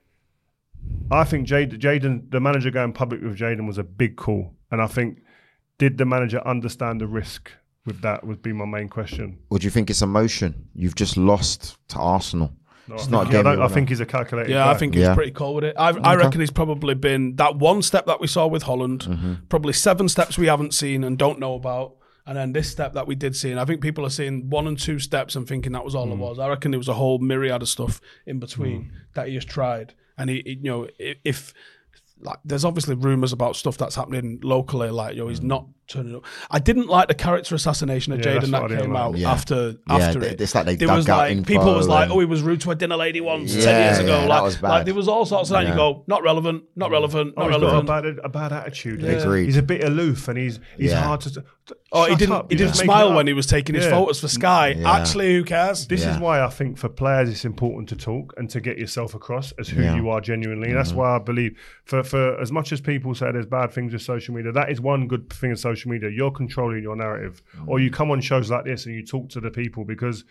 I 1.12 1.26
think 1.26 1.48
Jadon, 1.48 2.32
the 2.32 2.40
manager 2.40 2.72
going 2.72 2.94
public 2.94 3.22
with 3.22 3.38
Jadon 3.38 3.68
was 3.68 3.78
a 3.78 3.84
big 3.84 4.16
call, 4.16 4.54
and 4.72 4.82
I 4.82 4.88
think 4.88 5.20
did 5.78 5.98
the 5.98 6.06
manager 6.06 6.40
understand 6.48 7.02
the 7.02 7.08
risk 7.08 7.52
with 7.88 8.02
that? 8.02 8.24
Would 8.26 8.42
be 8.44 8.54
my 8.54 8.66
main 8.66 8.88
question. 8.90 9.40
Or 9.50 9.58
do 9.58 9.66
you 9.66 9.72
think 9.72 9.90
it's 9.90 10.04
emotion? 10.04 10.68
You've 10.76 10.96
just 10.96 11.18
lost 11.18 11.78
to 11.90 11.98
Arsenal. 11.98 12.54
No, 12.90 12.96
it's 12.96 13.08
I 13.08 13.12
not 13.12 13.24
think, 13.24 13.34
I, 13.34 13.38
game. 13.38 13.44
don't- 13.44 13.62
I 13.64 13.68
think 13.68 13.90
he's 13.90 14.00
a 14.00 14.06
calculated. 14.06 14.52
Yeah, 14.52 14.64
guy. 14.66 14.72
I 14.72 14.74
think 14.76 14.94
he's 14.94 15.04
Yeah. 15.04 15.16
pretty 15.16 15.32
cool 15.32 15.56
with 15.56 15.64
it. 15.66 15.76
I, 15.78 15.90
I 15.90 16.16
reckon 16.16 16.40
he's 16.40 16.52
probably 16.52 16.94
been 16.94 17.36
that 17.38 17.58
one 17.58 17.82
step 17.82 18.06
that 18.06 18.22
we 18.22 18.28
saw 18.28 18.46
with 18.48 18.64
Holland, 18.64 19.02
Mm-hmm. 19.02 19.34
probably 19.50 19.74
seven 19.74 20.08
steps 20.08 20.38
we 20.38 20.46
haven't 20.48 20.74
seen 20.74 21.04
and 21.04 21.18
don't 21.18 21.40
know 21.40 21.56
about, 21.56 21.96
and 22.26 22.38
then 22.38 22.54
this 22.54 22.70
step 22.72 22.94
that 22.94 23.06
we 23.08 23.16
did 23.16 23.36
see. 23.36 23.52
And 23.52 23.60
I 23.60 23.66
think 23.66 23.82
people 23.82 24.06
are 24.06 24.10
seeing 24.10 24.50
one 24.50 24.68
and 24.68 24.78
two 24.80 25.00
steps 25.00 25.36
and 25.36 25.46
thinking 25.48 25.74
that 25.74 25.84
was 25.84 25.96
all 25.96 26.08
Mm. 26.08 26.14
it 26.14 26.18
was. 26.20 26.40
I 26.40 26.48
reckon 26.48 26.72
there 26.72 26.78
was 26.80 26.88
a 26.88 26.94
whole 26.94 27.20
myriad 27.20 27.62
of 27.62 27.68
stuff 27.68 28.00
in 28.26 28.40
between 28.40 28.92
that 29.16 29.28
he 29.28 29.34
has 29.36 29.44
tried. 29.44 29.94
And 30.18 30.30
he, 30.30 30.42
he- 30.46 30.60
you 30.64 30.72
know, 30.72 30.88
if 31.26 31.54
like 32.20 32.40
there's 32.46 32.66
obviously 32.66 32.96
rumors 32.96 33.32
about 33.34 33.56
stuff 33.56 33.78
that's 33.78 33.96
happening 33.96 34.40
locally, 34.44 34.90
like 34.90 35.16
yo, 35.16 35.28
he's 35.28 35.42
not 35.42 35.68
turning 35.88 36.16
up. 36.16 36.24
I 36.52 36.60
didn't 36.60 36.88
like 36.88 37.08
the 37.08 37.14
character 37.14 37.56
assassination 37.56 38.14
of 38.14 38.20
Yeah, 38.20 38.34
that's 38.34 38.48
Jadon 38.48 38.52
what 38.52 38.58
I 38.58 38.62
that 38.62 38.68
didn't 38.70 38.84
came 38.86 38.94
like. 38.94 39.04
out 39.04 39.18
Yeah. 39.18 39.32
after 39.32 39.56
Yeah, 39.56 39.96
after 39.96 40.20
th- 40.20 40.34
it. 40.34 40.42
it's 40.42 40.54
like 40.56 40.66
they 40.66 40.76
there 40.76 40.88
dug 40.88 40.98
was 40.98 41.10
out 41.10 41.18
like 41.18 41.32
info 41.32 41.48
people 41.48 41.74
was 41.74 41.88
like, 41.88 42.04
and- 42.04 42.12
oh, 42.12 42.20
he 42.20 42.26
was 42.26 42.42
rude 42.42 42.62
to 42.62 42.72
a 42.72 42.76
dinner 42.76 42.98
lady 42.98 43.22
once 43.22 43.56
Yeah, 43.56 43.64
ten 43.64 43.82
years 43.84 44.00
ago. 44.00 44.10
yeah, 44.20 44.26
like, 44.26 44.30
that 44.30 44.44
was 44.44 44.56
bad. 44.58 44.70
like 44.70 44.86
there 44.86 44.94
was 44.94 45.08
all 45.08 45.26
sorts 45.26 45.50
of 45.50 45.54
that. 45.56 45.64
Yeah. 45.64 45.70
You 45.72 45.76
go, 45.76 46.04
not 46.08 46.24
relevant, 46.24 46.64
not 46.76 46.92
relevant, 46.92 47.34
Oh, 47.38 47.42
not 47.44 47.52
he's 47.52 47.62
got 47.62 47.64
a 47.64 47.86
relevant. 47.86 47.88
bad, 47.88 48.26
a 48.26 48.30
bad 48.30 48.54
attitude. 48.54 49.02
Yeah. 49.02 49.12
Agreed. 49.12 49.46
He's 49.46 49.58
a 49.58 49.64
bit 49.64 49.84
aloof, 49.84 50.28
and 50.28 50.38
he's 50.38 50.60
he's 50.78 50.92
Yeah. 50.92 51.02
hard 51.02 51.22
to. 51.22 51.34
to 51.34 51.44
Oh, 51.92 52.04
he 52.06 52.16
didn't. 52.16 52.34
up, 52.34 52.50
he 52.52 52.58
didn't 52.58 52.76
smile 52.76 53.14
when 53.14 53.28
he 53.28 53.34
was 53.34 53.46
taking 53.46 53.76
his 53.76 53.86
Yeah. 53.86 53.92
photos 53.92 54.20
for 54.22 54.28
Sky. 54.28 54.76
Yeah. 54.78 54.92
Actually, 54.92 55.34
who 55.36 55.44
cares? 55.44 55.88
This 55.88 56.04
Yeah. 56.04 56.16
is 56.16 56.20
why 56.20 56.42
I 56.42 56.50
think 56.50 56.78
for 56.78 56.90
players 56.90 57.30
it's 57.30 57.46
important 57.46 57.88
to 57.90 57.96
talk 57.96 58.34
and 58.38 58.50
to 58.50 58.60
get 58.62 58.78
yourself 58.78 59.14
across 59.14 59.54
as 59.60 59.70
who 59.70 59.82
Yeah. 59.82 59.96
you 59.96 60.10
are 60.10 60.20
genuinely. 60.22 60.74
That's 60.74 60.90
Mm-hmm. 60.90 60.98
why 60.98 61.16
I 61.16 61.20
believe 61.20 61.58
for 61.86 62.04
for 62.04 62.40
as 62.42 62.52
much 62.52 62.72
as 62.74 62.82
people 62.82 63.14
say 63.16 63.32
there's 63.32 63.46
bad 63.46 63.72
things 63.72 63.94
with 63.94 64.02
social 64.02 64.34
media, 64.36 64.52
that 64.54 64.70
is 64.70 64.80
one 64.82 65.08
good 65.08 65.30
thing 65.30 65.52
of 65.52 65.60
social 65.60 65.77
media. 65.86 66.10
You're 66.10 66.32
controlling 66.32 66.82
your 66.84 66.96
narrative, 66.96 67.42
or 67.68 67.78
Mm. 67.78 67.84
you 67.84 67.92
come 67.92 68.12
on 68.12 68.22
shows 68.22 68.50
like 68.50 68.66
this 68.66 68.86
and 68.86 68.96
you 68.96 69.04
talk 69.06 69.30
to 69.30 69.40
the 69.40 69.52
people 69.52 69.84
because 69.86 70.24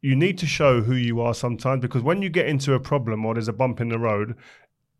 you 0.00 0.14
need 0.14 0.38
to 0.38 0.46
show 0.46 0.80
who 0.82 0.94
you 0.94 1.20
are 1.20 1.34
sometimes 1.34 1.82
because 1.82 2.02
when 2.02 2.22
you 2.22 2.28
get 2.28 2.46
into 2.46 2.72
a 2.74 2.80
problem 2.80 3.24
or 3.26 3.34
there's 3.34 3.48
a 3.48 3.52
bump 3.52 3.80
in 3.80 3.88
the 3.88 3.98
road, 3.98 4.36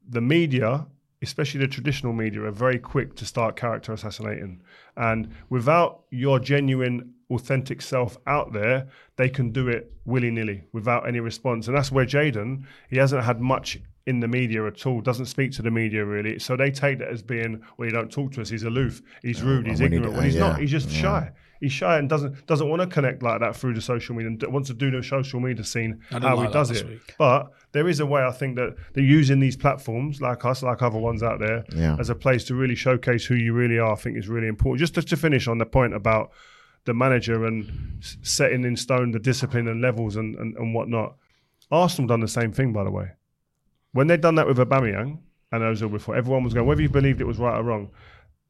the 0.09 0.21
media, 0.21 0.87
especially 1.23 1.61
the 1.61 1.69
traditional 1.69 2.13
media, 2.13 2.43
are 2.43 2.51
very 2.51 2.79
quick 2.79 3.15
to 3.17 3.25
start 3.25 3.55
character 3.57 3.93
assassinating. 3.93 4.61
And 4.97 5.29
without 5.51 6.03
your 6.11 6.41
genuine, 6.41 7.15
authentic 7.31 7.83
self 7.83 8.17
out 8.27 8.53
there, 8.53 8.89
they 9.17 9.29
can 9.29 9.53
do 9.53 9.69
it 9.69 9.93
willy 10.05 10.31
nilly 10.31 10.65
without 10.73 11.07
any 11.07 11.21
response. 11.21 11.69
And 11.69 11.77
that's 11.77 11.93
where 11.93 12.07
Jadon, 12.07 12.65
he 12.89 12.97
hasn't 12.97 13.23
had 13.23 13.41
much 13.41 13.79
in 14.09 14.21
the 14.21 14.29
media 14.29 14.61
at 14.67 14.87
all, 14.87 15.01
doesn't 15.01 15.27
speak 15.27 15.51
to 15.53 15.63
the 15.63 15.71
media 15.71 16.05
really. 16.05 16.39
So 16.39 16.57
they 16.57 16.71
take 16.71 16.99
that 17.01 17.09
as 17.09 17.23
being, 17.23 17.61
well, 17.77 17.87
he 17.89 17.93
don't 17.93 18.11
talk 18.11 18.33
to 18.33 18.41
us, 18.41 18.49
he's 18.49 18.65
aloof, 18.65 19.03
he's 19.23 19.43
rude, 19.43 19.67
he's 19.67 19.81
when 19.81 19.93
he 19.93 19.97
ignorant. 19.97 20.15
d- 20.15 20.17
When 20.19 20.25
he's 20.27 20.35
yeah, 20.37 20.49
not, 20.49 20.61
he's 20.61 20.71
just 20.71 20.91
yeah. 20.91 21.03
shy. 21.03 21.33
He's 21.61 21.73
shy 21.73 21.99
and 21.99 22.09
doesn't 22.09 22.47
doesn't 22.47 22.69
want 22.69 22.83
to 22.83 22.87
connect 22.87 23.21
like 23.29 23.41
that 23.41 23.57
through 23.57 23.75
the 23.75 23.81
social 23.81 24.15
media 24.15 24.29
and 24.31 24.41
wants 24.53 24.69
to 24.69 24.75
do 24.75 24.89
the 24.93 25.03
social 25.03 25.41
media 25.41 25.65
scene 25.65 26.01
how 26.11 26.37
like 26.37 26.47
he 26.49 26.53
does 26.53 26.71
it. 26.71 26.87
week. 26.89 27.15
But 27.19 27.51
there 27.73 27.89
is 27.89 27.99
a 27.99 28.07
way 28.07 28.23
I 28.23 28.31
think 28.41 28.55
that 28.61 28.77
they're 28.93 29.03
using 29.21 29.41
these 29.41 29.57
platforms 29.57 30.21
like 30.23 30.45
us, 30.45 30.63
like 30.63 30.83
other 30.83 30.99
ones 31.11 31.21
out 31.23 31.41
there, 31.41 31.65
Yeah. 31.75 31.97
as 31.99 32.11
a 32.11 32.15
place 32.15 32.45
to 32.45 32.55
really 32.55 32.77
showcase 32.77 33.25
who 33.27 33.35
you 33.35 33.53
really 33.55 33.79
are. 33.85 33.93
I 33.93 33.97
think 33.97 34.17
is 34.17 34.29
really 34.29 34.47
important. 34.47 34.79
Just 34.79 34.95
to, 34.95 35.03
to 35.03 35.17
finish 35.17 35.49
on 35.49 35.59
the 35.59 35.67
point 35.67 35.95
about 35.95 36.31
the 36.85 36.95
manager 36.95 37.45
and 37.45 37.59
setting 38.23 38.63
in 38.65 38.77
stone 38.77 39.11
the 39.11 39.19
discipline 39.19 39.67
and 39.67 39.81
levels 39.83 40.15
and, 40.17 40.37
and, 40.37 40.57
and 40.57 40.73
whatnot. 40.77 41.17
Arsenal 41.73 42.07
done 42.09 42.21
the 42.21 42.29
same 42.29 42.53
thing, 42.53 42.73
by 42.73 42.85
the 42.85 42.91
way. 42.93 43.09
When 43.99 44.07
they'd 44.07 44.21
done 44.21 44.37
that 44.37 44.47
with 44.47 44.59
Aubameyang 44.59 45.19
and 45.51 45.63
Ozil 45.65 45.91
before, 45.91 46.15
everyone 46.15 46.45
was 46.45 46.55
going, 46.55 46.69
whether 46.69 46.81
you 46.81 46.89
believed 46.89 47.21
it 47.21 47.27
was 47.27 47.39
right 47.39 47.59
or 47.59 47.65
wrong, 47.65 47.91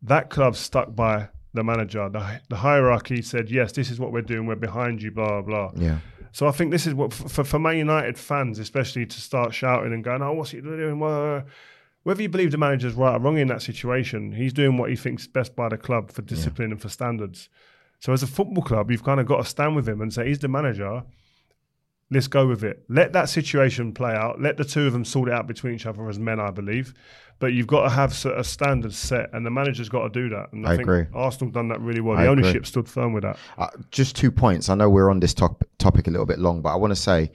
that 0.03 0.29
club 0.29 0.55
stuck 0.57 0.95
by 0.95 1.31
the 1.55 1.65
manager. 1.65 2.07
The, 2.11 2.43
the 2.51 2.57
hierarchy 2.57 3.23
said, 3.23 3.51
yes, 3.51 3.73
this 3.73 3.91
is 3.91 3.99
what 3.99 4.13
we're 4.13 4.21
doing. 4.21 4.45
We're 4.45 4.57
behind 4.57 5.01
you, 5.03 5.11
blah, 5.11 5.41
blah. 5.41 5.71
Yeah. 5.75 6.01
So 6.33 6.49
I 6.49 6.51
think 6.51 6.71
this 6.71 6.87
is 6.87 6.93
what 6.93 7.15
for, 7.15 7.45
for 7.45 7.59
Man 7.59 7.79
United 7.79 8.19
fans, 8.19 8.59
especially 8.59 9.07
to 9.07 9.21
start 9.23 9.55
shouting 9.55 9.95
and 9.95 10.05
going, 10.05 10.21
"Oh, 10.21 10.35
what's 10.35 10.51
he 10.51 10.61
doing?" 10.61 11.01
Well, 11.01 11.45
whether 12.03 12.21
you 12.21 12.29
believe 12.29 12.51
the 12.51 12.59
manager's 12.59 12.93
right 12.93 13.17
or 13.17 13.19
wrong 13.19 13.39
in 13.39 13.49
that 13.49 13.63
situation, 13.63 14.33
he's 14.33 14.53
doing 14.53 14.77
what 14.77 14.91
he 14.91 14.97
thinks 14.97 15.27
best 15.27 15.57
by 15.57 15.71
the 15.71 15.79
club 15.79 16.13
for 16.13 16.21
discipline 16.21 16.73
and 16.73 16.83
for 16.83 16.91
standards. 16.91 17.49
So 18.01 18.13
as 18.13 18.23
a 18.23 18.27
football 18.27 18.63
club, 18.63 18.91
you've 18.91 19.03
kind 19.03 19.19
of 19.19 19.27
got 19.27 19.39
to 19.39 19.45
stand 19.45 19.77
with 19.77 19.89
him 19.89 20.03
and 20.03 20.13
say, 20.13 20.29
"He's 20.29 20.41
the 20.41 20.49
manager. 20.49 21.05
Let's 22.11 22.27
go 22.27 22.47
with 22.47 22.65
it. 22.65 22.85
Let 22.89 23.13
that 23.13 23.29
situation 23.29 23.93
play 23.93 24.15
out. 24.15 24.41
Let 24.41 24.57
the 24.57 24.65
two 24.65 24.87
of 24.87 24.95
them 24.95 25.05
sort 25.05 25.29
it 25.29 25.35
out 25.35 25.47
between 25.47 25.75
each 25.75 25.85
other 25.85 26.09
as 26.09 26.19
men, 26.19 26.41
I 26.41 26.51
believe. 26.51 26.95
But 27.39 27.53
you've 27.53 27.67
got 27.67 27.83
to 27.83 27.91
have 27.91 28.25
a 28.25 28.43
standard 28.43 28.95
set, 28.95 29.31
and 29.33 29.45
the 29.45 29.51
manager's 29.51 29.89
got 29.89 30.03
to 30.03 30.09
do 30.09 30.29
that. 30.31 30.53
And 30.53 30.67
I, 30.67 30.73
I 30.73 30.77
think 30.77 30.89
agree. 30.89 31.07
Arsenal 31.13 31.53
done 31.53 31.69
that 31.69 31.81
really 31.81 32.01
well. 32.01 32.17
I 32.17 32.25
the 32.25 32.33
agree. 32.33 32.45
ownership 32.45 32.67
stood 32.67 32.89
firm 32.89 33.13
with 33.13 33.23
that. 33.23 33.39
Uh, 33.59 33.69
just 33.91 34.17
two 34.17 34.31
points. 34.33 34.69
I 34.69 34.75
know 34.75 34.89
we're 34.89 35.11
on 35.11 35.21
this 35.21 35.35
top, 35.35 35.63
topic 35.79 36.09
a 36.09 36.11
little 36.11 36.27
bit 36.27 36.39
long, 36.39 36.63
but 36.63 36.71
I 36.71 36.77
want 36.77 36.91
to 36.93 36.97
say 36.97 37.31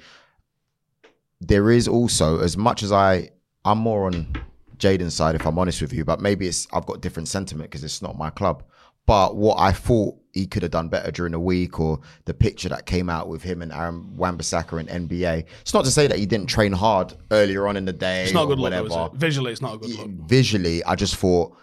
there 1.39 1.71
is 1.71 1.87
also, 1.87 2.39
as 2.39 2.57
much 2.57 2.83
as 2.83 2.91
I, 2.91 3.29
I'm 3.63 3.77
more 3.77 4.07
on 4.07 4.33
Jadon's 4.77 5.13
side, 5.13 5.35
if 5.35 5.45
I'm 5.45 5.57
honest 5.59 5.81
with 5.81 5.93
you, 5.93 6.03
but 6.03 6.19
maybe 6.19 6.47
it's 6.47 6.67
I've 6.73 6.85
got 6.85 6.99
different 6.99 7.27
sentiment 7.27 7.69
because 7.69 7.83
it's 7.83 8.01
not 8.01 8.17
my 8.17 8.29
club. 8.29 8.63
But 9.05 9.35
what 9.35 9.59
I 9.59 9.71
thought 9.71 10.15
he 10.33 10.47
could 10.47 10.63
have 10.63 10.71
done 10.71 10.89
better 10.89 11.11
during 11.11 11.31
the 11.31 11.39
week, 11.39 11.79
or 11.79 11.99
the 12.25 12.33
picture 12.33 12.67
that 12.69 12.85
came 12.85 13.09
out 13.09 13.27
with 13.27 13.43
him 13.43 13.61
and 13.61 13.71
Aaron 13.71 14.15
Wan-Bissaka 14.17 14.79
in 14.79 15.07
NBA. 15.07 15.45
It's 15.61 15.73
not 15.73 15.85
to 15.85 15.91
say 15.91 16.07
that 16.07 16.17
he 16.17 16.25
didn't 16.25 16.47
train 16.47 16.71
hard 16.71 17.13
earlier 17.31 17.67
on 17.67 17.77
in 17.77 17.85
the 17.85 17.93
day. 17.93 18.23
It's 18.23 18.33
not 18.33 18.45
good 18.45 18.57
look, 18.57 18.71
whatever 18.71 18.89
though, 18.89 19.05
is 19.05 19.13
it? 19.13 19.17
Visually, 19.17 19.51
it's 19.51 19.61
not 19.61 19.75
a 19.75 19.77
good 19.77 19.91
look. 19.91 20.09
visually, 20.09 20.83
I 20.83 20.95
just 20.95 21.17
thought, 21.17 21.55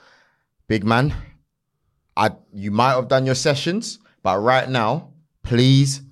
big 0.69 0.85
man, 0.85 1.13
I 2.17 2.31
you 2.53 2.71
might 2.71 2.93
have 2.93 3.09
done 3.09 3.27
your 3.27 3.35
sessions, 3.35 3.99
but 4.23 4.39
right 4.39 4.69
now, 4.69 5.11
please 5.43 6.03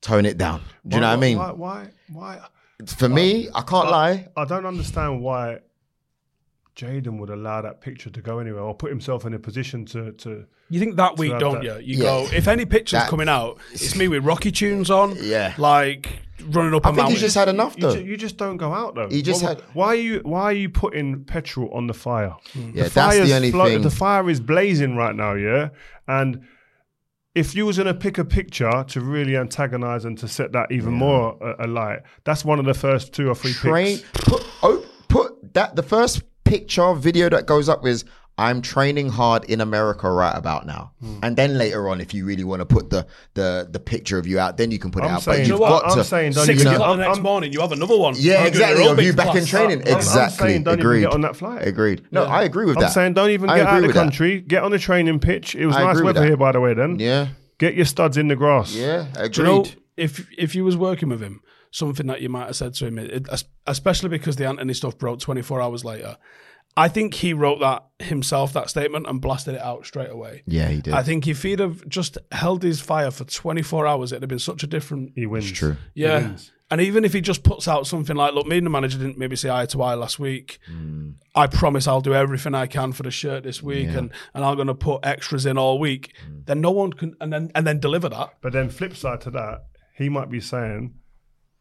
tone 0.00 0.26
it 0.26 0.36
down. 0.36 0.62
Do 0.86 0.96
you 0.96 1.00
know 1.00 1.08
what 1.08 1.12
I 1.12 1.20
mean? 1.20 1.38
Why? 1.38 1.52
Why? 1.52 1.88
why? 2.12 2.40
For 2.86 3.08
me, 3.08 3.48
I 3.54 3.62
can't 3.62 3.90
lie. 3.90 4.28
I 4.36 4.44
don't 4.46 4.66
understand 4.66 5.20
why 5.20 5.60
Jadon 6.80 7.18
would 7.18 7.30
allow 7.30 7.60
that 7.62 7.80
picture 7.80 8.10
to 8.10 8.20
go 8.22 8.38
anywhere 8.38 8.62
or 8.62 8.74
put 8.74 8.90
himself 8.90 9.24
in 9.26 9.34
a 9.34 9.38
position 9.38 9.84
to 9.86 10.12
to. 10.12 10.44
You 10.68 10.78
think 10.80 10.96
that 10.96 11.18
week, 11.18 11.36
don't 11.38 11.62
that- 11.64 11.82
you? 11.82 11.94
You 11.96 11.98
Yeah. 11.98 12.10
go, 12.10 12.28
if 12.32 12.46
any 12.48 12.64
pictures 12.64 13.00
That- 13.00 13.08
coming 13.10 13.28
out, 13.28 13.58
it's 13.72 13.96
me 13.96 14.06
with 14.08 14.24
Rocky 14.24 14.52
tunes 14.52 14.90
on, 14.90 15.16
Yeah. 15.20 15.52
like 15.58 16.20
running 16.50 16.74
up 16.74 16.84
a 16.84 16.88
I 16.88 16.90
think 16.90 16.96
mountain. 16.96 17.12
he's 17.12 17.20
just 17.20 17.34
had 17.34 17.48
enough 17.48 17.74
You, 17.76 17.82
though. 17.82 17.94
ju- 17.96 18.04
you 18.04 18.16
just 18.16 18.36
don't 18.38 18.56
go 18.56 18.72
out 18.72 18.94
though. 18.94 19.08
He 19.08 19.20
just 19.22 19.42
Why- 19.42 19.48
had- 19.50 19.62
Why 19.74 19.86
are 19.88 19.94
you? 19.96 20.20
Why 20.24 20.42
are 20.44 20.52
you 20.52 20.68
putting 20.70 21.24
petrol 21.24 21.68
on 21.74 21.86
the 21.86 21.94
fire? 21.94 22.34
Yeah, 22.54 22.84
that's 22.84 22.94
fire's 22.94 23.28
the 23.28 23.34
only 23.36 23.50
thing. 23.50 23.82
The 23.82 23.90
fire 23.90 24.30
is 24.30 24.40
blazing 24.40 24.96
right 24.96 25.14
now. 25.14 25.34
Yeah, 25.34 25.70
and 26.08 26.40
if 27.34 27.54
you 27.54 27.64
was 27.66 27.76
going 27.76 27.86
to 27.86 27.94
pick 27.94 28.18
a 28.18 28.24
picture 28.24 28.84
to 28.88 29.00
really 29.00 29.36
antagonize 29.36 30.04
and 30.04 30.18
to 30.18 30.26
set 30.26 30.50
that 30.52 30.72
even 30.72 30.92
more 30.92 31.36
uh, 31.42 31.54
alight, 31.64 32.00
that's 32.24 32.44
one 32.44 32.58
of 32.58 32.64
the 32.64 32.74
first 32.74 33.12
two 33.12 33.28
or 33.28 33.34
three 33.36 33.52
Train 33.52 33.98
picks. 33.98 34.24
put 34.24 34.42
oh, 34.62 34.84
put 35.08 35.54
that 35.54 35.76
the 35.76 35.82
first 35.82 36.22
picture 36.50 36.94
video 36.94 37.28
that 37.28 37.46
goes 37.46 37.68
up 37.68 37.86
is 37.86 38.04
I'm 38.38 38.62
training 38.62 39.10
hard 39.10 39.44
in 39.44 39.60
America 39.60 40.10
right 40.10 40.34
about 40.34 40.64
now. 40.64 40.92
Hmm. 41.00 41.18
And 41.22 41.36
then 41.36 41.58
later 41.58 41.88
on, 41.90 42.00
if 42.00 42.14
you 42.14 42.24
really 42.24 42.42
want 42.44 42.60
to 42.60 42.66
put 42.66 42.88
the 42.88 43.06
the 43.34 43.68
the 43.70 43.78
picture 43.78 44.18
of 44.18 44.26
you 44.26 44.38
out, 44.38 44.56
then 44.56 44.70
you 44.70 44.78
can 44.78 44.90
put 44.90 45.02
it 45.04 45.08
I'm 45.08 45.16
out. 45.16 45.22
saying- 45.22 45.40
but 45.40 45.46
You 45.46 45.52
you've 45.52 45.60
know 45.60 45.66
what? 45.74 45.82
got 45.82 45.92
I'm 45.92 45.98
to 45.98 46.04
saying 46.04 46.32
don't 46.32 46.46
Six 46.46 46.60
even- 46.62 46.72
o'clock 46.74 46.96
the 46.96 47.02
next 47.04 47.16
I'm- 47.18 47.22
morning, 47.22 47.52
you 47.52 47.60
have 47.60 47.72
another 47.72 47.98
one. 47.98 48.14
Yeah, 48.16 48.38
You're 48.38 48.48
exactly. 48.48 48.86
Of 48.88 49.02
you 49.02 49.12
back 49.12 49.34
in 49.36 49.44
training. 49.44 49.78
I'm- 49.82 49.88
I'm 49.92 49.96
exactly. 49.98 50.48
saying 50.48 50.62
don't 50.64 50.80
Agreed. 50.80 50.98
even 51.00 51.10
get 51.10 51.14
on 51.14 51.20
that 51.26 51.36
flight. 51.36 51.66
Agreed. 51.66 52.02
No, 52.10 52.24
I 52.24 52.42
agree 52.44 52.64
with 52.64 52.76
that. 52.78 52.86
I'm 52.86 52.90
saying 52.92 53.12
don't 53.14 53.30
even 53.30 53.50
I 53.50 53.58
get 53.58 53.66
out 53.66 53.74
of 53.76 53.80
the 53.82 53.86
with 53.88 53.96
that. 53.96 54.02
country. 54.02 54.40
Get 54.40 54.62
on 54.62 54.70
the 54.70 54.78
training 54.78 55.18
pitch. 55.20 55.54
It 55.54 55.66
was 55.66 55.76
I 55.76 55.84
nice 55.84 56.00
weather 56.00 56.24
here, 56.24 56.38
by 56.38 56.52
the 56.52 56.60
way. 56.60 56.72
Then 56.72 56.98
Yeah. 56.98 57.26
get 57.58 57.74
your 57.74 57.84
studs 57.94 58.16
in 58.16 58.28
the 58.28 58.36
grass. 58.36 58.74
Yeah. 58.74 59.04
Agreed. 59.16 59.36
You 59.36 59.44
know, 59.44 59.64
if 59.98 60.26
if 60.38 60.54
you 60.54 60.64
was 60.64 60.76
working 60.78 61.10
with 61.10 61.20
him, 61.20 61.42
something 61.70 62.06
that 62.06 62.20
you 62.20 62.28
might 62.28 62.46
have 62.46 62.56
said 62.56 62.74
to 62.74 62.86
him, 62.86 62.98
it, 62.98 63.28
especially 63.66 64.08
because 64.08 64.36
the 64.36 64.46
Antony 64.46 64.74
stuff 64.74 64.98
broke 64.98 65.20
24 65.20 65.60
hours 65.60 65.84
later, 65.84 66.16
I 66.76 66.88
think 66.88 67.14
he 67.14 67.32
wrote 67.32 67.60
that 67.60 67.84
himself, 67.98 68.52
that 68.52 68.70
statement, 68.70 69.06
and 69.08 69.20
blasted 69.20 69.54
it 69.54 69.60
out 69.60 69.86
straight 69.86 70.10
away. 70.10 70.42
yeah, 70.46 70.68
he 70.68 70.80
did. 70.80 70.94
I 70.94 71.02
think 71.02 71.26
if 71.26 71.42
he'd 71.42 71.58
have 71.58 71.86
just 71.88 72.16
held 72.32 72.62
his 72.62 72.80
fire 72.80 73.10
for 73.10 73.24
24 73.24 73.86
hours, 73.86 74.12
it'd 74.12 74.22
have 74.22 74.28
been 74.28 74.38
such 74.38 74.62
a 74.62 74.66
different. 74.66 75.12
he 75.14 75.26
wins. 75.26 75.50
true. 75.50 75.76
Yeah. 75.94 76.36
And 76.72 76.80
even 76.80 77.04
if 77.04 77.12
he 77.12 77.20
just 77.20 77.42
puts 77.42 77.66
out 77.66 77.88
something 77.88 78.14
like, 78.14 78.32
look, 78.32 78.46
me 78.46 78.58
and 78.58 78.64
the 78.64 78.70
manager 78.70 78.96
didn't 78.96 79.18
maybe 79.18 79.34
see 79.34 79.50
eye 79.50 79.66
to 79.66 79.82
eye 79.82 79.94
last 79.94 80.20
week. 80.20 80.60
Mm. 80.70 81.14
I 81.34 81.48
promise 81.48 81.88
I'll 81.88 82.00
do 82.00 82.14
everything 82.14 82.54
I 82.54 82.68
can 82.68 82.92
for 82.92 83.02
the 83.02 83.10
shirt 83.10 83.42
this 83.42 83.60
week 83.60 83.88
and, 83.88 84.12
and 84.34 84.44
I'm 84.44 84.54
going 84.54 84.68
to 84.68 84.74
put 84.74 85.04
extras 85.04 85.46
in 85.46 85.58
all 85.58 85.80
week, 85.80 86.14
mm. 86.24 86.46
then 86.46 86.60
no 86.60 86.70
one 86.70 86.92
can, 86.92 87.16
and 87.20 87.32
then, 87.32 87.50
and 87.56 87.66
then 87.66 87.80
deliver 87.80 88.08
that. 88.10 88.34
But 88.40 88.52
then 88.52 88.68
flip 88.68 88.94
side 88.94 89.20
to 89.22 89.32
that, 89.32 89.64
he 89.96 90.08
might 90.08 90.30
be 90.30 90.40
saying 90.40 90.94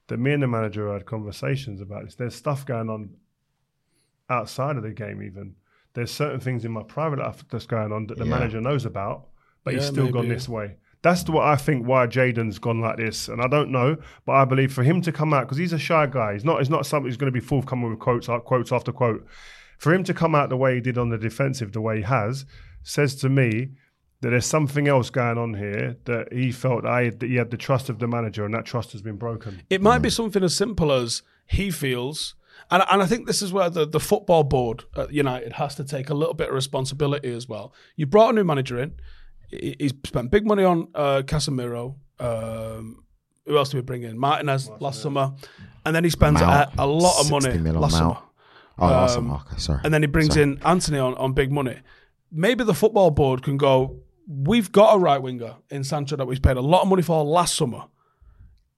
that 0.09 0.19
me 0.19 0.33
and 0.33 0.43
the 0.43 0.47
manager 0.47 0.91
had 0.93 1.05
conversations 1.05 1.81
about 1.81 2.03
this. 2.05 2.15
There's 2.15 2.35
stuff 2.35 2.65
going 2.65 2.89
on 2.89 3.11
outside 4.29 4.75
of 4.77 4.83
the 4.83 4.91
game, 4.91 5.21
even. 5.23 5.55
There's 5.93 6.11
certain 6.11 6.39
things 6.39 6.65
in 6.65 6.71
my 6.71 6.83
private 6.83 7.19
life 7.19 7.43
that's 7.49 7.65
going 7.65 7.91
on 7.91 8.07
that 8.07 8.17
the 8.17 8.25
Yeah. 8.25 8.29
manager 8.31 8.61
knows 8.61 8.85
about, 8.85 9.27
but 9.63 9.73
he's 9.73 9.83
Yeah, 9.83 9.89
still 9.89 10.11
gone 10.11 10.23
maybe. 10.27 10.35
this 10.35 10.47
way. 10.49 10.75
That's 11.01 11.27
what 11.29 11.47
I 11.47 11.55
think 11.55 11.87
why 11.87 12.07
Jadon's 12.07 12.59
gone 12.59 12.81
like 12.81 12.97
this, 12.97 13.29
and 13.29 13.41
I 13.41 13.47
don't 13.47 13.71
know, 13.71 13.97
but 14.25 14.33
I 14.33 14.45
believe 14.45 14.73
for 14.73 14.83
him 14.83 15.01
to 15.01 15.11
come 15.11 15.33
out 15.33 15.45
because 15.45 15.57
he's 15.57 15.71
a 15.73 15.79
shy 15.79 16.05
guy. 16.07 16.33
He's 16.33 16.43
not. 16.43 16.59
He's 16.59 16.69
not 16.69 16.85
somebody 16.85 17.09
who's 17.09 17.17
going 17.17 17.31
to 17.31 17.39
be 17.39 17.45
forthcoming 17.45 17.89
with 17.89 17.99
quotes, 17.99 18.27
quotes 18.27 18.71
after 18.73 18.91
quote. 18.91 19.25
For 19.77 19.93
him 19.93 20.03
to 20.03 20.13
come 20.13 20.35
out 20.35 20.49
the 20.49 20.57
way 20.57 20.75
he 20.75 20.81
did 20.81 20.97
on 20.97 21.07
the 21.09 21.17
defensive, 21.17 21.71
the 21.71 21.79
way 21.79 21.97
he 21.97 22.03
has, 22.03 22.45
says 22.83 23.15
to 23.17 23.29
me 23.29 23.71
that 24.21 24.29
there's 24.31 24.45
something 24.45 24.87
else 24.87 25.09
going 25.09 25.37
on 25.37 25.53
here 25.53 25.95
that 26.05 26.33
he 26.33 26.51
felt 26.51 26.85
I 26.85 27.09
that 27.09 27.23
he 27.29 27.35
had 27.35 27.51
the 27.51 27.57
trust 27.57 27.89
of 27.89 27.99
the 27.99 28.07
manager, 28.07 28.45
and 28.45 28.53
that 28.53 28.65
trust 28.65 28.91
has 28.91 29.01
been 29.01 29.15
broken. 29.17 29.61
It 29.69 29.81
might 29.81 29.99
be 29.99 30.09
something 30.09 30.43
as 30.43 30.55
simple 30.55 30.91
as 30.91 31.21
he 31.47 31.71
feels, 31.71 32.35
and, 32.69 32.83
and 32.91 33.01
I 33.01 33.05
think 33.05 33.27
this 33.27 33.41
is 33.41 33.53
where 33.53 33.69
the, 33.69 33.85
the 33.87 33.99
football 33.99 34.43
board 34.43 34.83
at 34.97 35.11
United 35.13 35.53
has 35.53 35.75
to 35.75 35.83
take 35.83 36.09
a 36.09 36.13
little 36.13 36.33
bit 36.33 36.49
of 36.49 36.55
responsibility 36.55 37.31
as 37.33 37.47
well. 37.47 37.73
You 37.95 38.05
brought 38.07 38.31
a 38.31 38.33
new 38.33 38.43
manager 38.43 38.77
in. 38.79 38.93
He- 39.49 39.75
He's 39.79 39.93
spent 40.05 40.29
big 40.31 40.45
money 40.45 40.63
on 40.63 40.89
uh, 40.93 41.21
Casemiro. 41.25 41.95
Um, 42.19 43.03
who 43.45 43.57
else 43.57 43.69
did 43.69 43.77
we 43.77 43.81
bring 43.81 44.03
in? 44.03 44.19
Martinez 44.19 44.69
last 44.79 45.01
summer, 45.01 45.33
and 45.85 45.95
then 45.95 46.03
he 46.03 46.09
spends 46.11 46.39
a, 46.41 46.71
a 46.77 46.85
lot 46.85 47.19
of 47.21 47.31
money 47.31 47.57
last 47.71 47.97
summer. 47.97 48.17
Oh, 48.77 48.85
awesome. 48.85 49.31
Um, 49.31 49.41
Okay, 49.47 49.57
sorry. 49.57 49.79
And 49.83 49.93
then 49.93 50.03
he 50.03 50.07
brings 50.07 50.33
Sorry. 50.35 50.43
in 50.43 50.59
Antony 50.63 50.99
on, 50.99 51.13
on 51.15 51.33
big 51.33 51.51
money. 51.51 51.77
Maybe 52.31 52.63
the 52.63 52.73
football 52.75 53.11
board 53.11 53.41
can 53.41 53.57
go, 53.57 54.01
we've 54.31 54.71
got 54.71 54.95
a 54.95 54.99
right 54.99 55.17
winger 55.21 55.55
in 55.71 55.83
Sancho 55.83 56.15
that 56.15 56.27
we've 56.27 56.41
paid 56.41 56.55
a 56.55 56.61
lot 56.61 56.83
of 56.83 56.87
money 56.87 57.01
for 57.01 57.23
last 57.25 57.55
summer. 57.55 57.85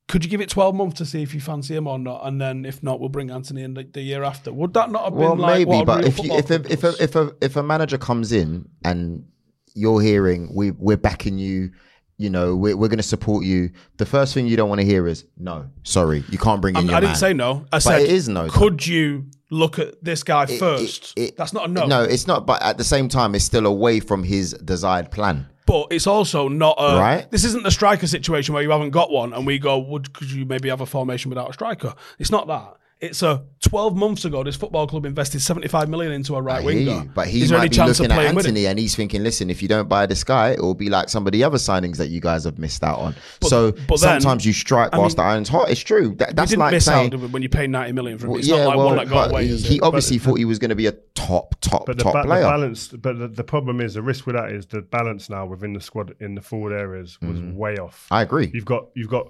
Could 0.08 0.24
you 0.24 0.30
give 0.30 0.40
it 0.42 0.50
12 0.50 0.74
months 0.76 0.98
to 1.00 1.06
see 1.06 1.22
if 1.22 1.34
you 1.34 1.40
fancy 1.42 1.76
him 1.76 1.88
or 1.88 2.00
not? 2.00 2.22
And 2.26 2.40
then 2.40 2.66
if 2.66 2.82
not, 2.84 3.00
we'll 3.00 3.10
bring 3.10 3.30
Antony 3.32 3.64
in 3.64 3.74
the, 3.74 3.84
the 3.84 4.02
year 4.02 4.24
after. 4.24 4.52
Would 4.54 4.74
that 4.74 4.90
not 4.92 5.06
have 5.06 5.14
Well, 5.14 5.32
been 5.32 5.40
like 5.40 5.68
maybe, 5.68 5.86
but 5.86 6.06
if 6.06 6.22
you, 6.24 6.34
if 6.34 6.50
a, 6.50 6.56
if 6.72 6.84
a 6.84 7.04
if 7.04 7.16
a 7.16 7.32
if 7.42 7.56
a 7.58 7.64
manager 7.64 7.98
comes 7.98 8.32
in 8.32 8.68
and 8.84 9.26
you're 9.74 10.02
hearing 10.02 10.54
we 10.54 10.72
we're 10.72 10.98
backing 10.98 11.38
you, 11.38 11.72
you 12.18 12.30
know 12.30 12.56
we're 12.58 12.76
we're 12.76 12.90
going 12.90 12.98
to 12.98 13.04
support 13.04 13.46
you. 13.46 13.72
The 13.98 14.06
first 14.06 14.34
thing 14.34 14.48
you 14.48 14.58
don't 14.58 14.68
want 14.70 14.82
to 14.82 14.86
hear 14.88 15.08
is 15.08 15.26
no, 15.38 15.70
sorry, 15.84 16.26
you 16.30 16.38
can't 16.38 16.62
bring 16.62 16.76
in 16.76 16.78
I'm- 16.80 16.88
your 16.88 16.96
I 16.96 17.00
didn't 17.00 17.12
man." 17.12 17.20
say 17.20 17.34
no. 17.34 17.66
I 17.72 17.78
But 17.78 17.80
said, 17.82 18.02
it 18.02 18.10
is 18.10 18.28
no. 18.28 18.50
Could 18.50 18.86
you 18.86 19.28
look 19.52 19.78
at 19.78 20.04
this 20.04 20.24
guy 20.24 20.44
It- 20.46 20.58
first? 20.60 21.14
it- 21.16 21.22
it- 21.22 21.38
That's 21.38 21.54
not 21.54 21.70
a 21.70 21.72
no. 21.72 21.86
No, 21.86 22.02
it's 22.02 22.26
not. 22.26 22.48
But 22.48 22.62
at 22.64 22.78
the 22.80 22.84
same 22.84 23.08
time, 23.08 23.36
it's 23.36 23.46
still 23.46 23.68
away 23.68 24.00
from 24.00 24.24
his 24.24 24.54
desired 24.54 25.12
plan. 25.12 25.46
But 25.68 25.88
it's 25.92 26.08
also 26.08 26.48
not 26.48 26.76
a. 26.80 26.98
Right. 27.00 27.30
This 27.32 27.44
isn't 27.46 27.64
the 27.64 27.72
striker 27.72 28.08
situation 28.08 28.54
where 28.54 28.64
you 28.64 28.72
haven't 28.72 28.90
got 28.90 29.12
one, 29.12 29.32
and 29.32 29.46
we 29.46 29.60
go, 29.60 29.78
"Would 29.78 30.12
could 30.14 30.32
you 30.32 30.44
maybe 30.46 30.70
have 30.70 30.82
a 30.82 30.86
formation 30.88 31.30
without 31.30 31.50
a 31.50 31.54
striker?" 31.54 31.94
It's 32.18 32.32
not 32.32 32.48
that. 32.48 32.74
It's 33.02 33.24
a 33.24 33.44
12 33.62 33.96
months 33.96 34.26
ago. 34.26 34.44
This 34.44 34.56
football 34.56 34.86
club 34.86 35.08
invested 35.08 35.42
75 35.42 35.90
million 35.90 36.12
into 36.12 36.36
a 36.36 36.42
right 36.42 36.64
winger. 36.64 37.04
But 37.16 37.28
he 37.30 37.42
Is 37.42 37.52
any 37.52 37.62
might 37.62 37.72
be 37.72 37.76
chance 37.76 38.00
looking 38.00 38.12
at 38.12 38.16
playing 38.16 38.36
with? 38.36 38.46
Antony 38.46 38.68
and 38.68 38.78
he's 38.78 38.96
thinking, 38.96 39.24
listen, 39.24 39.50
if 39.50 39.60
you 39.64 39.68
don't 39.68 39.90
buy 39.90 40.06
this 40.06 40.24
guy, 40.24 40.52
it 40.52 40.60
will 40.62 40.76
be 40.76 40.88
like 40.88 41.10
some 41.10 41.26
of 41.26 41.32
the 41.34 41.44
other 41.44 41.58
signings 41.58 41.98
that 41.98 42.10
you 42.10 42.20
guys 42.22 42.44
have 42.44 42.60
missed 42.60 42.84
out 42.84 43.00
on. 43.00 43.16
so 43.42 43.72
but 43.72 44.00
then- 44.00 44.22
sometimes 44.22 44.46
you 44.46 44.54
strike 44.54 44.94
I 44.94 45.00
whilst 45.00 45.18
mean, 45.18 45.26
the 45.26 45.32
iron's 45.32 45.50
hot. 45.50 45.72
It's 45.72 45.82
true. 45.82 46.14
That, 46.20 46.36
that's 46.36 46.52
didn't 46.52 46.60
like 46.60 46.74
miss 46.74 46.86
saying, 46.86 47.16
out 47.16 47.32
when 47.32 47.42
you 47.42 47.50
pay 47.50 47.66
90 47.66 47.92
million 47.94 48.20
for 48.20 48.26
him. 48.26 48.32
well, 48.34 48.40
It's 48.40 48.48
yeah, 48.48 48.58
not 48.58 48.68
like 48.68 48.78
well, 48.78 48.86
one 48.86 48.96
that 48.98 49.10
got 49.10 49.32
away. 49.32 49.48
he, 49.48 49.58
he 49.58 49.76
it? 49.78 49.82
obviously 49.84 50.20
thought 50.20 50.36
he 50.38 50.46
was 50.46 50.60
going 50.60 50.70
to 50.70 50.76
be 50.76 50.86
a 50.86 50.92
top, 51.16 51.56
top, 51.60 51.88
But 51.88 51.98
the, 51.98 52.04
top 52.04 52.14
ba- 52.14 52.22
the 52.22 52.28
player. 52.28 52.44
balance, 52.44 52.88
but 52.90 53.18
the, 53.18 53.28
the 53.28 53.44
problem 53.44 53.82
is 53.82 53.96
the 53.96 54.04
risk 54.04 54.28
with 54.28 54.36
that 54.36 54.52
is 54.52 54.68
the 54.68 54.84
balance 54.84 55.28
now 55.28 55.48
within 55.48 55.74
the 55.74 55.82
squad 55.82 56.14
in 56.20 56.36
the 56.36 56.42
forward 56.42 56.72
areas 56.74 57.20
was 57.20 57.40
Mm-hmm. 57.40 57.56
way 57.58 57.78
off. 57.78 58.06
I 58.12 58.22
agree. 58.22 58.52
You've 58.54 58.66
got 58.66 58.90
you've 58.94 59.10
got 59.10 59.26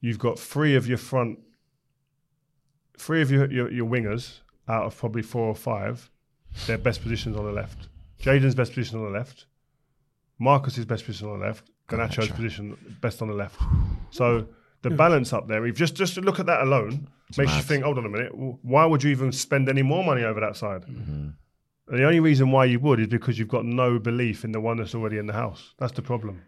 you've 0.00 0.20
got 0.20 0.38
three 0.38 0.76
of 0.76 0.86
your 0.86 0.98
front, 0.98 1.38
three 2.98 3.22
of 3.22 3.30
your, 3.30 3.50
your 3.50 3.70
your 3.70 3.86
wingers 3.86 4.40
out 4.68 4.84
of 4.84 4.96
probably 4.96 5.22
four 5.22 5.46
or 5.46 5.54
five. 5.54 6.10
Their 6.66 6.78
best 6.78 7.02
positions 7.02 7.36
on 7.36 7.44
the 7.44 7.52
left. 7.52 7.88
Jadon's 8.20 8.54
best 8.54 8.72
position 8.74 8.98
on 8.98 9.04
the 9.06 9.18
left. 9.18 9.46
Marcus's 10.38 10.84
best 10.84 11.04
position 11.04 11.28
on 11.28 11.40
the 11.40 11.46
left. 11.46 11.70
Garnacho's 11.88 12.28
position 12.28 12.76
best 13.00 13.20
on 13.20 13.28
the 13.28 13.34
left. 13.34 13.60
So 14.10 14.46
the 14.82 14.90
balance 14.90 15.32
up 15.32 15.48
there, 15.48 15.66
if 15.66 15.76
just 15.76 15.94
just 15.94 16.14
to 16.14 16.20
look 16.20 16.38
at 16.40 16.46
that 16.46 16.62
alone, 16.62 17.08
makes 17.36 17.54
you 17.56 17.62
think, 17.62 17.84
hold 17.84 17.98
on 17.98 18.06
a 18.06 18.08
minute, 18.08 18.32
why 18.34 18.84
would 18.84 19.02
you 19.02 19.10
even 19.10 19.32
spend 19.32 19.68
any 19.68 19.82
more 19.82 20.04
money 20.04 20.22
over 20.22 20.40
that 20.40 20.56
side? 20.56 20.82
Mm-hmm. 20.82 21.28
The 21.88 22.04
only 22.04 22.20
reason 22.20 22.50
why 22.50 22.64
you 22.64 22.80
would 22.80 23.00
is 23.00 23.08
because 23.08 23.38
you've 23.38 23.48
got 23.48 23.66
no 23.66 23.98
belief 23.98 24.44
in 24.44 24.52
the 24.52 24.60
one 24.60 24.78
that's 24.78 24.94
already 24.94 25.18
in 25.18 25.26
the 25.26 25.34
house. 25.34 25.74
That's 25.78 25.92
the 25.92 26.02
problem. 26.02 26.42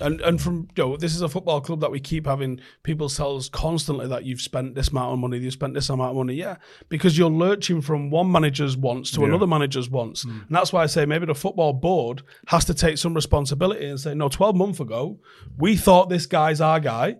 And 0.00 0.20
and 0.22 0.40
from 0.40 0.68
you 0.76 0.84
know, 0.84 0.96
this 0.96 1.14
is 1.14 1.22
a 1.22 1.28
football 1.28 1.60
club 1.60 1.80
that 1.80 1.90
we 1.90 2.00
keep 2.00 2.26
having 2.26 2.60
people 2.82 3.08
tell 3.08 3.36
us 3.36 3.48
constantly 3.48 4.06
that 4.08 4.24
you've 4.24 4.40
spent 4.40 4.74
this 4.74 4.88
amount 4.88 5.12
of 5.12 5.18
money, 5.18 5.38
you've 5.38 5.52
spent 5.52 5.74
this 5.74 5.90
amount 5.90 6.10
of 6.10 6.16
money. 6.16 6.34
Yeah, 6.34 6.56
because 6.88 7.18
you're 7.18 7.30
lurching 7.30 7.80
from 7.82 8.10
one 8.10 8.30
manager's 8.32 8.76
wants 8.76 9.10
to 9.12 9.20
Yeah. 9.20 9.26
another 9.28 9.46
manager's 9.46 9.90
wants, 9.90 10.22
hmm. 10.22 10.30
and 10.30 10.48
that's 10.56 10.72
why 10.72 10.82
I 10.82 10.86
say 10.86 11.06
maybe 11.06 11.26
the 11.26 11.34
football 11.34 11.72
board 11.72 12.22
has 12.46 12.64
to 12.66 12.74
take 12.74 12.98
some 12.98 13.14
responsibility 13.14 13.86
and 13.86 14.00
say, 14.00 14.14
no, 14.14 14.28
twelve 14.28 14.56
months 14.56 14.80
ago 14.80 15.18
we 15.58 15.76
thought 15.76 16.08
this 16.08 16.26
guy's 16.26 16.60
our 16.60 16.80
guy, 16.80 17.16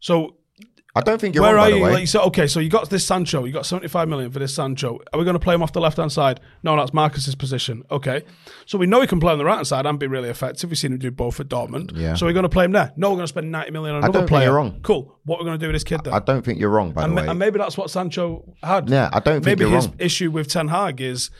so. 0.00 0.35
I 0.96 1.00
don't 1.02 1.20
think 1.20 1.34
you're 1.34 1.42
Where 1.42 1.54
wrong, 1.54 1.64
are 1.64 1.66
by 1.66 1.70
the 1.70 1.76
you? 1.76 1.82
way. 1.84 1.90
Like 1.92 2.00
you 2.00 2.06
said, 2.06 2.22
okay, 2.22 2.46
so 2.46 2.58
you 2.58 2.70
got 2.70 2.88
this 2.90 3.04
Sancho, 3.04 3.44
you 3.44 3.52
got 3.52 3.66
75 3.66 4.08
million 4.08 4.30
for 4.30 4.38
this 4.38 4.54
Sancho. 4.54 4.98
Are 5.12 5.18
we 5.18 5.24
going 5.24 5.34
to 5.34 5.38
play 5.40 5.54
him 5.54 5.62
off 5.62 5.72
the 5.72 5.80
left 5.80 5.98
hand 5.98 6.10
side? 6.10 6.40
No, 6.62 6.74
that's 6.76 6.92
Marcus's 6.94 7.34
position. 7.34 7.84
Okay. 7.90 8.22
So 8.64 8.78
we 8.78 8.86
know 8.86 9.00
he 9.02 9.06
can 9.06 9.20
play 9.20 9.30
on 9.32 9.38
the 9.38 9.44
right 9.44 9.56
hand 9.56 9.66
side 9.66 9.84
and 9.86 9.98
be 9.98 10.06
really 10.06 10.28
effective. 10.30 10.70
We've 10.70 10.78
seen 10.78 10.92
him 10.92 10.98
do 10.98 11.10
both 11.10 11.38
at 11.38 11.48
Dortmund. 11.48 11.92
Yeah. 11.94 12.14
So 12.14 12.26
we're 12.26 12.32
going 12.32 12.44
to 12.44 12.48
play 12.48 12.64
him 12.64 12.72
there. 12.72 12.92
No, 12.96 13.10
we're 13.10 13.16
going 13.16 13.24
to 13.24 13.28
spend 13.28 13.52
90 13.52 13.70
million 13.72 13.94
on 13.96 13.98
another 13.98 14.06
I 14.06 14.08
another 14.08 14.18
don't 14.20 14.28
think 14.28 14.36
player. 14.38 14.44
you're 14.48 14.56
wrong. 14.56 14.80
Cool. 14.82 15.18
What 15.24 15.36
are 15.36 15.38
we 15.40 15.44
going 15.46 15.58
to 15.58 15.64
do 15.64 15.68
with 15.68 15.74
this 15.76 15.84
kid 15.84 16.00
then? 16.04 16.14
I 16.14 16.18
don't 16.20 16.42
think 16.44 16.58
you're 16.58 16.70
wrong, 16.70 16.92
by 16.92 17.04
and, 17.04 17.12
the 17.12 17.14
ma- 17.16 17.22
way. 17.22 17.28
and 17.28 17.38
maybe 17.38 17.58
that's 17.58 17.76
what 17.76 17.90
Sancho 17.90 18.54
had. 18.62 18.88
Yeah, 18.88 19.10
I 19.12 19.20
don't 19.20 19.44
think 19.44 19.58
Maybe 19.58 19.64
you're 19.64 19.70
not. 19.70 19.74
Maybe 19.74 19.76
his 19.76 19.86
wrong. 19.88 19.96
issue 19.98 20.30
with 20.30 20.48
Ten 20.48 20.68
Hag 20.68 21.00
is 21.00 21.30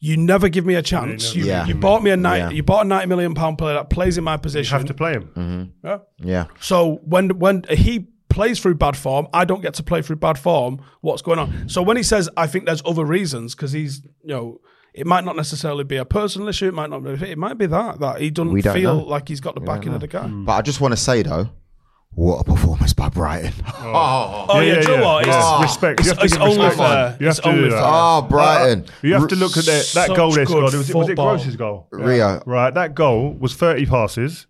you 0.00 0.16
never 0.16 0.48
give 0.48 0.64
me 0.66 0.74
a 0.74 0.82
chance. 0.82 1.34
You, 1.34 1.44
Yeah. 1.44 1.66
you 1.66 1.74
bought 1.74 2.02
me 2.04 2.10
a 2.10 2.16
90, 2.16 2.38
Yeah. 2.38 2.50
you 2.50 2.62
bought 2.62 2.84
a 2.84 2.88
90 2.88 3.06
million 3.08 3.34
pound 3.34 3.58
player 3.58 3.74
that 3.74 3.90
plays 3.90 4.16
in 4.18 4.22
my 4.22 4.36
position. 4.36 4.74
You 4.74 4.78
have 4.78 4.86
to 4.86 4.94
play 4.94 5.12
him. 5.14 5.30
Mm-hmm. 5.34 5.86
Yeah. 5.86 5.98
yeah. 6.18 6.44
So 6.60 7.00
when 7.04 7.38
when 7.38 7.64
he 7.70 8.06
plays 8.28 8.60
through 8.60 8.74
bad 8.76 8.96
form, 8.96 9.26
I 9.32 9.44
don't 9.44 9.60
get 9.62 9.74
to 9.74 9.82
play 9.82 10.02
through 10.02 10.16
bad 10.16 10.38
form. 10.38 10.80
What's 11.00 11.22
going 11.22 11.38
on? 11.38 11.68
So 11.68 11.82
when 11.82 11.96
he 11.96 12.02
says, 12.02 12.28
I 12.36 12.46
think 12.46 12.66
there's 12.66 12.82
other 12.84 13.04
reasons 13.04 13.54
because 13.54 13.72
he's 13.72 14.02
you 14.22 14.34
know. 14.34 14.60
It 14.94 15.06
might 15.06 15.24
not 15.24 15.36
necessarily 15.36 15.84
be 15.84 15.96
a 15.96 16.04
personal 16.04 16.48
issue. 16.48 16.66
It 16.66 16.74
might 16.74 16.90
not. 16.90 17.04
Be, 17.04 17.10
it 17.30 17.38
might 17.38 17.56
be 17.56 17.66
that 17.66 18.00
that 18.00 18.20
he 18.20 18.30
doesn't 18.30 18.52
We 18.52 18.62
feel 18.62 18.96
know. 18.96 19.04
like 19.04 19.28
he's 19.28 19.38
got 19.38 19.54
the 19.54 19.60
backing 19.60 19.92
of 19.94 20.00
the 20.00 20.08
guy. 20.08 20.26
Hmm. 20.26 20.44
But 20.44 20.52
I 20.54 20.62
just 20.62 20.80
want 20.80 20.90
to 20.92 20.96
say, 20.96 21.22
though, 21.22 21.50
what 22.14 22.40
a 22.40 22.44
performance 22.44 22.94
by 22.94 23.08
Brighton. 23.08 23.52
Oh, 23.80 24.46
Oh 24.48 24.60
yeah, 24.60 24.80
do 24.80 24.90
you 24.90 24.96
know 24.96 25.04
what? 25.04 25.26
yeah. 25.26 25.54
It's, 25.56 25.62
Respect. 25.62 26.00
It's, 26.00 26.06
You 26.08 26.10
have 26.14 26.18
to 26.18 26.24
it's 26.24 26.36
only 26.36 26.66
respect. 26.66 26.76
fair. 26.78 27.16
You 27.20 27.26
have 27.26 27.30
it's 27.30 27.36
to 27.36 27.42
do 27.42 27.48
only 27.50 27.68
that. 27.70 27.76
fair. 27.76 27.82
Oh, 27.84 28.26
Brighton. 28.28 28.80
Uh, 28.88 28.92
you 29.02 29.12
have 29.14 29.28
to 29.28 29.36
look 29.36 29.56
at 29.56 29.64
that, 29.66 29.90
that 29.94 30.16
goal 30.16 30.30
they 30.30 30.36
good 30.38 30.48
scored. 30.48 30.62
Was 30.64 30.90
it, 30.90 30.94
was 30.96 31.08
it. 31.10 31.14
Gross's 31.16 31.54
goal? 31.56 31.86
Rio. 31.92 32.42
Right, 32.44 32.74
that 32.74 32.96
goal 32.96 33.34
was 33.34 33.54
30 33.54 33.86
passes, 33.86 34.47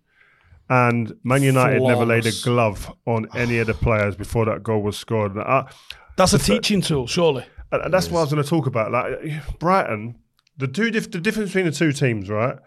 and 0.69 1.13
Man 1.23 1.41
United 1.43 1.81
never 1.81 2.05
laid 2.05 2.25
a 2.25 2.31
glove 2.43 2.91
on 3.05 3.27
any 3.35 3.57
of 3.59 3.67
the 3.67 3.73
players 3.87 4.15
before 4.15 4.45
that 4.45 4.63
goal 4.63 4.81
was 4.81 4.97
scored. 4.97 5.31
And 5.33 5.41
I- 5.41 5.71
That's 6.17 6.33
a 6.33 6.39
teaching 6.39 6.81
tool, 6.81 7.07
surely. 7.07 7.45
and 7.71 7.81
and 7.83 7.93
that's 7.93 8.09
what 8.09 8.19
I 8.19 8.23
was 8.23 8.31
going 8.33 8.43
to 8.43 8.49
talk 8.49 8.67
about. 8.67 8.91
Like 8.91 9.59
Brighton, 9.59 10.15
the 10.57 10.67
two 10.67 10.91
dif- 10.91 11.11
the 11.11 11.19
difference 11.19 11.49
between 11.49 11.65
the 11.65 11.71
two 11.71 11.91
teams, 11.91 12.29
right? 12.29 12.57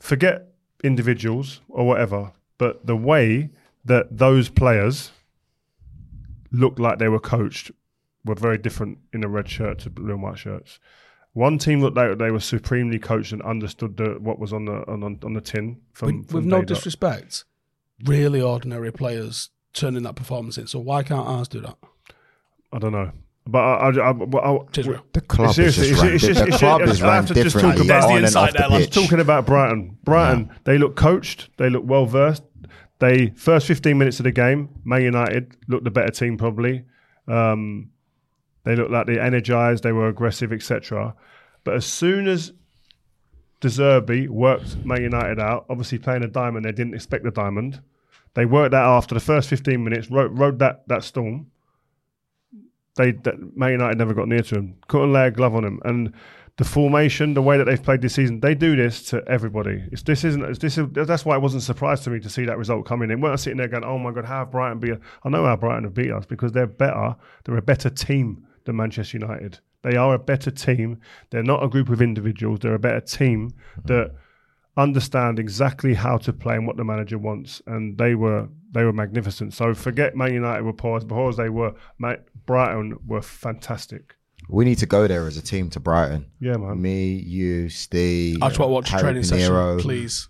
Forget 0.00 0.48
individuals 0.84 1.60
or 1.68 1.86
whatever, 1.86 2.32
but 2.58 2.86
the 2.86 2.96
way 2.96 3.50
that 3.84 4.16
those 4.18 4.48
players 4.48 5.10
looked 6.50 6.78
like 6.78 6.98
they 6.98 7.08
were 7.08 7.20
coached 7.20 7.70
were 8.24 8.34
very 8.34 8.58
different 8.58 8.98
in 9.12 9.20
the 9.22 9.28
red 9.28 9.48
shirt 9.48 9.80
to 9.80 9.90
blue 9.90 10.12
and 10.12 10.22
white 10.22 10.38
shirts. 10.38 10.78
One 11.34 11.56
team 11.58 11.80
looked 11.80 11.96
like 11.96 12.18
they 12.18 12.30
were 12.30 12.40
supremely 12.40 12.98
coached 12.98 13.32
and 13.32 13.40
understood 13.42 13.96
the, 13.96 14.16
what 14.20 14.38
was 14.38 14.52
on 14.52 14.66
the 14.66 14.86
on, 14.86 15.02
on, 15.02 15.18
on 15.24 15.32
the 15.32 15.40
tin. 15.40 15.80
From, 15.92 16.18
with, 16.18 16.28
from 16.28 16.36
with 16.36 16.44
no 16.44 16.58
dot. 16.58 16.66
disrespect, 16.68 17.44
really 18.04 18.40
ordinary 18.40 18.92
players 18.92 19.48
turning 19.72 20.02
that 20.02 20.14
performance 20.14 20.58
in. 20.58 20.66
So 20.66 20.78
why 20.78 21.02
can't 21.02 21.26
ours 21.26 21.48
do 21.48 21.60
that? 21.62 21.76
I 22.70 22.78
don't 22.78 22.92
know, 22.92 23.12
but 23.46 23.58
I, 23.60 23.88
I, 23.88 24.10
I, 24.10 24.12
but 24.12 24.44
I, 24.44 24.58
The 25.12 25.20
club 25.22 25.50
is 25.50 25.56
Seriously, 25.56 25.88
just 25.88 25.92
it's- 25.92 26.02
ran, 26.02 26.14
it's 26.14 26.24
just- 26.26 26.40
the 26.40 26.46
it's 26.48 26.58
club 26.58 26.80
just- 26.82 26.92
is 26.92 27.02
I 27.02 27.06
ran 27.06 27.14
have 27.16 27.26
to 27.28 27.34
just 27.42 27.54
talk 27.54 27.62
differently 27.62 27.86
about- 27.86 28.04
on 28.04 28.10
the 28.20 28.26
and 28.26 28.36
off 28.36 28.52
there, 28.52 28.62
the 28.68 28.68
lads. 28.74 28.84
pitch. 28.86 28.94
talking 28.94 29.20
about 29.20 29.46
Brighton. 29.46 29.98
Brighton, 30.04 30.50
they 30.64 30.76
look 30.78 30.96
coached. 30.96 31.48
They 31.56 31.70
look 31.70 31.84
well 31.86 32.04
versed. 32.06 32.42
They 32.98 33.28
first 33.36 33.66
fifteen 33.66 33.96
minutes 33.98 34.20
of 34.20 34.24
the 34.24 34.32
game, 34.32 34.68
Man 34.84 35.02
United 35.02 35.56
looked 35.66 35.84
the 35.84 35.90
better 35.90 36.10
team 36.10 36.36
probably. 36.36 36.84
Um, 37.26 37.90
they 38.64 38.76
looked 38.76 38.90
like 38.90 39.06
they 39.06 39.18
energized. 39.18 39.82
They 39.82 39.92
were 39.92 40.08
aggressive, 40.08 40.52
etc. 40.52 41.14
But 41.64 41.74
as 41.74 41.86
soon 41.86 42.28
as 42.28 42.52
De 43.60 43.68
Zerbi 43.68 44.28
worked 44.28 44.84
Man 44.84 45.02
United 45.02 45.38
out, 45.38 45.66
obviously 45.68 45.98
playing 45.98 46.24
a 46.24 46.28
diamond, 46.28 46.64
they 46.64 46.72
didn't 46.72 46.94
expect 46.94 47.24
the 47.24 47.30
diamond. 47.30 47.80
They 48.34 48.46
worked 48.46 48.72
that 48.72 48.84
after 48.84 49.14
the 49.14 49.20
first 49.20 49.48
fifteen 49.48 49.84
minutes, 49.84 50.10
rode, 50.10 50.36
rode 50.38 50.58
that 50.60 50.86
that 50.88 51.04
storm. 51.04 51.48
They 52.96 53.12
that 53.12 53.56
Man 53.56 53.72
United 53.72 53.98
never 53.98 54.14
got 54.14 54.28
near 54.28 54.42
to 54.42 54.54
him. 54.56 54.76
Couldn't 54.88 55.12
lay 55.12 55.26
a 55.26 55.30
glove 55.30 55.54
on 55.54 55.64
him, 55.64 55.80
and 55.84 56.12
the 56.58 56.64
formation, 56.64 57.34
the 57.34 57.42
way 57.42 57.56
that 57.56 57.64
they've 57.64 57.82
played 57.82 58.02
this 58.02 58.14
season, 58.14 58.40
they 58.40 58.54
do 58.54 58.76
this 58.76 59.02
to 59.04 59.24
everybody. 59.26 59.82
It's, 59.90 60.02
this 60.02 60.22
isn't. 60.22 60.44
It's, 60.44 60.58
this 60.58 60.76
is, 60.76 60.86
that's 60.92 61.24
why 61.24 61.36
it 61.36 61.42
wasn't 61.42 61.62
a 61.62 61.66
surprise 61.66 62.02
to 62.02 62.10
me 62.10 62.20
to 62.20 62.28
see 62.28 62.44
that 62.44 62.58
result 62.58 62.84
coming 62.84 63.10
in. 63.10 63.20
We're 63.20 63.36
sitting 63.36 63.56
there 63.56 63.68
going, 63.68 63.84
"Oh 63.84 63.98
my 63.98 64.12
god, 64.12 64.26
how 64.26 64.40
have 64.40 64.50
Brighton 64.50 64.78
beat?" 64.78 64.92
us?" 64.92 64.98
I 65.24 65.30
know 65.30 65.44
how 65.44 65.56
Brighton 65.56 65.84
have 65.84 65.94
beat 65.94 66.12
us 66.12 66.26
because 66.26 66.52
they're 66.52 66.66
better. 66.66 67.16
They're 67.44 67.56
a 67.56 67.62
better 67.62 67.90
team 67.90 68.46
than 68.64 68.76
Manchester 68.76 69.18
United. 69.18 69.58
They 69.82 69.96
are 69.96 70.14
a 70.14 70.18
better 70.18 70.50
team. 70.50 71.00
They're 71.30 71.42
not 71.42 71.62
a 71.62 71.68
group 71.68 71.88
of 71.88 72.00
individuals. 72.00 72.60
They're 72.60 72.74
a 72.74 72.78
better 72.78 73.00
team 73.00 73.50
mm-hmm. 73.50 73.86
that 73.86 74.14
understand 74.76 75.38
exactly 75.38 75.94
how 75.94 76.16
to 76.18 76.32
play 76.32 76.54
and 76.54 76.66
what 76.66 76.76
the 76.76 76.84
manager 76.84 77.18
wants. 77.18 77.60
And 77.66 77.98
they 77.98 78.14
were 78.14 78.48
they 78.70 78.84
were 78.84 78.92
magnificent. 78.92 79.54
So 79.54 79.74
forget 79.74 80.16
Man 80.16 80.32
United 80.32 80.64
were 80.64 80.72
poor 80.72 80.96
as 80.96 81.04
poor 81.04 81.28
as 81.28 81.36
they 81.36 81.50
were. 81.50 81.74
Ma- 81.98 82.16
Brighton 82.46 82.98
were 83.06 83.22
fantastic. 83.22 84.14
We 84.48 84.64
need 84.64 84.78
to 84.78 84.86
go 84.86 85.06
there 85.06 85.26
as 85.26 85.36
a 85.36 85.42
team 85.42 85.70
to 85.70 85.80
Brighton. 85.80 86.26
Yeah, 86.40 86.56
man. 86.56 86.80
Me, 86.80 87.14
you, 87.14 87.68
Steve. 87.68 88.42
I 88.42 88.48
just 88.48 88.58
want 88.58 88.70
to 88.70 88.72
watch 88.72 88.88
a 88.88 88.92
Harry 88.92 89.02
training 89.02 89.22
Pinero, 89.22 89.76
session, 89.76 89.88
please. 89.88 90.28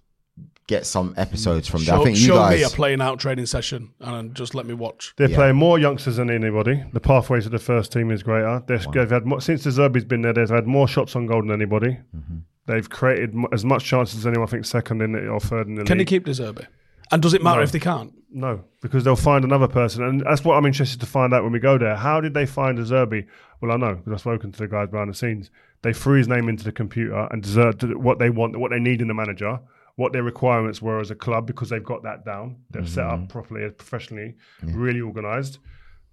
Get 0.73 0.87
some 0.87 1.13
episodes 1.19 1.69
from 1.69 1.81
there. 1.85 1.95
Show, 1.97 2.01
I 2.01 2.05
think 2.05 2.17
you 2.17 2.27
show 2.27 2.49
me 2.49 2.63
a 2.63 2.69
playing 2.69 3.01
out 3.03 3.19
training 3.21 3.45
session 3.47 3.91
and 4.01 4.35
just 4.35 4.55
let 4.55 4.65
me 4.65 4.73
watch. 4.73 5.13
They're 5.19 5.29
Yeah. 5.29 5.37
playing 5.37 5.57
more 5.57 5.79
youngsters 5.79 6.17
than 6.17 6.31
anybody. 6.31 6.83
The 6.95 7.01
pathway 7.01 7.41
to 7.43 7.49
the 7.51 7.59
first 7.59 7.93
team 7.93 8.11
is 8.11 8.23
greater. 8.23 8.63
They've, 8.67 8.85
they've 8.93 9.11
had 9.11 9.27
more, 9.27 9.41
since 9.43 9.65
De 9.65 9.69
Zerbi's 9.71 10.05
been 10.07 10.23
there. 10.23 10.33
They've 10.33 10.49
had 10.49 10.67
more 10.67 10.89
shots 10.89 11.15
on 11.15 11.27
goal 11.27 11.43
than 11.43 11.51
anybody. 11.53 11.99
Mm-hmm. 12.17 12.37
They've 12.67 12.89
created 12.89 13.35
m- 13.35 13.47
as 13.53 13.65
much 13.65 13.85
chances 13.85 14.21
as 14.21 14.27
anyone. 14.27 14.49
I 14.49 14.51
think 14.51 14.65
second 14.65 15.03
in 15.03 15.13
the, 15.13 15.27
or 15.29 15.41
third 15.41 15.67
in 15.67 15.75
the 15.75 15.85
Can 15.85 15.99
he 15.99 16.01
league. 16.01 16.09
keep 16.09 16.25
De 16.25 16.31
Zerbi? 16.31 16.67
And 17.11 17.21
does 17.21 17.35
it 17.35 17.43
matter 17.43 17.59
No. 17.59 17.65
if 17.65 17.73
they 17.73 17.79
can't? 17.81 18.13
No, 18.33 18.65
because 18.81 19.05
they'll 19.05 19.15
find 19.17 19.45
another 19.45 19.69
person, 19.69 20.03
and 20.05 20.23
that's 20.23 20.43
what 20.43 20.55
I'm 20.57 20.65
interested 20.65 20.99
to 21.01 21.07
find 21.07 21.35
out 21.35 21.43
when 21.43 21.53
we 21.53 21.59
go 21.59 21.77
there. 21.77 21.97
How 21.97 22.19
did 22.23 22.33
they 22.33 22.47
find 22.47 22.79
De 22.79 22.85
Zerbi? 22.85 23.27
Well, 23.61 23.73
I 23.73 23.77
know 23.77 23.97
because 23.97 24.13
I've 24.15 24.21
spoken 24.21 24.53
to 24.53 24.59
the 24.59 24.69
guys 24.69 24.89
behind 24.89 25.11
the 25.11 25.15
scenes. 25.15 25.51
They 25.83 25.93
threw 25.93 26.17
his 26.17 26.29
name 26.29 26.49
into 26.49 26.65
the 26.65 26.73
computer 26.73 27.29
and 27.31 27.43
deserved 27.43 27.83
what 27.95 28.19
they 28.19 28.31
want, 28.31 28.59
what 28.59 28.71
they 28.71 28.79
need 28.79 29.03
in 29.03 29.09
the 29.09 29.15
manager, 29.15 29.59
what 29.97 30.13
their 30.13 30.23
requirements 30.23 30.81
were 30.81 31.01
as 31.01 31.11
a 31.11 31.15
club 31.15 31.47
because 31.47 31.69
they've 31.69 31.85
got 31.85 32.03
that 32.03 32.25
down. 32.25 32.57
They've 32.71 32.89
set 32.89 33.05
Mm-hmm. 33.05 33.23
up 33.25 33.29
properly, 33.29 33.69
professionally, 33.71 34.37
really 34.63 35.01
organised. 35.01 35.59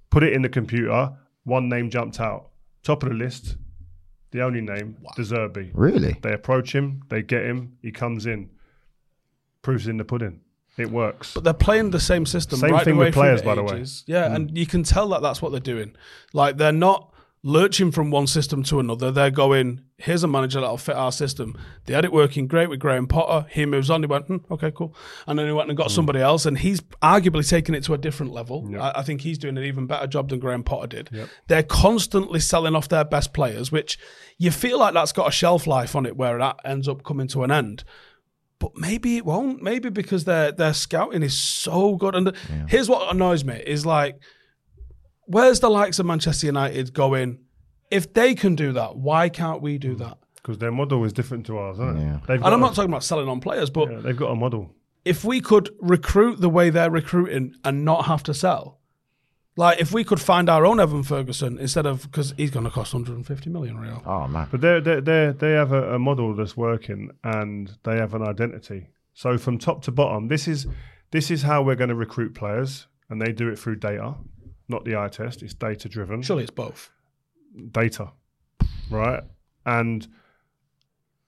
Put 0.09 0.23
it 0.23 0.33
in 0.33 0.41
the 0.41 0.49
computer. 0.49 1.13
One 1.43 1.69
name 1.69 1.89
jumped 1.89 2.19
out, 2.19 2.49
top 2.83 3.03
of 3.03 3.09
the 3.09 3.15
list. 3.15 3.55
The 4.31 4.41
only 4.43 4.61
name, 4.61 4.97
De 5.15 5.23
Zerbi. 5.23 5.71
Really? 5.73 6.15
They 6.21 6.33
approach 6.33 6.73
him, 6.75 7.01
they 7.09 7.21
get 7.23 7.43
him, 7.43 7.77
he 7.81 7.91
comes 7.91 8.25
in. 8.27 8.49
Proofs 9.61 9.87
in 9.87 9.97
the 9.97 10.05
pudding. 10.05 10.41
It 10.77 10.89
works. 10.91 11.33
But 11.33 11.43
they're 11.43 11.53
playing 11.53 11.91
the 11.91 11.99
same 11.99 12.25
system. 12.25 12.59
Same 12.59 12.71
right 12.71 12.85
thing 12.85 12.95
the 12.97 13.05
with 13.05 13.13
players, 13.13 13.41
the 13.41 13.45
by 13.45 13.55
the 13.55 13.63
way. 13.63 13.81
Mm. 13.81 14.03
Yeah, 14.07 14.33
and 14.33 14.57
you 14.57 14.65
can 14.65 14.83
tell 14.83 15.09
that 15.09 15.21
that's 15.21 15.41
what 15.41 15.51
they're 15.51 15.59
doing. 15.59 15.95
Like 16.31 16.57
they're 16.57 16.71
not 16.71 17.11
lurching 17.41 17.91
from 17.91 18.11
one 18.11 18.27
system 18.27 18.63
to 18.63 18.79
another. 18.79 19.11
They're 19.11 19.31
going, 19.31 19.81
here's 19.97 20.23
a 20.23 20.27
manager 20.27 20.59
that'll 20.59 20.77
fit 20.77 20.95
our 20.95 21.11
system. 21.11 21.57
They 21.85 21.93
had 21.93 22.03
it 22.03 22.11
working 22.11 22.47
great 22.47 22.69
with 22.69 22.79
Graham 22.79 23.07
Potter. 23.07 23.47
He 23.49 23.65
moves 23.65 23.89
on. 23.89 24.03
He 24.03 24.07
went, 24.07 24.25
hmm, 24.25 24.37
okay, 24.51 24.71
cool. 24.71 24.93
And 25.25 25.39
then 25.39 25.45
he 25.45 25.53
went 25.53 25.69
and 25.69 25.77
got 25.77 25.89
somebody 25.89 26.19
else. 26.19 26.45
And 26.45 26.57
he's 26.57 26.81
arguably 27.01 27.47
taken 27.47 27.75
it 27.75 27.83
to 27.85 27.93
a 27.93 27.97
different 27.97 28.33
level. 28.33 28.69
I, 28.81 28.99
I 28.99 29.03
think 29.03 29.21
he's 29.21 29.37
doing 29.37 29.57
an 29.57 29.63
even 29.63 29.87
better 29.87 30.05
job 30.05 30.29
than 30.29 30.39
Graham 30.39 30.63
Potter 30.63 30.87
did. 30.87 31.09
They're 31.47 31.63
constantly 31.63 32.41
selling 32.41 32.75
off 32.75 32.89
their 32.89 33.05
best 33.05 33.33
players, 33.33 33.71
which 33.71 33.97
you 34.37 34.51
feel 34.51 34.77
like 34.77 34.93
that's 34.93 35.13
got 35.13 35.29
a 35.29 35.31
shelf 35.31 35.65
life 35.65 35.95
on 35.95 36.05
it 36.05 36.17
where 36.17 36.37
that 36.39 36.57
ends 36.65 36.89
up 36.89 37.03
coming 37.03 37.27
to 37.29 37.43
an 37.43 37.51
end. 37.51 37.85
But 38.59 38.75
maybe 38.75 39.15
it 39.15 39.25
won't. 39.25 39.63
Maybe 39.63 39.89
because 39.89 40.25
their 40.25 40.51
their 40.51 40.73
scouting 40.73 41.23
is 41.23 41.37
so 41.37 41.95
good. 41.95 42.15
And 42.15 42.33
here's 42.67 42.89
what 42.89 43.09
annoys 43.15 43.45
me 43.45 43.63
is 43.65 43.85
like, 43.85 44.19
where's 45.29 45.59
the 45.59 45.69
likes 45.69 45.99
of 45.99 46.05
Manchester 46.05 46.47
United 46.47 46.93
going? 46.93 47.39
If 47.89 48.13
they 48.13 48.35
can 48.35 48.55
do 48.55 48.71
that, 48.73 48.97
why 48.97 49.29
can't 49.29 49.61
we 49.61 49.77
do 49.77 49.93
hmm. 49.93 50.03
that? 50.03 50.17
Because 50.35 50.57
their 50.57 50.71
model 50.71 51.03
is 51.03 51.13
different 51.13 51.45
to 51.47 51.57
ours, 51.57 51.77
isn't 51.77 51.97
it? 51.97 52.01
Yeah. 52.01 52.19
They've 52.27 52.37
And 52.37 52.45
I'm 52.45 52.59
got 52.59 52.59
not 52.59 52.71
a- 52.71 52.75
talking 52.75 52.91
about 52.91 53.03
selling 53.03 53.27
on 53.27 53.39
players, 53.39 53.69
but 53.69 53.91
yeah, 53.91 53.99
they've 53.99 54.17
got 54.17 54.31
a 54.31 54.35
model. 54.35 54.73
if 55.05 55.23
we 55.23 55.41
could 55.41 55.69
recruit 55.79 56.39
the 56.39 56.49
way 56.49 56.69
they're 56.69 56.91
recruiting 56.91 57.55
and 57.63 57.85
not 57.85 58.05
have 58.05 58.23
to 58.23 58.33
sell, 58.33 58.79
like 59.57 59.81
if 59.81 59.91
we 59.91 60.05
could 60.05 60.21
find 60.21 60.49
our 60.49 60.65
own 60.65 60.79
Evan 60.79 61.03
Ferguson 61.03 61.57
instead 61.59 61.85
of 61.85 62.03
because 62.03 62.33
he's 62.37 62.51
going 62.51 62.63
to 62.63 62.71
cost 62.71 62.93
150 62.93 63.49
million 63.49 63.77
real. 63.77 64.01
Oh 64.05 64.27
man. 64.27 64.47
But 64.49 64.61
they 64.61 64.79
they 64.79 65.01
they 65.01 65.33
they 65.37 65.51
have 65.51 65.73
a, 65.73 65.95
a 65.95 65.99
model 65.99 66.33
that's 66.33 66.55
working, 66.55 67.11
and 67.23 67.77
they 67.83 67.97
have 67.97 68.13
an 68.13 68.21
identity. 68.21 68.87
So 69.13 69.37
from 69.37 69.57
top 69.57 69.81
to 69.83 69.91
bottom, 69.91 70.29
this 70.29 70.47
is 70.47 70.67
this 71.11 71.29
is 71.29 71.41
how 71.41 71.61
we're 71.61 71.75
going 71.75 71.89
to 71.89 71.95
recruit 71.95 72.33
players, 72.33 72.87
and 73.09 73.21
they 73.21 73.33
do 73.33 73.49
it 73.49 73.59
through 73.59 73.75
data, 73.77 74.15
not 74.69 74.85
the 74.85 74.95
eye 74.95 75.09
test. 75.09 75.41
It's 75.43 75.53
data 75.53 75.89
driven. 75.89 76.21
Surely 76.21 76.43
it's 76.43 76.51
both. 76.51 76.91
data, 77.71 78.11
right? 78.89 79.23
And 79.65 80.07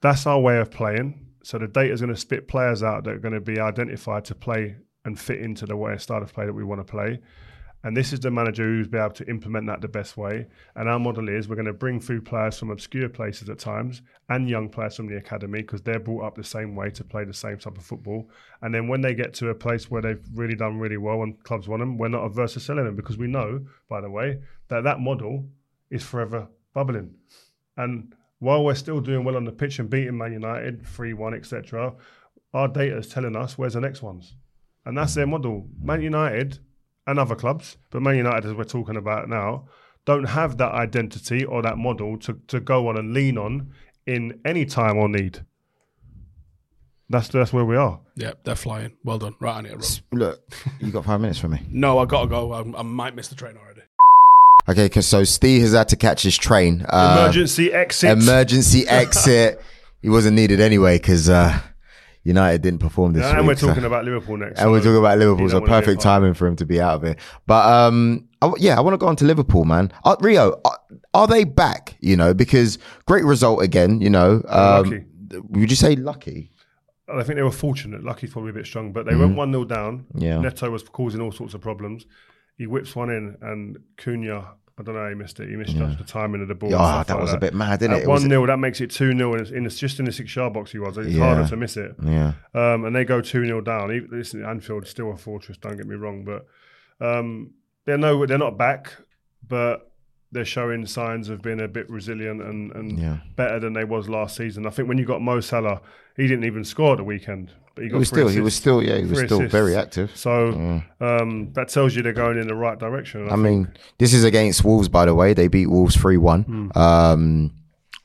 that's 0.00 0.26
our 0.26 0.40
way 0.40 0.58
of 0.58 0.70
playing. 0.70 1.26
So 1.44 1.58
the 1.58 1.68
data 1.68 1.92
is 1.92 2.00
going 2.00 2.14
to 2.14 2.20
spit 2.20 2.48
players 2.48 2.82
out 2.82 3.04
that 3.04 3.14
are 3.14 3.18
going 3.18 3.34
to 3.34 3.40
be 3.40 3.58
identified 3.60 4.24
to 4.26 4.34
play 4.34 4.76
and 5.04 5.18
fit 5.18 5.40
into 5.40 5.66
the 5.66 5.76
way 5.76 5.96
style 5.98 6.22
of 6.22 6.32
play 6.32 6.46
that 6.46 6.52
we 6.52 6.64
want 6.64 6.80
to 6.80 6.90
play. 6.90 7.20
And 7.84 7.96
this 7.96 8.12
is 8.12 8.20
the 8.20 8.30
manager 8.30 8.64
who's 8.64 8.86
be 8.86 8.98
able 8.98 9.10
to 9.10 9.28
implement 9.28 9.66
that 9.66 9.80
the 9.80 9.88
best 9.88 10.16
way. 10.16 10.46
And 10.76 10.88
our 10.88 11.00
model 11.00 11.28
is 11.28 11.48
we're 11.48 11.56
going 11.56 11.66
to 11.66 11.72
bring 11.72 12.00
through 12.00 12.22
players 12.22 12.58
from 12.58 12.70
obscure 12.70 13.08
places 13.08 13.48
at 13.48 13.58
times 13.58 14.02
and 14.28 14.48
young 14.48 14.68
players 14.68 14.96
from 14.96 15.08
the 15.08 15.16
academy 15.16 15.62
because 15.62 15.82
they're 15.82 15.98
brought 15.98 16.24
up 16.24 16.36
the 16.36 16.44
same 16.44 16.76
way 16.76 16.90
to 16.90 17.02
play 17.02 17.24
the 17.24 17.34
same 17.34 17.58
type 17.58 17.76
of 17.76 17.84
football. 17.84 18.30
And 18.60 18.72
then 18.72 18.86
when 18.86 19.00
they 19.00 19.14
get 19.14 19.34
to 19.34 19.48
a 19.48 19.54
place 19.54 19.90
where 19.90 20.02
they've 20.02 20.24
really 20.34 20.54
done 20.54 20.78
really 20.78 20.96
well 20.96 21.22
and 21.22 21.42
clubs 21.42 21.66
want 21.66 21.80
them, 21.80 21.98
we're 21.98 22.08
not 22.08 22.24
averse 22.24 22.54
to 22.54 22.60
selling 22.60 22.84
them 22.84 22.96
because 22.96 23.18
we 23.18 23.26
know, 23.26 23.60
by 23.88 24.00
the 24.00 24.10
way, 24.10 24.40
that 24.68 24.84
that 24.84 25.00
model 25.00 25.48
is 25.90 26.04
forever 26.04 26.48
bubbling. 26.74 27.14
And 27.76 28.14
while 28.38 28.64
we're 28.64 28.74
still 28.74 29.00
doing 29.00 29.24
well 29.24 29.36
on 29.36 29.44
the 29.44 29.52
pitch 29.52 29.78
and 29.78 29.90
beating 29.90 30.16
Man 30.16 30.32
United 30.32 30.86
3 30.86 31.14
1, 31.14 31.34
etc., 31.34 31.94
our 32.54 32.68
data 32.68 32.98
is 32.98 33.08
telling 33.08 33.34
us 33.34 33.58
where's 33.58 33.74
the 33.74 33.80
next 33.80 34.02
ones. 34.02 34.34
And 34.84 34.96
that's 34.96 35.14
their 35.14 35.26
model. 35.26 35.68
Man 35.80 36.02
United 36.02 36.58
and 37.06 37.18
other 37.18 37.34
clubs, 37.34 37.76
but 37.90 38.02
Man 38.02 38.16
United, 38.16 38.46
as 38.46 38.54
we're 38.54 38.64
talking 38.64 38.96
about 38.96 39.28
now, 39.28 39.66
don't 40.04 40.24
have 40.24 40.56
that 40.58 40.72
identity 40.72 41.44
or 41.44 41.62
that 41.62 41.78
model 41.78 42.16
to, 42.18 42.40
to 42.48 42.60
go 42.60 42.88
on 42.88 42.96
and 42.96 43.12
lean 43.14 43.38
on 43.38 43.72
in 44.06 44.40
any 44.44 44.64
time 44.64 44.96
or 44.96 45.08
need. 45.08 45.44
That's 47.08 47.28
that's 47.28 47.52
where 47.52 47.64
we 47.64 47.76
are. 47.76 48.00
Yeah, 48.16 48.32
they're 48.44 48.54
flying. 48.56 48.96
Well 49.04 49.18
done. 49.18 49.34
Right 49.38 49.56
on 49.56 49.66
it. 49.66 49.72
Rob. 49.74 49.84
Look, 50.12 50.54
you 50.80 50.90
got 50.90 51.04
five 51.04 51.20
minutes 51.20 51.38
for 51.38 51.48
me. 51.48 51.60
No, 51.68 51.98
I 51.98 52.06
gotta 52.06 52.26
go. 52.26 52.52
I, 52.52 52.60
I 52.78 52.82
might 52.82 53.14
miss 53.14 53.28
the 53.28 53.34
train 53.34 53.56
already. 53.56 53.82
Okay, 54.68 54.86
because 54.86 55.06
so 55.06 55.22
Steve 55.24 55.60
has 55.62 55.72
had 55.72 55.88
to 55.90 55.96
catch 55.96 56.22
his 56.22 56.38
train. 56.38 56.86
Uh, 56.88 57.18
Emergency 57.20 57.72
exit. 57.72 58.10
emergency 58.22 58.86
exit. 58.88 59.60
he 60.00 60.08
wasn't 60.08 60.36
needed 60.36 60.60
anyway 60.60 60.96
because 60.98 61.28
uh, 61.28 61.60
United 62.24 62.62
didn't 62.62 62.80
perform 62.80 63.12
this 63.12 63.24
and 63.24 63.38
week. 63.38 63.46
we're 63.48 63.56
so- 63.56 63.68
talking 63.68 63.84
about 63.84 64.04
Liverpool 64.04 64.36
next. 64.36 64.60
and 64.60 64.70
we're 64.70 64.78
talking 64.78 64.96
about 64.96 65.18
Liverpool, 65.18 65.48
so 65.48 65.54
don't 65.60 65.62
wanna 65.68 65.80
be 65.80 65.84
perfect 65.86 66.02
timing 66.02 66.34
for 66.34 66.46
him 66.46 66.56
to 66.56 66.66
be 66.66 66.80
out 66.80 66.94
of 66.96 67.04
it. 67.04 67.18
But 67.46 67.66
um, 67.66 68.28
I 68.40 68.52
yeah, 68.58 68.76
I 68.76 68.80
want 68.80 68.94
to 68.94 68.98
go 68.98 69.06
on 69.06 69.16
to 69.16 69.24
Liverpool, 69.24 69.64
man. 69.64 69.92
Uh, 70.04 70.16
Rio, 70.20 70.60
uh, 70.64 70.70
are 71.14 71.26
they 71.26 71.44
back? 71.44 71.96
You 72.00 72.16
know, 72.16 72.32
because 72.34 72.78
great 73.06 73.24
result 73.24 73.62
again. 73.62 74.00
You 74.00 74.10
know, 74.10 74.42
um, 74.48 74.84
lucky. 74.90 75.04
would 75.50 75.70
you 75.70 75.76
say 75.76 75.96
lucky? 75.96 76.50
I 77.08 77.22
think 77.24 77.36
they 77.36 77.42
were 77.42 77.50
fortunate. 77.50 78.02
Lucky 78.02 78.08
Lucky's 78.26 78.32
probably 78.32 78.50
a 78.50 78.54
bit 78.54 78.66
strong, 78.66 78.92
but 78.92 79.06
they 79.06 79.14
went 79.14 79.36
1 79.36 79.52
0 79.52 79.64
down. 79.64 80.06
Mm-hmm. 80.14 80.18
Yeah. 80.22 80.40
Neto 80.40 80.70
was 80.70 80.82
causing 80.84 81.20
all 81.20 81.32
sorts 81.32 81.52
of 81.52 81.60
problems. 81.60 82.06
He 82.56 82.66
whips 82.66 82.94
one 82.94 83.10
in, 83.10 83.36
and 83.42 83.78
Cunha, 83.96 84.52
I 84.78 84.82
don't 84.82 84.94
know 84.94 85.08
he 85.08 85.14
missed 85.14 85.38
it. 85.38 85.48
He 85.50 85.56
misjudged 85.56 85.98
the 85.98 86.04
timing 86.04 86.40
of 86.40 86.48
the 86.48 86.54
ball. 86.54 86.70
Yeah, 86.70 86.78
stuff 86.78 87.06
that 87.08 87.14
like 87.14 87.22
was 87.22 87.32
a 87.34 87.38
bit 87.38 87.52
mad, 87.54 87.80
didn't 87.80 87.94
it? 87.94 87.96
At 87.98 88.02
It 88.04 88.08
1 88.08 88.20
0, 88.20 88.46
that 88.46 88.56
makes 88.58 88.80
it 88.80 88.90
2 88.90 89.12
0, 89.16 89.32
and 89.32 89.40
it's, 89.42 89.50
in, 89.50 89.66
it's 89.66 89.78
just 89.78 89.98
in 89.98 90.06
the 90.06 90.12
six 90.12 90.34
yard 90.34 90.54
box 90.54 90.72
he 90.72 90.78
was. 90.78 90.96
It's 90.96 91.08
Yeah. 91.08 91.24
harder 91.34 91.48
to 91.48 91.56
miss 91.56 91.76
it. 91.76 91.94
Yeah, 92.02 92.32
Um, 92.54 92.84
and 92.86 92.96
they 92.96 93.04
go 93.04 93.20
2 93.20 93.44
0 93.44 93.60
down. 93.60 93.92
Even, 93.92 94.08
listen, 94.10 94.44
Anfield's 94.44 94.88
still 94.88 95.12
a 95.12 95.16
fortress, 95.16 95.58
don't 95.58 95.76
get 95.76 95.86
me 95.86 95.94
wrong, 95.96 96.24
but 96.24 96.46
um, 97.06 97.50
they're, 97.84 97.98
no, 97.98 98.24
they're 98.26 98.38
not 98.38 98.56
back, 98.56 98.94
but 99.46 99.92
they're 100.30 100.44
showing 100.46 100.86
signs 100.86 101.28
of 101.28 101.42
being 101.42 101.60
a 101.60 101.68
bit 101.68 101.90
resilient 101.90 102.40
and, 102.40 102.72
and 102.72 102.98
Yeah. 102.98 103.18
better 103.36 103.60
than 103.60 103.74
they 103.74 103.84
was 103.84 104.08
last 104.08 104.36
season. 104.36 104.66
I 104.66 104.70
think 104.70 104.88
when 104.88 104.96
you 104.96 105.04
got 105.04 105.20
Mo 105.20 105.40
Salah, 105.40 105.82
he 106.16 106.26
didn't 106.26 106.44
even 106.44 106.64
score 106.64 106.96
the 106.96 107.04
weekend. 107.04 107.52
But 107.74 107.84
he 107.84 107.90
he 107.90 107.96
was 107.96 108.08
still, 108.08 108.28
he 108.28 108.40
was 108.40 108.54
still, 108.54 108.82
yeah, 108.82 108.96
he 108.98 109.04
was 109.06 109.20
still 109.20 109.38
assists. 109.38 109.52
very 109.52 109.74
active. 109.76 110.14
So 110.14 110.82
um, 111.00 111.52
that 111.54 111.68
tells 111.68 111.94
you 111.96 112.02
they're 112.02 112.12
going 112.12 112.38
in 112.38 112.46
the 112.46 112.54
right 112.54 112.78
direction. 112.78 113.30
I 113.30 113.36
mean, 113.36 113.72
this 113.98 114.12
is 114.12 114.24
against 114.24 114.64
Wolves, 114.64 114.88
by 114.88 115.06
the 115.06 115.14
way. 115.14 115.32
They 115.34 115.48
beat 115.48 115.66
Wolves 115.68 115.96
three 115.96 116.18
one 116.18 116.42
Hmm. 116.42 116.78
um, 116.78 117.52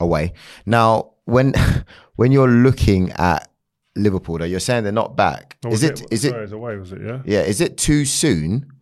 away. 0.00 0.32
Now, 0.64 1.10
when 1.24 1.52
when 2.16 2.32
you're 2.32 2.48
looking 2.48 3.12
at 3.12 3.48
Liverpool, 3.94 4.38
though, 4.38 4.44
you're 4.46 4.60
saying 4.60 4.84
they're 4.84 4.92
not 4.92 5.16
back. 5.16 5.56
Oh, 5.64 5.68
is 5.68 5.82
was 5.82 5.84
it? 5.84 6.06
Is 6.10 6.24
it? 6.24 6.34
It's 6.34 6.52
away, 6.52 6.76
was 6.76 6.92
it? 6.92 7.00
Yeah. 7.04 7.20
Yeah, 7.26 7.40
is 7.40 7.60
it 7.60 7.76
too 7.76 8.04
soon? 8.04 8.72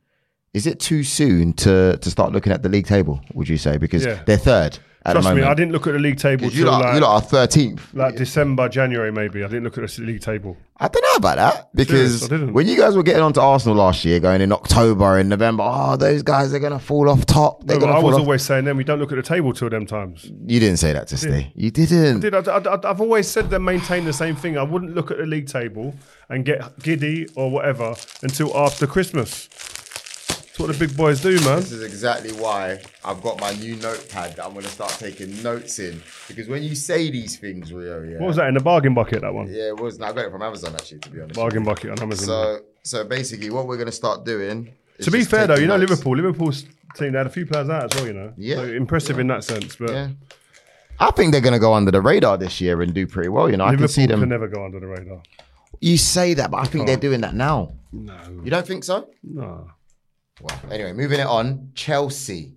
Is 0.54 0.66
it 0.66 0.78
too 0.80 1.02
soon 1.02 1.52
to 1.54 1.96
to 1.98 2.10
start 2.10 2.32
looking 2.32 2.52
at 2.52 2.62
the 2.62 2.68
league 2.68 2.86
table? 2.86 3.20
Would 3.34 3.48
you 3.48 3.58
say 3.58 3.76
because 3.76 4.04
Yeah. 4.06 4.22
they're 4.24 4.38
third 4.38 4.78
at 5.06 5.12
Trust 5.12 5.34
me. 5.34 5.42
I 5.42 5.54
didn't 5.54 5.72
look 5.72 5.86
at 5.86 5.92
the 5.92 5.98
league 5.98 6.18
table 6.18 6.44
you 6.46 6.64
till 6.64 6.66
lot, 6.72 6.82
like, 6.82 6.94
you 6.94 7.00
lot 7.00 7.14
are 7.14 7.20
thirteenth. 7.20 7.94
like 7.94 8.16
December, 8.16 8.68
January, 8.68 9.12
maybe. 9.12 9.44
I 9.44 9.46
didn't 9.48 9.64
look 9.64 9.78
at 9.78 9.88
the 9.88 10.02
league 10.02 10.20
table. 10.20 10.56
I 10.78 10.88
don't 10.88 11.00
know 11.02 11.16
about 11.16 11.36
that 11.36 11.70
because 11.74 12.26
Serious, 12.26 12.50
when 12.50 12.66
you 12.68 12.76
guys 12.76 12.96
were 12.96 13.02
getting 13.02 13.22
onto 13.22 13.40
Arsenal 13.40 13.76
last 13.76 14.04
year, 14.04 14.20
going 14.20 14.42
in 14.42 14.52
October 14.52 15.16
and 15.16 15.28
November, 15.30 15.62
oh, 15.66 15.96
those 15.96 16.22
guys 16.22 16.52
are 16.52 16.58
gonna 16.58 16.78
fall 16.78 17.08
off 17.08 17.24
top. 17.24 17.64
They're 17.64 17.76
No, 17.78 17.86
gonna 17.86 17.92
I 17.98 18.00
fall 18.00 18.08
was 18.08 18.14
off. 18.16 18.20
always 18.22 18.42
saying 18.42 18.64
them. 18.66 18.76
We 18.76 18.84
don't 18.84 18.98
look 18.98 19.10
at 19.12 19.16
the 19.16 19.22
table 19.22 19.52
till 19.54 19.70
them 19.70 19.86
times. 19.86 20.30
you 20.46 20.60
didn't 20.60 20.76
say 20.78 20.92
that 20.92 21.08
to 21.08 21.16
Steve. 21.16 21.46
You 21.54 21.70
didn't. 21.70 22.20
Did 22.20 22.34
I, 22.34 22.40
I, 22.58 22.88
have 22.88 23.00
always 23.00 23.26
said 23.28 23.48
them 23.48 23.64
maintain 23.64 24.04
the 24.04 24.12
same 24.12 24.36
thing. 24.36 24.58
I 24.58 24.64
wouldn't 24.64 24.94
look 24.94 25.10
at 25.10 25.16
the 25.18 25.24
league 25.26 25.46
table 25.48 25.94
and 26.28 26.44
get 26.44 26.78
giddy 26.80 27.26
or 27.36 27.50
whatever 27.50 27.94
until 28.22 28.54
after 28.56 28.86
Christmas. 28.86 29.48
That's 30.56 30.68
what 30.70 30.78
the 30.78 30.86
big 30.86 30.96
boys 30.96 31.20
do, 31.20 31.38
man. 31.44 31.56
This 31.60 31.70
is 31.72 31.82
exactly 31.82 32.32
why 32.32 32.80
I've 33.04 33.20
got 33.20 33.38
my 33.38 33.52
new 33.52 33.76
notepad 33.76 34.36
that 34.36 34.46
I'm 34.46 34.52
going 34.54 34.64
to 34.64 34.70
start 34.70 34.90
taking 34.92 35.42
notes 35.42 35.78
in. 35.78 36.02
Because 36.28 36.48
when 36.48 36.62
you 36.62 36.74
say 36.74 37.10
these 37.10 37.36
things, 37.36 37.74
Rio, 37.74 38.02
yeah. 38.02 38.16
What 38.16 38.28
was 38.28 38.36
that 38.36 38.48
in 38.48 38.54
the 38.54 38.60
bargain 38.60 38.94
bucket? 38.94 39.20
That 39.20 39.34
one. 39.34 39.48
Yeah, 39.48 39.64
it 39.68 39.76
was. 39.78 40.00
I 40.00 40.14
got 40.14 40.24
it 40.24 40.30
from 40.30 40.40
Amazon 40.40 40.72
actually, 40.72 41.00
to 41.00 41.10
be 41.10 41.20
honest. 41.20 41.38
Bargain 41.38 41.62
bucket 41.62 41.90
on 41.90 42.00
Amazon. 42.00 42.26
So, 42.26 42.60
so 42.84 43.04
basically, 43.04 43.50
what 43.50 43.66
we're 43.66 43.76
going 43.76 43.84
to 43.84 43.92
start 43.92 44.24
doing. 44.24 44.72
is 44.96 45.04
to 45.04 45.10
be 45.10 45.24
fair 45.24 45.46
though, 45.46 45.56
you 45.56 45.66
know 45.66 45.76
notes. 45.76 45.90
Liverpool. 45.90 46.16
Liverpool's 46.16 46.62
team 46.94 47.12
they 47.12 47.18
had 47.18 47.26
a 47.26 47.30
few 47.30 47.44
players 47.44 47.68
out 47.68 47.92
as 47.92 48.00
well. 48.00 48.06
You 48.06 48.14
know, 48.14 48.32
Yeah. 48.38 48.56
So 48.56 48.64
impressive 48.64 49.18
in 49.18 49.26
that 49.26 49.44
sense. 49.44 49.76
But 49.76 49.90
Yeah. 49.90 50.08
I 50.98 51.10
think 51.10 51.32
they're 51.32 51.42
going 51.42 51.52
to 51.52 51.58
go 51.58 51.74
under 51.74 51.90
the 51.90 52.00
radar 52.00 52.38
this 52.38 52.62
year 52.62 52.80
and 52.80 52.94
do 52.94 53.06
pretty 53.06 53.28
well. 53.28 53.50
You 53.50 53.58
know, 53.58 53.66
I 53.66 53.76
can 53.76 53.88
see 53.88 54.06
them. 54.06 54.20
can 54.20 54.30
never 54.30 54.48
go 54.48 54.64
under 54.64 54.80
the 54.80 54.86
radar. 54.86 55.20
You 55.82 55.98
say 55.98 56.32
that, 56.32 56.50
but 56.50 56.62
I 56.62 56.64
think 56.64 56.86
they're 56.86 56.96
doing 56.96 57.20
that 57.20 57.34
now. 57.34 57.74
No, 57.92 58.16
You 58.42 58.50
don't 58.50 58.66
think 58.66 58.84
so? 58.84 59.10
no. 59.22 59.72
Well, 60.40 60.60
anyway, 60.70 60.92
moving 60.92 61.20
it 61.20 61.26
on. 61.26 61.70
Chelsea, 61.74 62.54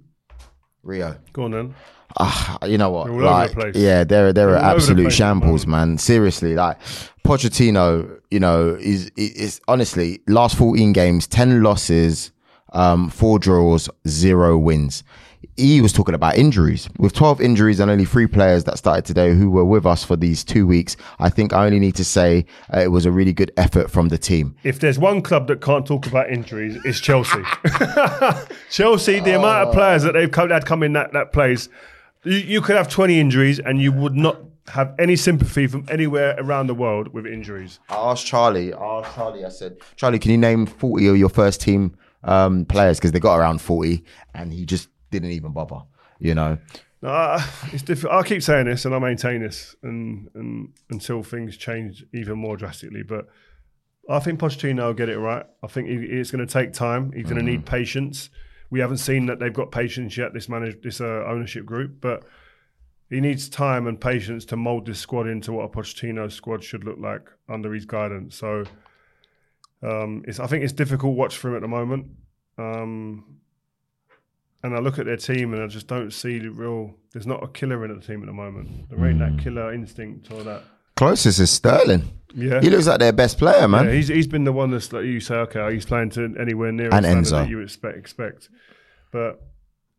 Rio. 0.83 1.15
Go 1.33 1.43
on 1.43 1.51
then. 1.51 1.75
Ah, 2.19 2.57
you 2.65 2.77
know 2.77 2.89
what? 2.89 3.05
They're 3.05 3.13
all 3.15 3.19
over 3.43 3.61
like, 3.61 3.73
the 3.73 3.79
yeah, 3.79 4.03
they're 4.03 4.33
they're 4.33 4.47
They're 4.47 4.49
all 4.49 4.55
over 4.55 4.65
the 4.65 4.75
absolute 4.75 5.03
the 5.03 5.09
shambles, 5.11 5.65
moment. 5.67 5.89
man. 5.91 5.97
Seriously, 5.99 6.55
like 6.55 6.77
Pochettino, 7.25 8.19
you 8.31 8.39
know, 8.39 8.75
is 8.79 9.11
is 9.15 9.61
honestly 9.67 10.19
last 10.27 10.57
fourteen 10.57 10.91
games, 10.91 11.27
ten 11.27 11.61
losses, 11.63 12.31
um, 12.73 13.09
four 13.09 13.39
draws, 13.39 13.89
zero 14.07 14.57
wins. 14.57 15.03
He 15.55 15.81
was 15.81 15.93
talking 15.93 16.15
about 16.15 16.35
injuries. 16.35 16.89
With 16.97 17.13
12 17.13 17.41
injuries 17.41 17.79
and 17.79 17.89
only 17.89 18.05
three 18.05 18.27
players 18.27 18.63
that 18.65 18.77
started 18.77 19.05
today 19.05 19.33
who 19.33 19.49
were 19.49 19.65
with 19.65 19.85
us 19.85 20.03
for 20.03 20.15
these 20.15 20.43
two 20.43 20.67
weeks, 20.67 20.97
I 21.19 21.29
think 21.29 21.53
I 21.53 21.65
only 21.65 21.79
need 21.79 21.95
to 21.95 22.05
say 22.05 22.45
uh, 22.73 22.79
it 22.79 22.91
was 22.91 23.05
a 23.05 23.11
really 23.11 23.33
good 23.33 23.51
effort 23.57 23.89
from 23.89 24.09
the 24.09 24.17
team. 24.17 24.55
If 24.63 24.79
there's 24.79 24.99
one 24.99 25.21
club 25.21 25.47
that 25.47 25.61
can't 25.61 25.85
talk 25.85 26.07
about 26.07 26.29
injuries, 26.29 26.77
it's 26.85 26.99
Chelsea. 26.99 27.43
Chelsea, 28.69 29.19
the 29.19 29.37
amount 29.37 29.69
of 29.69 29.73
players 29.73 30.03
that 30.03 30.13
they've 30.13 30.31
come, 30.31 30.49
had 30.49 30.65
come 30.65 30.83
in 30.83 30.93
that, 30.93 31.13
that 31.13 31.31
place, 31.31 31.69
you, 32.23 32.37
you 32.37 32.61
could 32.61 32.75
have 32.75 32.89
20 32.89 33.19
injuries 33.19 33.59
and 33.59 33.81
you 33.81 33.91
would 33.91 34.15
not 34.15 34.41
have 34.69 34.93
any 34.99 35.15
sympathy 35.15 35.67
from 35.67 35.85
anywhere 35.89 36.35
around 36.37 36.67
the 36.67 36.75
world 36.75 37.09
with 37.09 37.25
injuries. 37.25 37.79
I 37.89 37.95
asked 37.95 38.25
Charlie, 38.25 38.73
I 38.73 38.99
asked 38.99 39.15
Charlie, 39.15 39.45
I 39.45 39.49
said, 39.49 39.77
Charlie, 39.95 40.19
can 40.19 40.31
you 40.31 40.37
name 40.37 40.65
40 40.65 41.07
of 41.07 41.17
your 41.17 41.29
first 41.29 41.61
team 41.61 41.95
um, 42.23 42.65
players? 42.65 42.99
Because 42.99 43.11
they 43.11 43.19
got 43.19 43.37
around 43.37 43.61
40 43.61 44.03
and 44.35 44.53
he 44.53 44.65
just 44.65 44.89
didn't 45.11 45.31
even 45.31 45.51
bother. 45.51 45.81
You 46.19 46.35
know, 46.35 46.57
No, 47.01 47.09
I- 47.09 47.47
it's 47.71 47.83
difficult. 47.83 48.13
I'll 48.13 48.23
keep 48.23 48.43
saying 48.43 48.65
this, 48.65 48.85
and 48.85 48.93
I 48.93 48.99
maintain 48.99 49.41
this, 49.41 49.75
and, 49.83 50.29
and 50.35 50.73
until 50.89 51.23
things 51.23 51.55
change 51.57 52.05
even 52.13 52.37
more 52.37 52.57
drastically. 52.57 53.03
But 53.03 53.27
I 54.09 54.19
think 54.19 54.39
Pochettino 54.39 54.87
will 54.87 54.93
get 54.93 55.07
it 55.09 55.17
right. 55.17 55.45
I 55.63 55.67
think 55.67 55.87
he, 55.87 55.95
it's 55.95 56.31
going 56.31 56.45
to 56.45 56.51
take 56.51 56.73
time. 56.73 57.11
He's 57.13 57.23
going 57.25 57.37
to 57.37 57.43
need 57.43 57.65
patience. 57.65 58.29
We 58.69 58.79
haven't 58.81 58.97
seen 58.97 59.27
that 59.27 59.39
they've 59.39 59.53
got 59.53 59.71
patience 59.71 60.17
yet. 60.17 60.33
This 60.33 60.49
manage 60.49 60.81
this 60.81 60.99
uh, 60.99 61.23
ownership 61.25 61.65
group, 61.65 62.01
but 62.01 62.23
he 63.09 63.21
needs 63.21 63.49
time 63.49 63.87
and 63.87 63.99
patience 63.99 64.45
to 64.45 64.55
mold 64.57 64.85
this 64.85 64.99
squad 64.99 65.25
into 65.27 65.53
what 65.53 65.63
a 65.63 65.69
Pochettino 65.69 66.31
squad 66.31 66.63
should 66.63 66.83
look 66.83 66.97
like 66.99 67.27
under 67.47 67.73
his 67.73 67.85
guidance. 67.85 68.35
So, 68.35 68.65
um, 69.81 70.23
it's 70.27 70.39
I 70.39 70.47
think 70.47 70.63
it's 70.63 70.73
difficult 70.73 71.15
watch 71.15 71.37
for 71.37 71.49
him 71.49 71.55
at 71.55 71.61
the 71.61 71.67
moment. 71.67 72.07
Um, 72.57 73.37
and 74.63 74.75
I 74.75 74.79
look 74.79 74.99
at 74.99 75.05
their 75.05 75.17
team 75.17 75.53
and 75.53 75.63
I 75.63 75.67
just 75.67 75.87
don't 75.87 76.11
see 76.11 76.39
the 76.39 76.49
real. 76.49 76.95
There's 77.13 77.27
not 77.27 77.43
a 77.43 77.47
killer 77.47 77.83
in 77.85 77.93
the 77.97 78.05
team 78.05 78.21
at 78.21 78.27
the 78.27 78.33
moment. 78.33 78.89
There 78.89 79.05
ain't 79.07 79.19
that 79.19 79.39
killer 79.43 79.73
instinct 79.73 80.31
or 80.31 80.43
that. 80.43 80.63
closest 80.95 81.39
is 81.39 81.49
Sterling. 81.51 82.03
Yeah, 82.35 82.61
He 82.61 82.69
looks 82.69 82.85
like 82.85 82.99
their 82.99 83.11
best 83.13 83.37
player, 83.39 83.67
man. 83.67 83.85
yeah, 83.85 83.91
he's 83.93 84.07
he's 84.09 84.27
been 84.27 84.43
the 84.43 84.51
one 84.53 84.69
that's 84.71 84.91
like 84.93 85.05
you 85.05 85.19
say, 85.19 85.35
okay, 85.35 85.73
he's 85.73 85.85
playing 85.85 86.11
to 86.11 86.35
anywhere 86.39 86.71
near 86.71 86.89
And 86.93 87.05
a 87.05 87.09
Enzo. 87.09 87.31
that 87.31 87.49
you 87.49 87.59
expect 87.61 87.97
expect. 87.97 88.49
But 89.11 89.41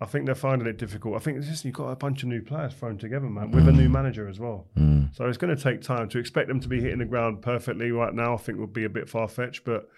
I 0.03 0.07
think 0.07 0.27
they're 0.27 0.35
finding 0.37 0.69
it 0.69 0.79
difficult. 0.79 1.17
I 1.17 1.19
think 1.19 1.39
it's 1.39 1.49
just 1.49 1.65
you've 1.65 1.75
got 1.75 1.89
a 1.89 1.97
bunch 1.97 2.23
of 2.23 2.29
new 2.29 2.41
players 2.41 2.73
thrown 2.73 2.97
together, 2.99 3.27
man, 3.29 3.51
with 3.51 3.69
a 3.69 3.73
Mm. 3.73 3.77
new 3.79 3.89
manager 3.89 4.29
as 4.29 4.39
well. 4.39 4.69
So 5.13 5.27
it's 5.27 5.37
going 5.39 5.55
to 5.55 5.61
take 5.63 5.83
time 5.83 6.09
to 6.11 6.19
expect 6.19 6.47
them 6.49 6.61
to 6.61 6.69
be 6.69 6.81
hitting 6.81 7.01
the 7.01 7.05
ground 7.05 7.43
perfectly 7.43 7.91
right 7.91 8.15
now. 8.15 8.35
I 8.35 8.37
think 8.37 8.59
would 8.61 8.73
be 8.73 8.85
a 8.85 8.89
bit 8.89 9.09
far 9.11 9.27
fetched, 9.29 9.65
but 9.65 9.89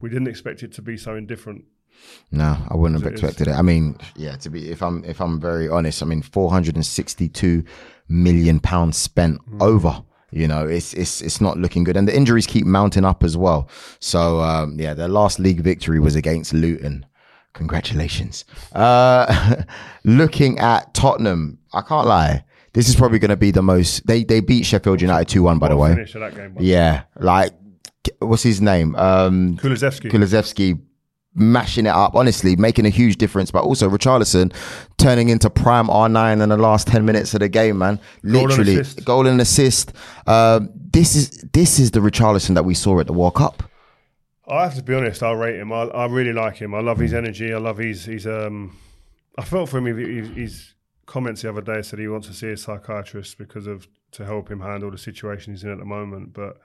we 0.00 0.08
didn't 0.08 0.28
expect 0.28 0.62
it 0.62 0.72
to 0.74 0.82
be 0.82 0.96
so 0.96 1.16
indifferent. 1.16 1.64
No, 2.32 2.56
I 2.68 2.76
wouldn't 2.76 3.00
have 3.00 3.10
It 3.10 3.12
expected 3.14 3.48
it. 3.48 3.52
I 3.54 3.62
mean, 3.62 3.96
yeah, 4.16 4.36
to 4.36 4.50
be 4.50 4.70
if 4.70 4.82
I'm 4.82 5.04
if 5.04 5.20
I'm 5.20 5.40
very 5.40 5.68
honest, 5.68 6.02
I 6.02 6.06
mean, 6.06 6.22
462 6.22 7.64
million 8.08 8.60
pounds 8.60 8.96
spent 8.96 9.40
Mm. 9.50 9.60
over. 9.62 10.02
You 10.32 10.46
know, 10.46 10.64
it's 10.66 10.94
it's 10.94 11.20
it's 11.22 11.40
not 11.40 11.58
looking 11.58 11.82
good, 11.82 11.96
and 11.96 12.06
the 12.06 12.16
injuries 12.16 12.46
keep 12.46 12.64
mounting 12.64 13.04
up 13.04 13.24
as 13.24 13.36
well. 13.36 13.68
So 13.98 14.40
um, 14.40 14.78
yeah, 14.78 14.94
their 14.94 15.08
last 15.08 15.40
league 15.40 15.60
victory 15.60 15.98
was 15.98 16.14
against 16.14 16.52
Luton. 16.54 17.04
Congratulations. 17.52 18.44
Uh, 18.72 19.56
looking 20.04 20.60
at 20.60 20.94
Tottenham, 20.94 21.58
I 21.74 21.80
can't 21.82 22.06
lie. 22.06 22.44
This 22.74 22.88
is 22.88 22.94
probably 22.94 23.18
going 23.18 23.30
to 23.30 23.36
be 23.36 23.50
the 23.50 23.62
most. 23.62 24.06
They 24.06 24.22
they 24.22 24.38
beat 24.38 24.64
Sheffield 24.64 25.00
United 25.02 25.28
two 25.28 25.42
one. 25.42 25.58
By 25.58 25.68
the 25.68 25.76
way, 25.76 25.94
finish 25.94 26.14
of 26.14 26.20
that 26.20 26.36
game. 26.36 26.54
by 26.54 26.62
yeah, 26.62 27.02
like 27.18 27.52
what's 28.20 28.44
his 28.44 28.60
name? 28.60 28.94
Um, 28.94 29.56
Kulusevski. 29.56 30.10
Kulusevski 30.12 30.80
mashing 31.34 31.86
it 31.86 31.90
up, 31.90 32.14
honestly, 32.14 32.56
making 32.56 32.86
a 32.86 32.90
huge 32.90 33.16
difference. 33.16 33.50
But 33.50 33.64
also 33.64 33.88
Richarlison 33.88 34.52
turning 34.98 35.28
into 35.28 35.48
prime 35.50 35.86
R9 35.88 36.42
in 36.42 36.48
the 36.48 36.56
last 36.56 36.86
10 36.88 37.04
minutes 37.04 37.34
of 37.34 37.40
the 37.40 37.48
game, 37.48 37.78
man. 37.78 38.00
and 38.22 38.32
Literally, 38.32 38.80
assist. 38.80 39.04
goal 39.04 39.26
and 39.26 39.40
assist. 39.40 39.92
Um, 40.26 40.70
this 40.74 41.14
is 41.14 41.44
this 41.52 41.78
is 41.78 41.92
the 41.92 42.00
Richarlison 42.00 42.54
that 42.54 42.64
we 42.64 42.74
saw 42.74 42.98
at 43.00 43.06
the 43.06 43.12
World 43.12 43.34
Cup. 43.36 43.62
I 44.48 44.64
have 44.64 44.74
to 44.74 44.82
be 44.82 44.94
honest. 44.94 45.22
I 45.22 45.30
rate 45.32 45.60
him. 45.60 45.72
I, 45.72 45.82
I 45.84 46.06
really 46.06 46.32
like 46.32 46.56
him. 46.56 46.74
I 46.74 46.80
love 46.80 46.98
his 46.98 47.14
energy. 47.14 47.54
I 47.54 47.58
love 47.58 47.78
his. 47.78 48.04
his 48.04 48.26
um, 48.26 48.76
I 49.38 49.44
felt 49.44 49.68
for 49.68 49.78
him. 49.78 49.96
His, 49.96 50.28
his 50.30 50.74
comments 51.06 51.42
the 51.42 51.50
other 51.50 51.60
day 51.60 51.82
said 51.82 51.98
he 51.98 52.08
wants 52.08 52.26
to 52.26 52.34
see 52.34 52.48
a 52.48 52.56
psychiatrist 52.56 53.38
because 53.38 53.66
of 53.66 53.86
to 54.12 54.24
help 54.24 54.50
him 54.50 54.60
handle 54.60 54.90
the 54.90 54.98
situation 54.98 55.52
he's 55.52 55.62
in 55.62 55.70
at 55.70 55.78
the 55.78 55.84
moment. 55.84 56.32
But 56.32 56.58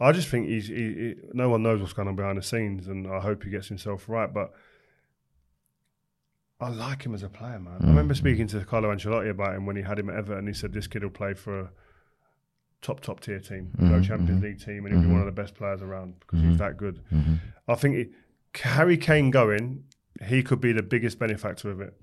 I 0.00 0.12
just 0.12 0.28
think 0.28 0.48
he's. 0.48 0.68
He, 0.68 0.74
he, 0.74 1.14
no 1.32 1.48
one 1.48 1.62
knows 1.62 1.80
what's 1.80 1.92
going 1.92 2.08
on 2.08 2.16
behind 2.16 2.38
the 2.38 2.42
scenes, 2.42 2.88
and 2.88 3.06
I 3.06 3.20
hope 3.20 3.44
he 3.44 3.50
gets 3.50 3.68
himself 3.68 4.08
right. 4.08 4.32
But 4.32 4.52
I 6.60 6.68
like 6.68 7.04
him 7.04 7.14
as 7.14 7.22
a 7.22 7.28
player, 7.28 7.58
man. 7.58 7.76
I 7.80 7.84
mm. 7.84 7.88
remember 7.88 8.14
speaking 8.14 8.46
to 8.48 8.64
Carlo 8.64 8.94
Ancelotti 8.94 9.30
about 9.30 9.54
him 9.54 9.66
when 9.66 9.76
he 9.76 9.82
had 9.82 9.98
him 9.98 10.10
at 10.10 10.16
Everton. 10.16 10.46
He 10.46 10.52
said 10.52 10.72
this 10.72 10.86
kid 10.86 11.02
will 11.02 11.10
play 11.10 11.34
for 11.34 11.60
a 11.60 11.70
top 12.82 13.00
top 13.00 13.20
tier 13.20 13.38
team, 13.38 13.70
no 13.78 13.86
mm-hmm. 13.86 14.02
Champions 14.02 14.40
mm-hmm. 14.40 14.44
League 14.44 14.64
team, 14.64 14.84
and 14.84 14.94
he'll 14.94 15.00
be 15.00 15.06
mm-hmm. 15.06 15.12
one 15.12 15.20
of 15.20 15.26
the 15.26 15.42
best 15.42 15.54
players 15.54 15.80
around 15.80 16.18
because 16.20 16.40
he's 16.40 16.58
that 16.58 16.76
good. 16.76 17.00
I 17.68 17.74
think 17.76 17.94
he, 17.96 18.06
Harry 18.60 18.96
Kane 18.96 19.30
going, 19.30 19.84
he 20.26 20.42
could 20.42 20.60
be 20.60 20.72
the 20.72 20.82
biggest 20.82 21.18
benefactor 21.18 21.70
of 21.70 21.80
it 21.80 21.94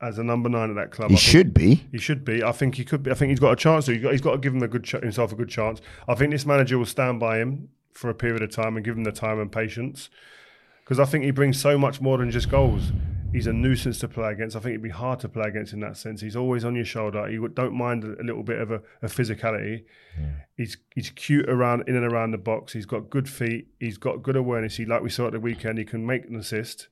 as 0.00 0.18
a 0.18 0.24
number 0.24 0.48
nine 0.48 0.70
at 0.70 0.76
that 0.76 0.90
club. 0.90 1.10
He 1.10 1.16
I 1.16 1.18
should 1.18 1.54
be. 1.54 1.86
he 1.90 1.98
should 1.98 2.24
be. 2.24 2.42
I 2.42 2.52
think 2.52 2.74
he 2.74 2.84
could 2.84 3.02
be. 3.02 3.10
I 3.10 3.14
think 3.14 3.30
he's 3.30 3.40
got 3.40 3.52
a 3.52 3.56
chance 3.56 3.86
to. 3.86 3.92
He's 3.92 4.02
got, 4.02 4.12
he's 4.12 4.20
got 4.20 4.32
to 4.32 4.38
give 4.38 4.54
him 4.54 4.62
a 4.62 4.68
good 4.68 4.84
ch- 4.84 4.92
himself 4.92 5.32
a 5.32 5.36
good 5.36 5.48
chance. 5.48 5.80
I 6.08 6.14
think 6.14 6.32
this 6.32 6.46
manager 6.46 6.78
will 6.78 6.86
stand 6.86 7.20
by 7.20 7.38
him 7.38 7.68
for 7.92 8.10
a 8.10 8.14
period 8.14 8.42
of 8.42 8.50
time 8.50 8.76
and 8.76 8.84
give 8.84 8.96
him 8.96 9.04
the 9.04 9.12
time 9.12 9.40
and 9.40 9.50
patience 9.50 10.10
because 10.84 11.00
I 11.00 11.04
think 11.04 11.24
he 11.24 11.32
brings 11.32 11.60
so 11.60 11.76
much 11.76 12.00
more 12.00 12.18
than 12.18 12.30
just 12.30 12.48
goals. 12.48 12.92
He's 13.32 13.48
a 13.48 13.52
nuisance 13.52 13.98
to 13.98 14.08
play 14.08 14.30
against. 14.30 14.54
I 14.54 14.60
think 14.60 14.70
it'd 14.70 14.82
be 14.82 14.88
hard 14.88 15.18
to 15.20 15.28
play 15.28 15.48
against 15.48 15.72
in 15.72 15.80
that 15.80 15.96
sense. 15.96 16.20
He's 16.20 16.36
always 16.36 16.64
on 16.64 16.76
your 16.76 16.84
shoulder. 16.84 17.26
He 17.26 17.38
don't 17.54 17.74
mind 17.74 18.04
a, 18.04 18.20
a 18.20 18.24
little 18.24 18.44
bit 18.44 18.60
of 18.60 18.70
a, 18.70 18.80
a 19.02 19.06
physicality. 19.06 19.84
He's 20.56 20.76
he's 20.94 21.10
cute 21.10 21.48
around 21.50 21.88
in 21.88 21.96
and 21.96 22.04
around 22.10 22.30
the 22.30 22.38
box. 22.38 22.72
He's 22.72 22.86
got 22.86 23.10
good 23.10 23.28
feet. 23.28 23.66
He's 23.80 23.98
got 23.98 24.22
good 24.22 24.36
awareness. 24.36 24.76
He 24.76 24.84
like 24.84 25.02
we 25.02 25.10
saw 25.10 25.26
at 25.26 25.32
the 25.32 25.40
weekend. 25.40 25.78
He 25.78 25.84
can 25.84 26.06
make 26.06 26.26
an 26.26 26.36
assist, 26.36 26.88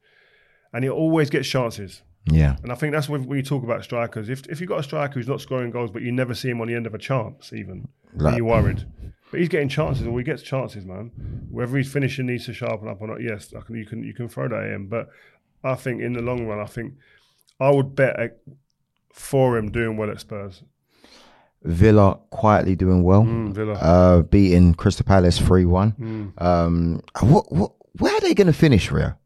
and 0.73 0.83
he 0.83 0.91
always 0.91 1.31
gets 1.31 1.49
chances. 1.49 2.03
Yeah. 2.27 2.57
And 2.63 2.73
I 2.73 2.75
think 2.75 2.93
that's 2.93 3.09
when, 3.09 3.27
when 3.27 3.37
you 3.37 3.45
talk 3.45 3.63
about 3.65 3.85
strikers. 3.85 4.29
If 4.31 4.47
if 4.49 4.61
you've 4.61 4.69
got 4.69 4.81
a 4.81 4.83
striker 4.83 5.15
who's 5.15 5.29
not 5.29 5.41
scoring 5.41 5.71
goals, 5.71 5.91
but 5.91 6.03
you 6.03 6.11
never 6.13 6.35
see 6.35 6.49
him 6.51 6.61
on 6.61 6.69
the 6.69 6.75
end 6.75 6.87
of 6.87 6.95
a 6.95 6.99
chance, 6.99 7.53
even, 7.53 7.89
then 8.15 8.23
Like- 8.25 8.37
you're 8.39 8.47
worried. 8.47 8.87
But 9.31 9.41
he's 9.41 9.49
getting 9.49 9.69
chances, 9.69 10.07
or 10.07 10.17
he 10.19 10.25
gets 10.25 10.43
chances, 10.43 10.85
man. 10.87 11.11
Whether 11.51 11.77
he's 11.77 11.93
finishing 11.93 12.27
needs 12.27 12.47
to 12.47 12.55
sharpen 12.55 12.89
up 12.89 13.01
or 13.03 13.09
not, 13.09 13.21
yes, 13.21 13.53
I 13.57 13.61
can, 13.63 13.75
you 13.75 13.85
can 13.85 14.05
you 14.05 14.15
can 14.15 14.29
throw 14.29 14.49
that 14.49 14.63
at 14.65 14.71
him. 14.71 14.87
But 14.87 15.09
I 15.65 15.75
think 15.75 16.01
in 16.03 16.13
the 16.13 16.23
long 16.23 16.47
run, 16.47 16.61
I 16.61 16.67
think 16.67 16.95
I 17.59 17.71
would 17.71 17.95
bet 17.97 18.39
for 19.13 19.57
him 19.59 19.71
doing 19.73 19.97
well 19.97 20.11
at 20.11 20.21
Spurs. 20.21 20.63
Villa 21.65 22.19
quietly 22.31 22.77
doing 22.77 23.03
well. 23.03 23.23
Mm, 23.23 23.53
Villa. 23.55 23.73
Uh, 23.75 24.23
beating 24.23 24.75
Crystal 24.75 25.05
Palace 25.05 25.39
3 25.39 25.65
1. 25.65 26.33
Um, 26.39 27.01
what, 27.21 27.51
what, 27.51 27.73
where 27.99 28.15
are 28.15 28.21
they 28.21 28.35
going 28.35 28.47
to 28.49 28.53
finish, 28.53 28.91
Ria? 28.91 29.17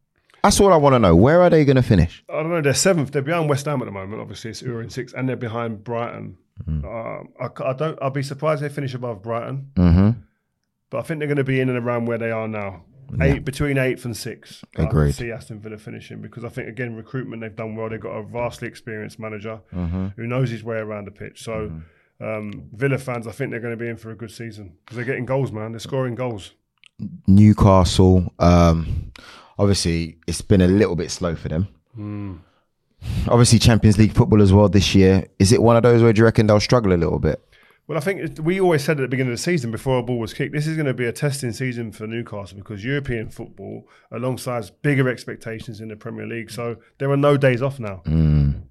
That's 0.42 0.60
all 0.60 0.72
I 0.72 0.76
want 0.76 0.94
to 0.94 0.98
know. 0.98 1.14
Where 1.16 1.40
are 1.42 1.50
they 1.50 1.64
going 1.64 1.76
to 1.76 1.82
finish? 1.82 2.22
I 2.28 2.34
don't 2.42 2.50
know. 2.50 2.60
They're 2.62 2.74
seventh. 2.74 3.10
They're 3.12 3.22
behind 3.22 3.48
West 3.48 3.66
Ham 3.66 3.82
at 3.82 3.86
the 3.86 3.90
moment. 3.90 4.20
Obviously, 4.22 4.50
it's 4.50 4.62
Ura 4.62 4.82
in 4.84 4.90
six, 4.90 5.12
and 5.12 5.28
they're 5.28 5.36
behind 5.36 5.82
Brighton. 5.84 6.36
Mm. 6.68 6.84
Um, 6.84 7.28
I, 7.40 7.68
I 7.70 7.72
don't. 7.72 7.98
I'll 8.02 8.10
be 8.10 8.22
surprised 8.22 8.62
if 8.62 8.70
they 8.70 8.74
finish 8.74 8.94
above 8.94 9.22
Brighton. 9.22 9.70
hmm 9.76 10.10
But 10.90 10.98
I 10.98 11.02
think 11.02 11.18
they're 11.18 11.28
going 11.28 11.36
to 11.36 11.44
be 11.44 11.60
in 11.60 11.68
and 11.68 11.78
around 11.78 12.06
where 12.06 12.18
they 12.18 12.30
are 12.30 12.48
now. 12.48 12.84
Eight 13.22 13.42
between 13.44 13.78
eighth 13.78 14.04
and 14.04 14.14
six. 14.14 14.62
I 14.74 14.80
can 14.80 14.88
Agreed. 14.88 15.14
see 15.14 15.30
Aston 15.32 15.60
Villa 15.60 15.78
finishing 15.78 16.20
because 16.20 16.44
I 16.44 16.50
think 16.50 16.68
again 16.68 16.94
recruitment 16.94 17.40
they've 17.40 17.56
done 17.56 17.74
well. 17.74 17.88
They've 17.88 17.98
got 17.98 18.10
a 18.10 18.22
vastly 18.22 18.68
experienced 18.68 19.18
manager 19.18 19.60
Mm-hmm. 19.74 20.08
who 20.16 20.26
knows 20.26 20.50
his 20.50 20.62
way 20.62 20.76
around 20.76 21.06
the 21.06 21.10
pitch. 21.10 21.42
So 21.42 21.72
um, 22.20 22.68
Villa 22.74 22.98
fans, 22.98 23.26
I 23.26 23.32
think 23.32 23.50
they're 23.50 23.60
going 23.60 23.72
to 23.78 23.82
be 23.82 23.88
in 23.88 23.96
for 23.96 24.10
a 24.10 24.14
good 24.14 24.30
season 24.30 24.74
because 24.84 24.96
they're 24.96 25.06
getting 25.06 25.24
goals, 25.24 25.52
man. 25.52 25.72
They're 25.72 25.78
scoring 25.80 26.16
goals. 26.16 26.52
Newcastle. 27.26 28.32
Um, 28.38 29.12
obviously, 29.58 30.18
it's 30.26 30.40
been 30.40 30.60
a 30.60 30.68
little 30.68 30.96
bit 30.96 31.10
slow 31.10 31.34
for 31.34 31.48
them. 31.48 31.68
Obviously, 33.28 33.58
Champions 33.58 33.98
League 33.98 34.12
football 34.12 34.42
as 34.42 34.52
well 34.52 34.68
this 34.68 34.94
year. 34.94 35.26
Is 35.38 35.52
it 35.52 35.62
one 35.62 35.76
of 35.76 35.82
those 35.82 36.02
where 36.02 36.12
do 36.12 36.20
you 36.20 36.24
reckon 36.24 36.46
they'll 36.46 36.60
struggle 36.60 36.92
a 36.92 36.96
little 36.96 37.18
bit? 37.18 37.42
Well, 37.86 37.96
I 37.96 38.02
think 38.02 38.38
we 38.42 38.60
always 38.60 38.84
said 38.84 39.00
at 39.00 39.02
the 39.02 39.08
beginning 39.08 39.32
of 39.32 39.38
the 39.38 39.42
season 39.42 39.70
before 39.70 39.98
a 39.98 40.02
ball 40.02 40.18
was 40.18 40.34
kicked, 40.34 40.52
this 40.52 40.66
is 40.66 40.76
going 40.76 40.86
to 40.86 40.94
be 40.94 41.06
a 41.06 41.12
testing 41.12 41.52
season 41.52 41.90
for 41.90 42.06
Newcastle 42.06 42.58
because 42.58 42.84
European 42.84 43.30
football, 43.30 43.88
alongside 44.12 44.70
bigger 44.82 45.08
expectations 45.08 45.80
in 45.80 45.88
the 45.88 45.96
Premier 45.96 46.26
League, 46.26 46.50
so 46.50 46.76
there 46.98 47.10
are 47.10 47.16
no 47.16 47.38
days 47.38 47.62
off 47.62 47.80
now. 47.80 48.02
Mm. 48.04 48.62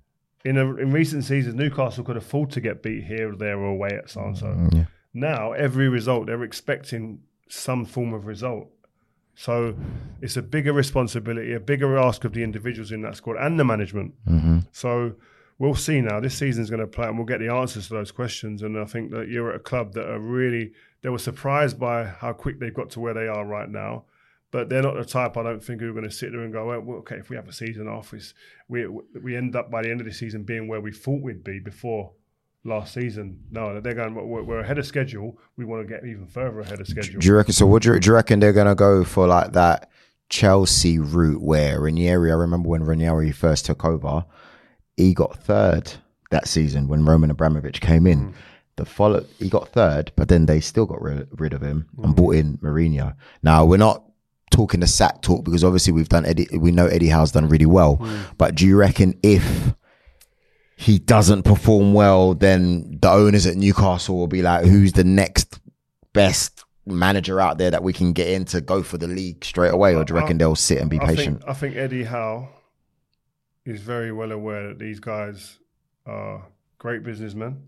In 0.45 0.57
a, 0.57 0.75
in 0.75 0.91
recent 0.91 1.23
seasons, 1.23 1.55
Newcastle 1.55 2.03
could 2.03 2.15
afford 2.15 2.51
to 2.51 2.61
get 2.61 2.83
beat 2.83 3.05
here 3.05 3.31
or 3.31 3.35
there 3.35 3.57
or 3.57 3.71
away 3.71 3.89
at 3.89 4.07
so 4.07 4.21
and 4.21 4.37
so. 4.37 4.69
Yeah. 4.71 4.85
Now, 5.15 5.51
every 5.53 5.89
result 5.89 6.27
they're 6.27 6.43
expecting 6.43 7.21
some 7.49 7.85
form 7.85 8.13
of 8.13 8.27
result. 8.27 8.69
So 9.39 9.75
it's 10.19 10.35
a 10.35 10.41
bigger 10.41 10.73
responsibility, 10.73 11.53
a 11.53 11.59
bigger 11.59 11.95
ask 11.95 12.25
of 12.25 12.33
the 12.33 12.41
individuals 12.43 12.91
in 12.91 13.03
that 13.03 13.15
squad 13.15 13.37
and 13.37 13.59
the 13.59 13.63
management. 13.63 14.15
Mm-hmm. 14.27 14.59
So 14.71 15.13
we'll 15.59 15.75
see 15.75 16.01
now. 16.01 16.19
This 16.19 16.35
season's 16.35 16.71
going 16.71 16.79
to 16.79 16.87
play, 16.87 17.07
and 17.07 17.17
we'll 17.17 17.27
get 17.27 17.39
the 17.39 17.53
answers 17.53 17.87
to 17.89 17.93
those 17.93 18.11
questions. 18.11 18.63
And 18.63 18.79
I 18.79 18.85
think 18.85 19.11
that 19.11 19.27
you're 19.29 19.51
at 19.51 19.57
a 19.57 19.59
club 19.59 19.93
that 19.93 20.09
are 20.09 20.19
really 20.19 20.73
they 21.03 21.09
were 21.09 21.19
surprised 21.19 21.79
by 21.79 22.05
how 22.05 22.33
quick 22.33 22.59
they've 22.59 22.73
got 22.73 22.89
to 22.91 22.99
where 22.99 23.13
they 23.13 23.27
are 23.27 23.45
right 23.45 23.69
now. 23.69 24.05
But 24.49 24.69
they're 24.69 24.81
not 24.81 24.95
the 24.95 25.05
type 25.05 25.37
I 25.37 25.43
don't 25.43 25.63
think 25.63 25.81
who 25.81 25.89
are 25.89 25.93
going 25.93 26.03
to 26.03 26.11
sit 26.11 26.31
there 26.31 26.41
and 26.41 26.51
go, 26.51 26.65
well, 26.65 26.79
well, 26.79 26.97
okay, 26.99 27.17
if 27.17 27.29
we 27.29 27.35
have 27.35 27.47
a 27.47 27.53
season 27.53 27.87
off, 27.87 28.11
we 28.67 28.87
we 29.21 29.35
end 29.35 29.55
up 29.55 29.69
by 29.69 29.83
the 29.83 29.91
end 29.91 30.01
of 30.01 30.07
the 30.07 30.13
season 30.13 30.43
being 30.43 30.67
where 30.67 30.81
we 30.81 30.91
thought 30.91 31.21
we'd 31.21 31.43
be 31.43 31.59
before 31.59 32.11
last 32.67 32.93
season. 32.93 33.39
No, 33.49 33.79
they're 33.81 33.93
going. 33.95 34.13
We're, 34.13 34.43
we're 34.43 34.59
ahead 34.59 34.77
of 34.77 34.85
schedule. 34.85 35.37
We 35.55 35.65
want 35.65 35.87
to 35.87 35.91
get 35.93 36.05
even 36.05 36.27
further 36.27 36.59
ahead 36.59 36.79
of 36.79 36.87
schedule. 36.87 37.19
Do 37.19 37.27
you 37.27 37.35
reckon? 37.35 37.53
So, 37.53 37.65
what 37.65 37.81
do 37.81 37.93
you, 37.93 37.99
do 37.99 38.07
you 38.09 38.13
reckon 38.13 38.39
they're 38.39 38.53
going 38.53 38.67
to 38.67 38.75
go 38.75 39.03
for 39.03 39.25
like 39.27 39.53
that 39.53 39.89
Chelsea 40.29 40.99
route 40.99 41.41
where 41.41 41.79
Ranieri? 41.79 42.31
I 42.31 42.35
remember 42.35 42.69
when 42.69 42.83
Ranieri 42.83 43.31
first 43.31 43.65
took 43.65 43.83
over, 43.85 44.25
he 44.97 45.13
got 45.13 45.35
third 45.37 45.91
that 46.29 46.47
season 46.47 46.87
when 46.87 47.05
Roman 47.05 47.31
Abramovich 47.31 47.79
came 47.81 48.03
Mm. 48.03 48.11
in. 48.11 48.33
The 48.75 48.85
follow, 48.85 49.25
he 49.39 49.49
got 49.49 49.69
third, 49.69 50.11
but 50.15 50.27
then 50.27 50.45
they 50.45 50.59
still 50.59 50.85
got 50.85 51.01
rid, 51.01 51.27
rid 51.31 51.53
of 51.53 51.61
him 51.63 51.87
and 52.03 52.13
Mm. 52.13 52.15
brought 52.15 52.35
in 52.35 52.57
Mourinho. 52.59 53.15
Now 53.41 53.65
we're 53.65 53.77
not 53.77 54.03
talking 54.51 54.81
the 54.81 54.87
sack 54.87 55.21
talk 55.23 55.43
because 55.43 55.63
obviously 55.63 55.93
we've 55.93 56.09
done 56.09 56.25
Eddie. 56.25 56.47
We 56.55 56.71
know 56.71 56.85
Eddie 56.85 57.07
Howe's 57.07 57.31
done 57.31 57.47
really 57.49 57.65
well, 57.65 57.97
Mm. 57.97 58.19
but 58.37 58.53
do 58.55 58.67
you 58.67 58.75
reckon 58.77 59.15
if 59.23 59.73
he 60.79 60.99
doesn't 60.99 61.41
perform 61.41 61.95
well, 61.95 62.35
then 62.35 62.99
the 63.01 63.09
owners 63.09 63.47
at 63.47 63.55
Newcastle 63.55 64.15
will 64.15 64.27
be 64.27 64.43
like, 64.43 64.63
who's 64.63 64.93
the 64.93 65.03
next 65.03 65.59
best 66.13 66.63
manager 66.85 67.41
out 67.41 67.57
there 67.57 67.71
that 67.71 67.81
we 67.81 67.91
can 67.91 68.13
get 68.13 68.27
in 68.27 68.45
to 68.45 68.61
go 68.61 68.83
for 68.83 68.99
the 68.99 69.07
league 69.07 69.43
straight 69.43 69.73
away? 69.73 69.95
Or 69.95 70.05
do 70.05 70.13
you 70.13 70.19
reckon 70.19 70.37
they'll 70.37 70.55
sit 70.55 70.77
and 70.77 70.87
be 70.87 70.99
I 70.99 71.05
patient? 71.07 71.39
think, 71.39 71.49
I 71.49 71.53
think 71.53 71.75
Eddie 71.77 72.03
Howe 72.03 72.49
is 73.65 73.81
very 73.81 74.11
well 74.11 74.31
aware 74.31 74.67
that 74.67 74.77
these 74.77 74.99
guys 74.99 75.57
are 76.05 76.45
great 76.77 77.03
businessmen. 77.03 77.63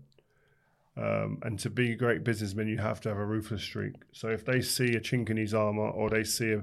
Um, 0.96 1.40
and 1.42 1.58
to 1.58 1.68
be 1.68 1.92
a 1.92 1.96
great 1.96 2.22
businessmen, 2.22 2.68
you 2.68 2.78
have 2.78 3.00
to 3.00 3.08
have 3.08 3.18
a 3.18 3.26
ruthless 3.26 3.62
streak. 3.62 3.94
So 4.12 4.28
if 4.28 4.44
they 4.44 4.60
see 4.60 4.94
a 4.94 5.00
chink 5.00 5.30
in 5.30 5.36
his 5.36 5.52
armor 5.52 5.88
or 5.88 6.10
they 6.10 6.22
see 6.22 6.52
a, 6.52 6.62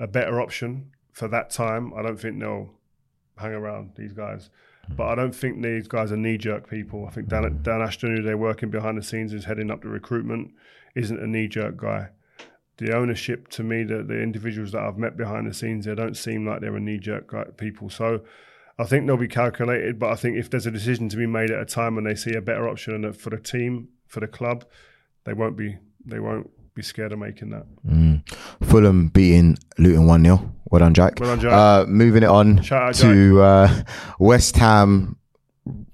a 0.00 0.08
better 0.08 0.40
option 0.40 0.90
for 1.12 1.28
that 1.28 1.50
time, 1.50 1.94
I 1.94 2.02
don't 2.02 2.18
think 2.18 2.40
they'll 2.40 2.70
hang 3.36 3.52
around 3.52 3.92
these 3.94 4.12
guys. 4.12 4.50
But 4.96 5.06
I 5.06 5.14
don't 5.14 5.34
think 5.34 5.62
these 5.62 5.86
guys 5.86 6.12
are 6.12 6.16
knee 6.16 6.38
jerk 6.38 6.68
people. 6.68 7.06
I 7.06 7.10
think 7.10 7.28
Dan, 7.28 7.44
mm. 7.44 7.62
Dan 7.62 7.82
Ashworth, 7.82 8.16
who 8.16 8.22
they're 8.22 8.36
working 8.36 8.70
behind 8.70 8.98
the 8.98 9.02
scenes, 9.02 9.32
is 9.32 9.44
heading 9.44 9.70
up 9.70 9.82
the 9.82 9.88
recruitment, 9.88 10.52
isn't 10.94 11.20
a 11.20 11.26
knee 11.26 11.48
jerk 11.48 11.76
guy. 11.76 12.08
The 12.78 12.96
ownership, 12.96 13.48
to 13.48 13.62
me, 13.62 13.82
the, 13.82 14.02
the 14.02 14.20
individuals 14.20 14.72
that 14.72 14.82
I've 14.82 14.98
met 14.98 15.16
behind 15.16 15.48
the 15.48 15.54
scenes, 15.54 15.84
they 15.84 15.94
don't 15.94 16.16
seem 16.16 16.46
like 16.46 16.60
they're 16.60 16.76
a 16.76 16.80
knee 16.80 16.98
jerk 16.98 17.56
people. 17.56 17.90
So 17.90 18.20
I 18.78 18.84
think 18.84 19.06
they'll 19.06 19.16
be 19.16 19.28
calculated. 19.28 19.98
But 19.98 20.10
I 20.10 20.14
think 20.14 20.36
if 20.36 20.48
there's 20.48 20.66
a 20.66 20.70
decision 20.70 21.08
to 21.08 21.16
be 21.16 21.26
made 21.26 21.50
at 21.50 21.60
a 21.60 21.64
time 21.64 21.96
when 21.96 22.04
they 22.04 22.14
see 22.14 22.34
a 22.34 22.40
better 22.40 22.68
option 22.68 23.12
for 23.12 23.30
the 23.30 23.38
team, 23.38 23.88
for 24.06 24.20
the 24.20 24.28
club, 24.28 24.64
they 25.24 25.32
won't 25.34 25.56
be 25.56 25.76
they 26.04 26.20
won't 26.20 26.50
be 26.78 26.82
scared 26.82 27.12
of 27.12 27.18
making 27.18 27.50
that. 27.50 27.66
Fulham 28.62 29.08
beating 29.08 29.58
Luton 29.78 30.06
1 30.06 30.24
0. 30.24 30.54
Well 30.70 30.78
done, 30.78 30.94
Jack. 30.94 31.18
Well 31.18 31.30
done, 31.30 31.40
Jack. 31.40 31.52
Uh, 31.52 31.84
moving 31.88 32.22
it 32.22 32.28
on 32.28 32.60
out, 32.70 32.94
to 32.94 33.40
uh, 33.42 33.82
West 34.20 34.56
Ham, 34.56 35.16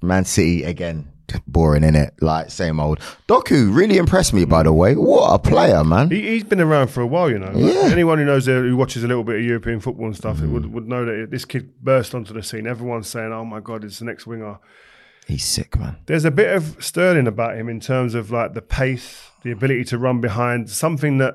Man 0.02 0.24
City 0.24 0.62
again. 0.64 1.08
Boring, 1.48 1.82
in 1.84 1.96
it? 1.96 2.14
Like, 2.20 2.50
same 2.50 2.78
old. 2.78 3.00
Doku 3.26 3.74
really 3.74 3.96
impressed 3.96 4.34
me, 4.34 4.44
by 4.44 4.62
the 4.62 4.72
way. 4.72 4.94
What 4.94 5.32
a 5.32 5.38
player, 5.38 5.82
man. 5.82 6.10
He, 6.10 6.20
he's 6.20 6.44
been 6.44 6.60
around 6.60 6.88
for 6.88 7.00
a 7.00 7.06
while, 7.06 7.28
you 7.30 7.38
know. 7.38 7.50
Like, 7.50 7.74
Yeah. 7.74 7.88
Anyone 7.90 8.18
who 8.18 8.24
knows, 8.26 8.46
uh, 8.46 8.52
who 8.60 8.76
watches 8.76 9.02
a 9.02 9.08
little 9.08 9.24
bit 9.24 9.36
of 9.36 9.42
European 9.44 9.80
football 9.80 10.06
and 10.06 10.14
stuff, 10.14 10.36
Mm. 10.38 10.52
would, 10.52 10.72
would 10.72 10.86
know 10.86 11.04
that 11.06 11.30
this 11.30 11.44
kid 11.46 11.72
burst 11.82 12.14
onto 12.14 12.34
the 12.34 12.42
scene. 12.42 12.66
Everyone's 12.68 13.08
saying, 13.08 13.32
"Oh 13.32 13.44
my 13.44 13.60
god, 13.60 13.84
it's 13.84 13.98
the 14.00 14.04
next 14.04 14.26
winger." 14.26 14.58
He's 15.26 15.44
sick, 15.44 15.78
man. 15.78 15.96
There's 16.06 16.24
a 16.24 16.30
bit 16.30 16.54
of 16.54 16.82
Sterling 16.84 17.26
about 17.26 17.56
him 17.56 17.68
in 17.68 17.80
terms 17.80 18.14
of 18.14 18.30
like 18.30 18.54
the 18.54 18.62
pace, 18.62 19.30
the 19.42 19.50
ability 19.50 19.84
to 19.84 19.98
run 19.98 20.20
behind, 20.20 20.70
something 20.70 21.18
that 21.18 21.34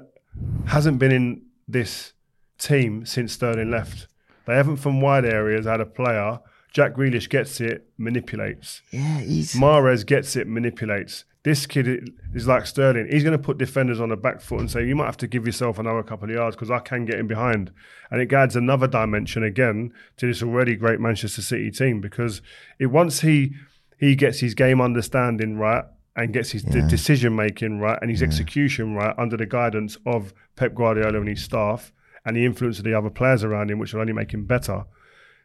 hasn't 0.68 1.00
been 1.00 1.12
in 1.12 1.42
this 1.68 2.14
team 2.58 3.06
since 3.06 3.34
Sterling 3.34 3.72
left. 3.72 4.08
They 4.46 4.56
haven't 4.56 4.78
from 4.78 5.02
wide 5.02 5.26
areas 5.26 5.66
had 5.66 5.82
a 5.82 5.86
player. 5.86 6.40
Jack 6.72 6.94
Grealish 6.96 7.30
gets 7.30 7.60
it, 7.62 7.90
manipulates. 7.98 8.82
Yeah, 8.92 9.20
he's. 9.20 9.54
Mahrez 9.54 10.06
gets 10.06 10.36
it, 10.36 10.48
manipulates. 10.48 11.26
This 11.44 11.66
kid 11.66 12.12
is 12.34 12.48
like 12.48 12.66
Sterling. 12.66 13.08
He's 13.10 13.24
going 13.24 13.38
to 13.38 13.44
put 13.44 13.58
defenders 13.58 14.02
on 14.02 14.10
the 14.10 14.18
back 14.18 14.42
foot 14.42 14.60
and 14.60 14.70
say, 14.70 14.86
you 14.86 14.96
might 14.96 15.06
have 15.06 15.18
to 15.18 15.28
give 15.28 15.46
yourself 15.46 15.80
another 15.80 16.04
couple 16.04 16.30
of 16.30 16.36
yards 16.36 16.56
because 16.56 16.70
I 16.70 16.80
can 16.80 17.06
get 17.06 17.18
in 17.18 17.28
behind. 17.28 17.72
And 18.12 18.22
it 18.22 18.32
adds 18.34 18.56
another 18.56 18.88
dimension 18.88 19.44
again 19.44 19.94
to 20.18 20.28
this 20.28 20.44
already 20.44 20.76
great 20.76 21.00
Manchester 21.00 21.42
City 21.42 21.72
team 21.72 22.02
because 22.02 22.42
it 22.78 22.88
once 22.88 23.22
he 23.22 23.56
he 24.00 24.16
gets 24.16 24.40
his 24.40 24.56
game 24.56 24.80
understanding 24.82 25.58
right 25.58 25.84
and 26.16 26.34
gets 26.34 26.52
his 26.52 26.64
de- 26.64 26.88
decision 26.88 27.36
making 27.36 27.80
right 27.80 28.00
and 28.02 28.10
his 28.10 28.24
execution 28.24 28.96
right 28.96 29.14
under 29.18 29.38
the 29.38 29.46
guidance 29.46 29.98
of 30.06 30.34
Pep 30.56 30.74
Guardiola 30.74 31.20
and 31.20 31.30
his 31.30 31.44
staff 31.44 31.94
and 32.26 32.36
the 32.36 32.46
influence 32.46 32.80
of 32.80 32.86
the 32.86 32.94
other 32.94 33.10
players 33.10 33.44
around 33.44 33.72
him, 33.72 33.80
which 33.80 33.94
will 33.94 34.02
only 34.02 34.14
make 34.14 34.34
him 34.34 34.46
better. 34.46 34.86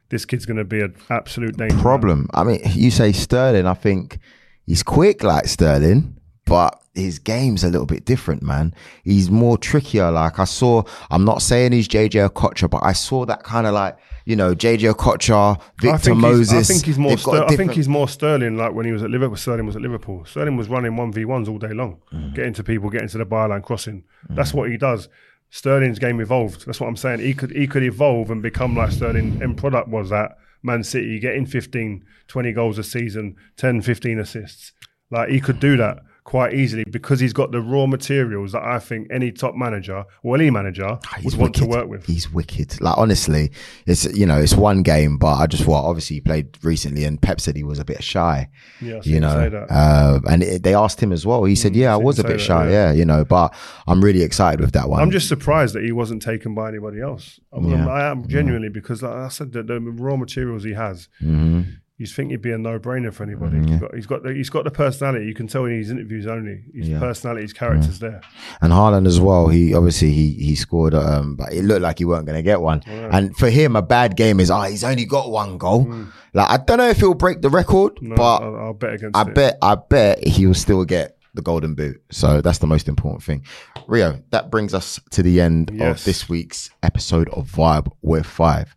This 0.09 0.25
kid's 0.25 0.47
going 0.47 0.57
to 0.57 0.65
be 0.65 0.81
an 0.81 0.95
absolute 1.11 1.57
danger. 1.57 1.75
man. 1.75 1.83
problem. 1.83 2.29
I 2.35 2.45
mean, 2.45 2.61
you 2.71 2.91
say 2.91 3.13
Sterling. 3.13 3.67
I 3.67 3.75
think 3.75 4.19
he's 4.67 4.83
quick 4.83 5.23
like 5.23 5.47
Sterling, 5.47 6.17
but 6.47 6.81
his 6.95 7.19
game's 7.19 7.65
a 7.65 7.69
little 7.69 7.87
bit 7.87 8.05
different, 8.05 8.43
man. 8.43 8.75
He's 9.03 9.31
more 9.31 9.57
trickier. 9.59 10.11
Like 10.11 10.39
I 10.39 10.45
saw, 10.45 10.83
I'm 11.11 11.25
not 11.25 11.43
saying 11.43 11.73
he's 11.73 11.89
JJ 11.89 12.29
Okocha, 12.31 12.69
but 12.71 12.83
I 12.83 12.93
saw 12.93 13.25
that 13.27 13.43
kind 13.43 13.67
of 13.67 13.75
like 13.75 13.97
you 14.27 14.37
know 14.37 14.55
JJ 14.55 14.93
Okocha, 14.95 15.61
Victor 15.81 16.15
Moses. 16.15 16.53
I 16.71 16.73
think 16.73 16.85
he's 16.85 16.99
more. 16.99 17.17
Ster- 17.19 17.45
I 17.45 17.57
think 17.57 17.73
he's 17.73 17.89
more 17.89 18.09
Sterling. 18.09 18.57
Like 18.57 18.75
when 18.75 18.87
he 18.87 18.93
was 18.93 19.03
at 19.03 19.11
Liverpool, 19.11 19.37
Sterling 19.37 19.67
was 19.67 19.77
at 19.77 19.83
Liverpool. 19.83 20.25
Sterling 20.25 20.57
was 20.57 20.69
running 20.69 20.97
one 20.97 21.13
v 21.13 21.25
ones 21.25 21.49
all 21.49 21.59
day 21.59 21.73
long, 21.73 21.99
Mm. 22.13 22.35
getting 22.35 22.53
to 22.55 22.63
people, 22.65 22.91
getting 22.91 23.09
to 23.09 23.19
the 23.19 23.27
byline, 23.27 23.63
crossing. 23.63 24.05
That's 24.31 24.53
what 24.55 24.71
he 24.71 24.77
does. 24.77 25.09
Sterling's 25.51 25.99
game 25.99 26.21
evolved. 26.21 26.67
That's 26.67 26.81
what 26.81 26.89
I'm 26.89 26.97
saying. 26.97 27.21
He 27.21 27.33
could 27.35 27.51
he 27.53 27.67
could 27.67 27.83
evolve 27.83 28.31
and 28.31 28.43
become 28.43 28.77
like 28.77 28.93
Sterling. 28.93 29.43
End 29.43 29.57
product 29.57 29.89
was 29.89 30.11
that 30.11 30.37
Man 30.63 30.83
City 30.85 31.19
getting 31.21 31.47
15, 31.47 32.05
20 32.29 32.53
goals 32.53 32.79
a 32.79 32.83
season, 32.85 33.37
10, 33.57 33.83
15 33.83 34.19
assists. 34.19 34.73
Like 35.11 35.29
he 35.29 35.41
could 35.41 35.61
do 35.61 35.77
that 35.77 35.99
quite 36.25 36.55
easily 36.55 36.85
because 36.91 37.21
he's 37.21 37.35
got 37.35 37.53
the 37.53 37.61
raw 37.61 37.85
materials 37.87 38.53
that 38.53 38.63
I 38.63 38.79
think 38.79 39.09
any 39.11 39.31
top 39.31 39.55
manager 39.55 40.05
or 40.23 40.35
any 40.37 40.49
manager 40.51 40.87
Ah, 41.05 41.17
He's 41.21 41.35
would 41.37 41.41
want 41.43 41.55
to 41.57 41.65
wicked. 41.67 41.77
work 41.77 41.89
with. 41.89 42.07
He's 42.07 42.33
wicked. 42.33 42.81
Like 42.81 42.97
honestly, 42.97 43.51
it's 43.87 44.05
you 44.17 44.25
know 44.25 44.39
it's 44.41 44.55
one 44.55 44.83
game, 44.83 45.19
but 45.19 45.35
I 45.35 45.47
just 45.47 45.65
thought 45.65 45.85
obviously 45.85 46.17
he 46.17 46.21
played 46.23 46.57
recently, 46.65 47.05
and 47.05 47.21
Pep 47.21 47.41
said 47.41 47.57
he 47.57 47.63
was 47.63 47.79
a 47.79 47.85
bit 47.85 48.03
shy. 48.03 48.49
Yeah, 48.81 49.01
you 49.05 49.21
know, 49.21 49.67
uh, 49.71 50.21
and 50.29 50.43
it, 50.43 50.63
they 50.63 50.75
asked 50.75 50.99
him 51.03 51.13
as 51.13 51.27
well. 51.27 51.45
He 51.45 51.55
said, 51.55 51.77
"Yeah, 51.77 51.93
I 51.93 51.97
was 51.99 52.19
a 52.19 52.23
bit 52.25 52.39
that, 52.39 52.41
shy. 52.41 52.71
yeah. 52.71 52.87
Yeah. 52.89 52.93
you 52.93 53.05
know." 53.05 53.25
But 53.25 53.55
I'm 53.87 54.03
really 54.03 54.23
excited 54.23 54.61
with 54.61 54.73
that 54.73 54.89
one. 54.89 55.03
I'm 55.03 55.11
just 55.11 55.29
surprised 55.29 55.75
that 55.75 55.85
he 55.85 55.93
wasn't 55.93 56.23
taken 56.23 56.55
by 56.55 56.69
anybody 56.69 57.01
else. 57.01 57.39
I'm, 57.53 57.69
Yeah. 57.71 57.87
I 57.87 58.11
am 58.11 58.27
genuinely 58.27 58.71
because, 58.71 59.03
like 59.03 59.13
I 59.13 59.29
said, 59.29 59.53
the, 59.53 59.63
the 59.63 59.79
raw 59.81 60.17
materials 60.17 60.65
he 60.65 60.73
has, 60.73 61.09
Mm-hmm. 61.23 61.63
You 61.97 62.07
think 62.07 62.33
he'd 62.33 62.43
be 62.43 62.51
a 62.51 62.59
no-brainer 62.59 63.15
for 63.15 63.23
anybody. 63.23 63.59
He's 63.59 63.67
mm. 63.67 63.81
got, 63.81 63.95
he's 63.95 64.07
got 64.07 64.23
the, 64.25 64.33
he's 64.33 64.51
got 64.51 64.65
the 64.65 64.71
personality. 64.73 65.27
You 65.27 65.35
can 65.35 65.47
tell 65.47 65.65
in 65.67 65.79
his 65.79 65.91
interviews 65.91 66.27
only. 66.27 66.65
His 66.75 66.89
Yeah. 66.89 66.99
personality, 66.99 67.43
his 67.43 67.53
character's 67.53 67.99
mm. 67.99 68.01
there. 68.01 68.21
And 68.61 68.73
Haaland 68.73 69.07
as 69.07 69.21
well. 69.21 69.47
He 69.47 69.75
obviously 69.75 70.11
he 70.11 70.33
he 70.33 70.57
scored, 70.57 70.95
um, 70.95 71.37
but 71.37 71.53
it 71.53 71.63
looked 71.63 71.83
like 71.83 71.99
he 71.99 72.05
weren't 72.05 72.27
going 72.27 72.37
to 72.37 72.43
get 72.43 72.61
one. 72.61 72.83
Oh, 72.89 73.09
and 73.13 73.37
for 73.37 73.49
him, 73.49 73.77
a 73.77 73.83
bad 73.83 74.17
game 74.17 74.41
is, 74.41 74.51
oh, 74.51 74.63
he's 74.63 74.83
only 74.83 75.05
got 75.05 75.31
one 75.31 75.57
goal. 75.57 75.87
Mm. 75.87 76.13
Like 76.33 76.51
I 76.51 76.57
don't 76.57 76.79
know 76.79 76.89
if 76.89 76.97
he'll 76.97 77.15
break 77.15 77.43
the 77.43 77.51
record, 77.51 77.93
No, 78.01 78.17
but 78.17 78.43
I'll, 78.43 78.57
I'll 78.57 78.75
bet 78.75 78.95
against 78.95 79.17
I 79.17 79.23
it. 79.23 79.35
bet 79.35 79.59
I 79.63 79.77
bet 79.77 80.27
he 80.27 80.49
will 80.49 80.55
still 80.55 80.85
get 80.85 81.17
the 81.35 81.43
golden 81.43 81.77
boot. 81.77 82.03
So 82.11 82.41
that's 82.41 82.59
the 82.59 82.67
most 82.67 82.89
important 82.89 83.23
thing. 83.23 83.45
Rio, 83.87 84.21
that 84.31 84.51
brings 84.51 84.75
us 84.75 84.99
to 85.11 85.23
the 85.23 85.41
end 85.41 85.71
Yes. 85.73 86.01
of 86.01 86.05
this 86.05 86.29
week's 86.29 86.71
episode 86.83 87.29
of 87.29 87.49
Vibe 87.49 87.89
with 88.03 88.27
Five. 88.27 88.75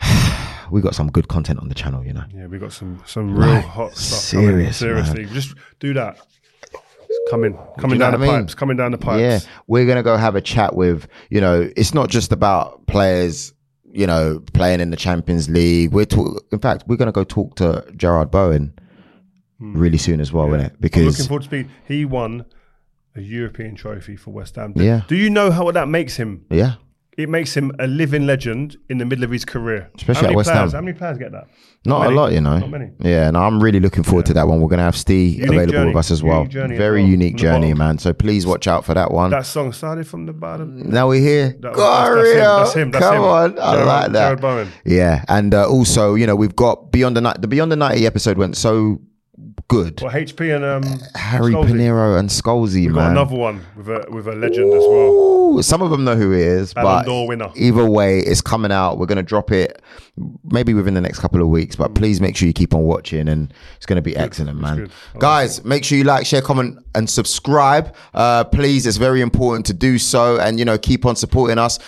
we 0.70 0.80
got 0.80 0.94
some 0.94 1.10
good 1.10 1.28
content 1.28 1.58
on 1.60 1.68
the 1.68 1.74
channel, 1.74 2.04
you 2.04 2.12
know. 2.12 2.24
Yeah, 2.34 2.46
we 2.46 2.58
got 2.58 2.72
some 2.72 3.02
some 3.06 3.34
real 3.36 3.48
Like, 3.54 3.64
hot 3.64 3.96
stuff. 3.96 4.32
coming. 4.32 4.48
serious, 4.50 4.76
seriously. 4.76 5.26
Just 5.26 5.54
do 5.78 5.94
that. 5.94 6.18
It's 6.72 7.30
coming, 7.30 7.58
coming 7.78 7.98
down 7.98 8.12
the 8.12 8.18
I 8.18 8.20
mean? 8.20 8.30
pipes, 8.30 8.54
coming 8.54 8.76
down 8.76 8.92
the 8.92 8.98
pipes. 8.98 9.20
Yeah, 9.20 9.40
we're 9.66 9.86
gonna 9.86 10.02
go 10.02 10.16
have 10.16 10.36
a 10.36 10.40
chat 10.40 10.74
with 10.76 11.08
you 11.28 11.40
know. 11.40 11.68
It's 11.76 11.92
not 11.94 12.08
just 12.08 12.30
about 12.32 12.86
players, 12.86 13.52
you 13.92 14.06
know, 14.06 14.40
playing 14.52 14.80
in 14.80 14.90
the 14.90 14.96
Champions 14.96 15.48
League. 15.48 15.92
We're 15.92 16.04
talk- 16.04 16.44
in 16.52 16.58
fact, 16.60 16.84
we're 16.86 16.96
gonna 16.96 17.10
go 17.12 17.24
talk 17.24 17.56
to 17.56 17.84
Jarrod 17.96 18.30
Bowen 18.30 18.72
hmm. 19.58 19.76
really 19.76 19.98
soon 19.98 20.20
as 20.20 20.32
well. 20.32 20.48
Yeah. 20.50 20.66
I'm 20.66 20.76
Because 20.80 21.06
looking 21.06 21.26
forward 21.26 21.42
to 21.42 21.48
speed. 21.48 21.68
He 21.88 22.04
won 22.04 22.44
a 23.16 23.20
European 23.20 23.74
trophy 23.74 24.14
for 24.14 24.30
West 24.30 24.54
Ham. 24.54 24.72
Do, 24.72 24.84
Yeah. 24.84 25.02
Do 25.08 25.16
you 25.16 25.30
know 25.30 25.50
how 25.50 25.64
what 25.64 25.74
that 25.74 25.88
makes 25.88 26.16
him? 26.16 26.44
yeah, 26.48 26.74
It 27.22 27.28
makes 27.28 27.56
him 27.56 27.72
a 27.78 27.86
living 27.86 28.26
legend 28.26 28.76
in 28.88 28.98
the 28.98 29.04
middle 29.04 29.24
of 29.24 29.30
his 29.30 29.44
career. 29.44 29.90
Especially 29.96 30.28
at 30.28 30.34
West 30.34 30.50
players, 30.50 30.72
Ham. 30.72 30.78
How 30.82 30.84
many 30.84 30.96
players 30.98 31.18
get 31.18 31.32
that? 31.32 31.48
not 31.86 32.00
many. 32.02 32.12
a 32.12 32.16
lot, 32.16 32.32
you 32.32 32.40
know. 32.42 32.58
Not 32.58 32.70
many. 32.70 32.90
Yeah, 33.00 33.28
and 33.28 33.36
I'm 33.36 33.62
really 33.62 33.80
looking 33.80 34.02
forward 34.02 34.26
to 34.26 34.34
that 34.34 34.46
one. 34.46 34.60
We're 34.60 34.68
gonna 34.68 34.82
have 34.82 34.96
Steve 34.96 35.34
Unique 35.34 35.48
available 35.50 35.72
journey. 35.72 35.86
with 35.88 35.96
us 35.96 36.10
as 36.10 36.22
well. 36.22 36.38
Unique 36.40 36.50
journey 36.52 36.74
as 36.74 36.78
Very 36.78 37.02
well. 37.02 37.10
unique 37.10 37.36
journey, 37.36 37.72
man. 37.74 37.98
So 37.98 38.12
please 38.12 38.46
watch 38.46 38.66
out 38.66 38.84
for 38.84 38.92
that 38.94 39.10
one. 39.12 39.30
That 39.30 39.46
song 39.46 39.72
started 39.72 40.06
from 40.06 40.26
the 40.26 40.32
bottom. 40.34 40.90
now 40.90 41.08
we're 41.08 41.20
here. 41.20 41.56
That 41.60 41.72
was- 41.72 41.78
that's- 41.78 42.34
that's 42.34 42.74
him, 42.74 42.90
that's 42.90 43.04
him, 43.04 43.10
Come 43.12 43.16
him. 43.16 43.22
on, 43.22 43.58
I 43.58 43.84
like 43.84 44.12
that. 44.12 44.68
Yeah, 44.84 45.24
and 45.28 45.54
uh, 45.54 45.68
also, 45.68 46.14
you 46.16 46.26
know, 46.26 46.36
we've 46.36 46.54
got 46.56 46.92
Beyond 46.92 47.16
the 47.16 47.20
Night. 47.22 47.40
The 47.40 47.48
Beyond 47.48 47.72
the 47.72 47.76
Ninety 47.76 48.06
episode 48.06 48.36
went 48.38 48.56
so 48.56 49.00
good. 49.68 50.00
Well, 50.02 50.12
HP 50.12 50.54
and 50.54 50.64
um, 50.64 51.00
Harry 51.14 51.52
Scholesy. 51.52 51.66
Pinero 51.68 52.16
and 52.18 52.28
Scholesy, 52.28 52.86
We've 52.86 52.94
got 52.94 53.00
man. 53.00 53.10
another 53.12 53.36
one 53.36 53.64
with 53.76 53.88
a 53.88 54.06
with 54.10 54.26
a 54.26 54.34
legend 54.34 54.72
as 54.72 54.84
well. 54.86 55.62
Some 55.62 55.82
of 55.82 55.90
them 55.90 56.04
know 56.04 56.14
who 56.16 56.30
he 56.32 56.42
is, 56.42 56.74
Ballon 56.74 57.04
but 57.06 57.56
either 57.56 57.88
way, 57.88 58.20
it's 58.20 58.40
coming 58.40 58.70
out. 58.72 58.98
We're 58.98 59.06
gonna 59.06 59.22
drop 59.22 59.50
it 59.50 59.82
maybe 60.44 60.74
within 60.74 60.94
the 60.94 61.00
next 61.00 61.18
couple 61.20 61.40
of 61.40 61.48
weeks, 61.48 61.76
but 61.76 61.94
please 61.94 62.20
make 62.20 62.36
sure 62.36 62.46
you 62.46 62.52
keep 62.52 62.74
on 62.74 62.82
watching, 62.82 63.28
and 63.28 63.52
it's 63.76 63.86
gonna 63.86 64.02
be 64.02 64.16
excellent, 64.16 64.60
man. 64.60 64.76
good. 64.76 64.90
I 64.90 65.12
like 65.14 65.20
Guys, 65.20 65.64
make 65.64 65.84
sure 65.84 65.96
you 65.98 66.04
like, 66.04 66.26
share, 66.26 66.42
comment, 66.42 66.78
and 66.94 67.08
subscribe. 67.08 67.94
Uh, 68.14 68.44
please, 68.44 68.86
it's 68.86 68.96
very 68.98 69.20
important 69.20 69.66
to 69.66 69.72
do 69.74 69.98
so, 69.98 70.38
and 70.38 70.58
you 70.58 70.64
know, 70.64 70.78
keep 70.78 71.06
on 71.06 71.16
supporting 71.16 71.58
us. 71.58 71.78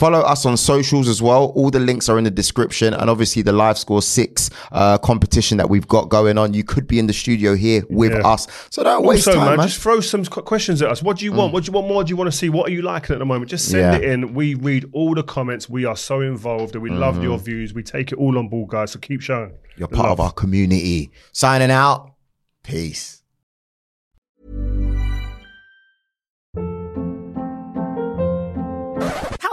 Follow 0.00 0.20
us 0.20 0.46
on 0.46 0.56
socials 0.56 1.08
as 1.08 1.20
well. 1.20 1.52
All 1.54 1.70
the 1.70 1.78
links 1.78 2.08
are 2.08 2.16
in 2.16 2.24
the 2.24 2.30
description, 2.30 2.94
and 2.94 3.10
obviously 3.10 3.42
the 3.42 3.52
live 3.52 3.76
score 3.76 4.00
six 4.00 4.48
uh, 4.72 4.96
competition 4.96 5.58
that 5.58 5.68
we've 5.68 5.86
got 5.86 6.08
going 6.08 6.38
on. 6.38 6.54
You 6.54 6.64
could 6.64 6.86
be 6.86 6.98
in 6.98 7.06
the 7.06 7.12
studio 7.12 7.54
here 7.54 7.82
with 7.90 8.12
Yeah. 8.12 8.26
us, 8.26 8.46
so 8.70 8.82
don't 8.82 9.04
waste 9.04 9.28
Also, 9.28 9.38
time, 9.38 9.48
man, 9.48 9.56
man. 9.58 9.68
just 9.68 9.78
throw 9.82 10.00
some 10.00 10.24
questions 10.24 10.80
at 10.80 10.88
us. 10.88 11.02
What 11.02 11.18
do 11.18 11.26
you 11.26 11.32
want? 11.32 11.52
What 11.52 11.64
do 11.64 11.68
you 11.68 11.74
want 11.74 11.86
more? 11.88 12.02
Do 12.02 12.08
you 12.08 12.16
want 12.16 12.32
to 12.32 12.36
see? 12.38 12.48
What 12.48 12.70
are 12.70 12.72
you 12.72 12.80
liking 12.80 13.12
at 13.12 13.18
the 13.18 13.26
moment? 13.26 13.50
Just 13.50 13.68
send 13.68 14.02
Yeah. 14.02 14.08
it 14.08 14.10
in. 14.10 14.32
We 14.32 14.54
read 14.54 14.86
all 14.94 15.14
the 15.14 15.22
comments. 15.22 15.68
We 15.68 15.84
are 15.84 15.96
so 15.96 16.22
involved 16.22 16.74
and 16.74 16.82
we 16.82 16.88
love 16.88 17.22
your 17.22 17.38
views. 17.38 17.74
We 17.74 17.82
take 17.82 18.10
it 18.10 18.16
all 18.16 18.38
on 18.38 18.48
board, 18.48 18.70
guys. 18.70 18.92
So 18.92 18.98
keep 19.00 19.20
showing. 19.20 19.52
You're 19.76 19.88
part 19.88 20.08
love. 20.08 20.12
of 20.18 20.20
our 20.20 20.32
community. 20.32 21.10
Signing 21.32 21.70
out. 21.70 22.12
Peace. 22.62 23.20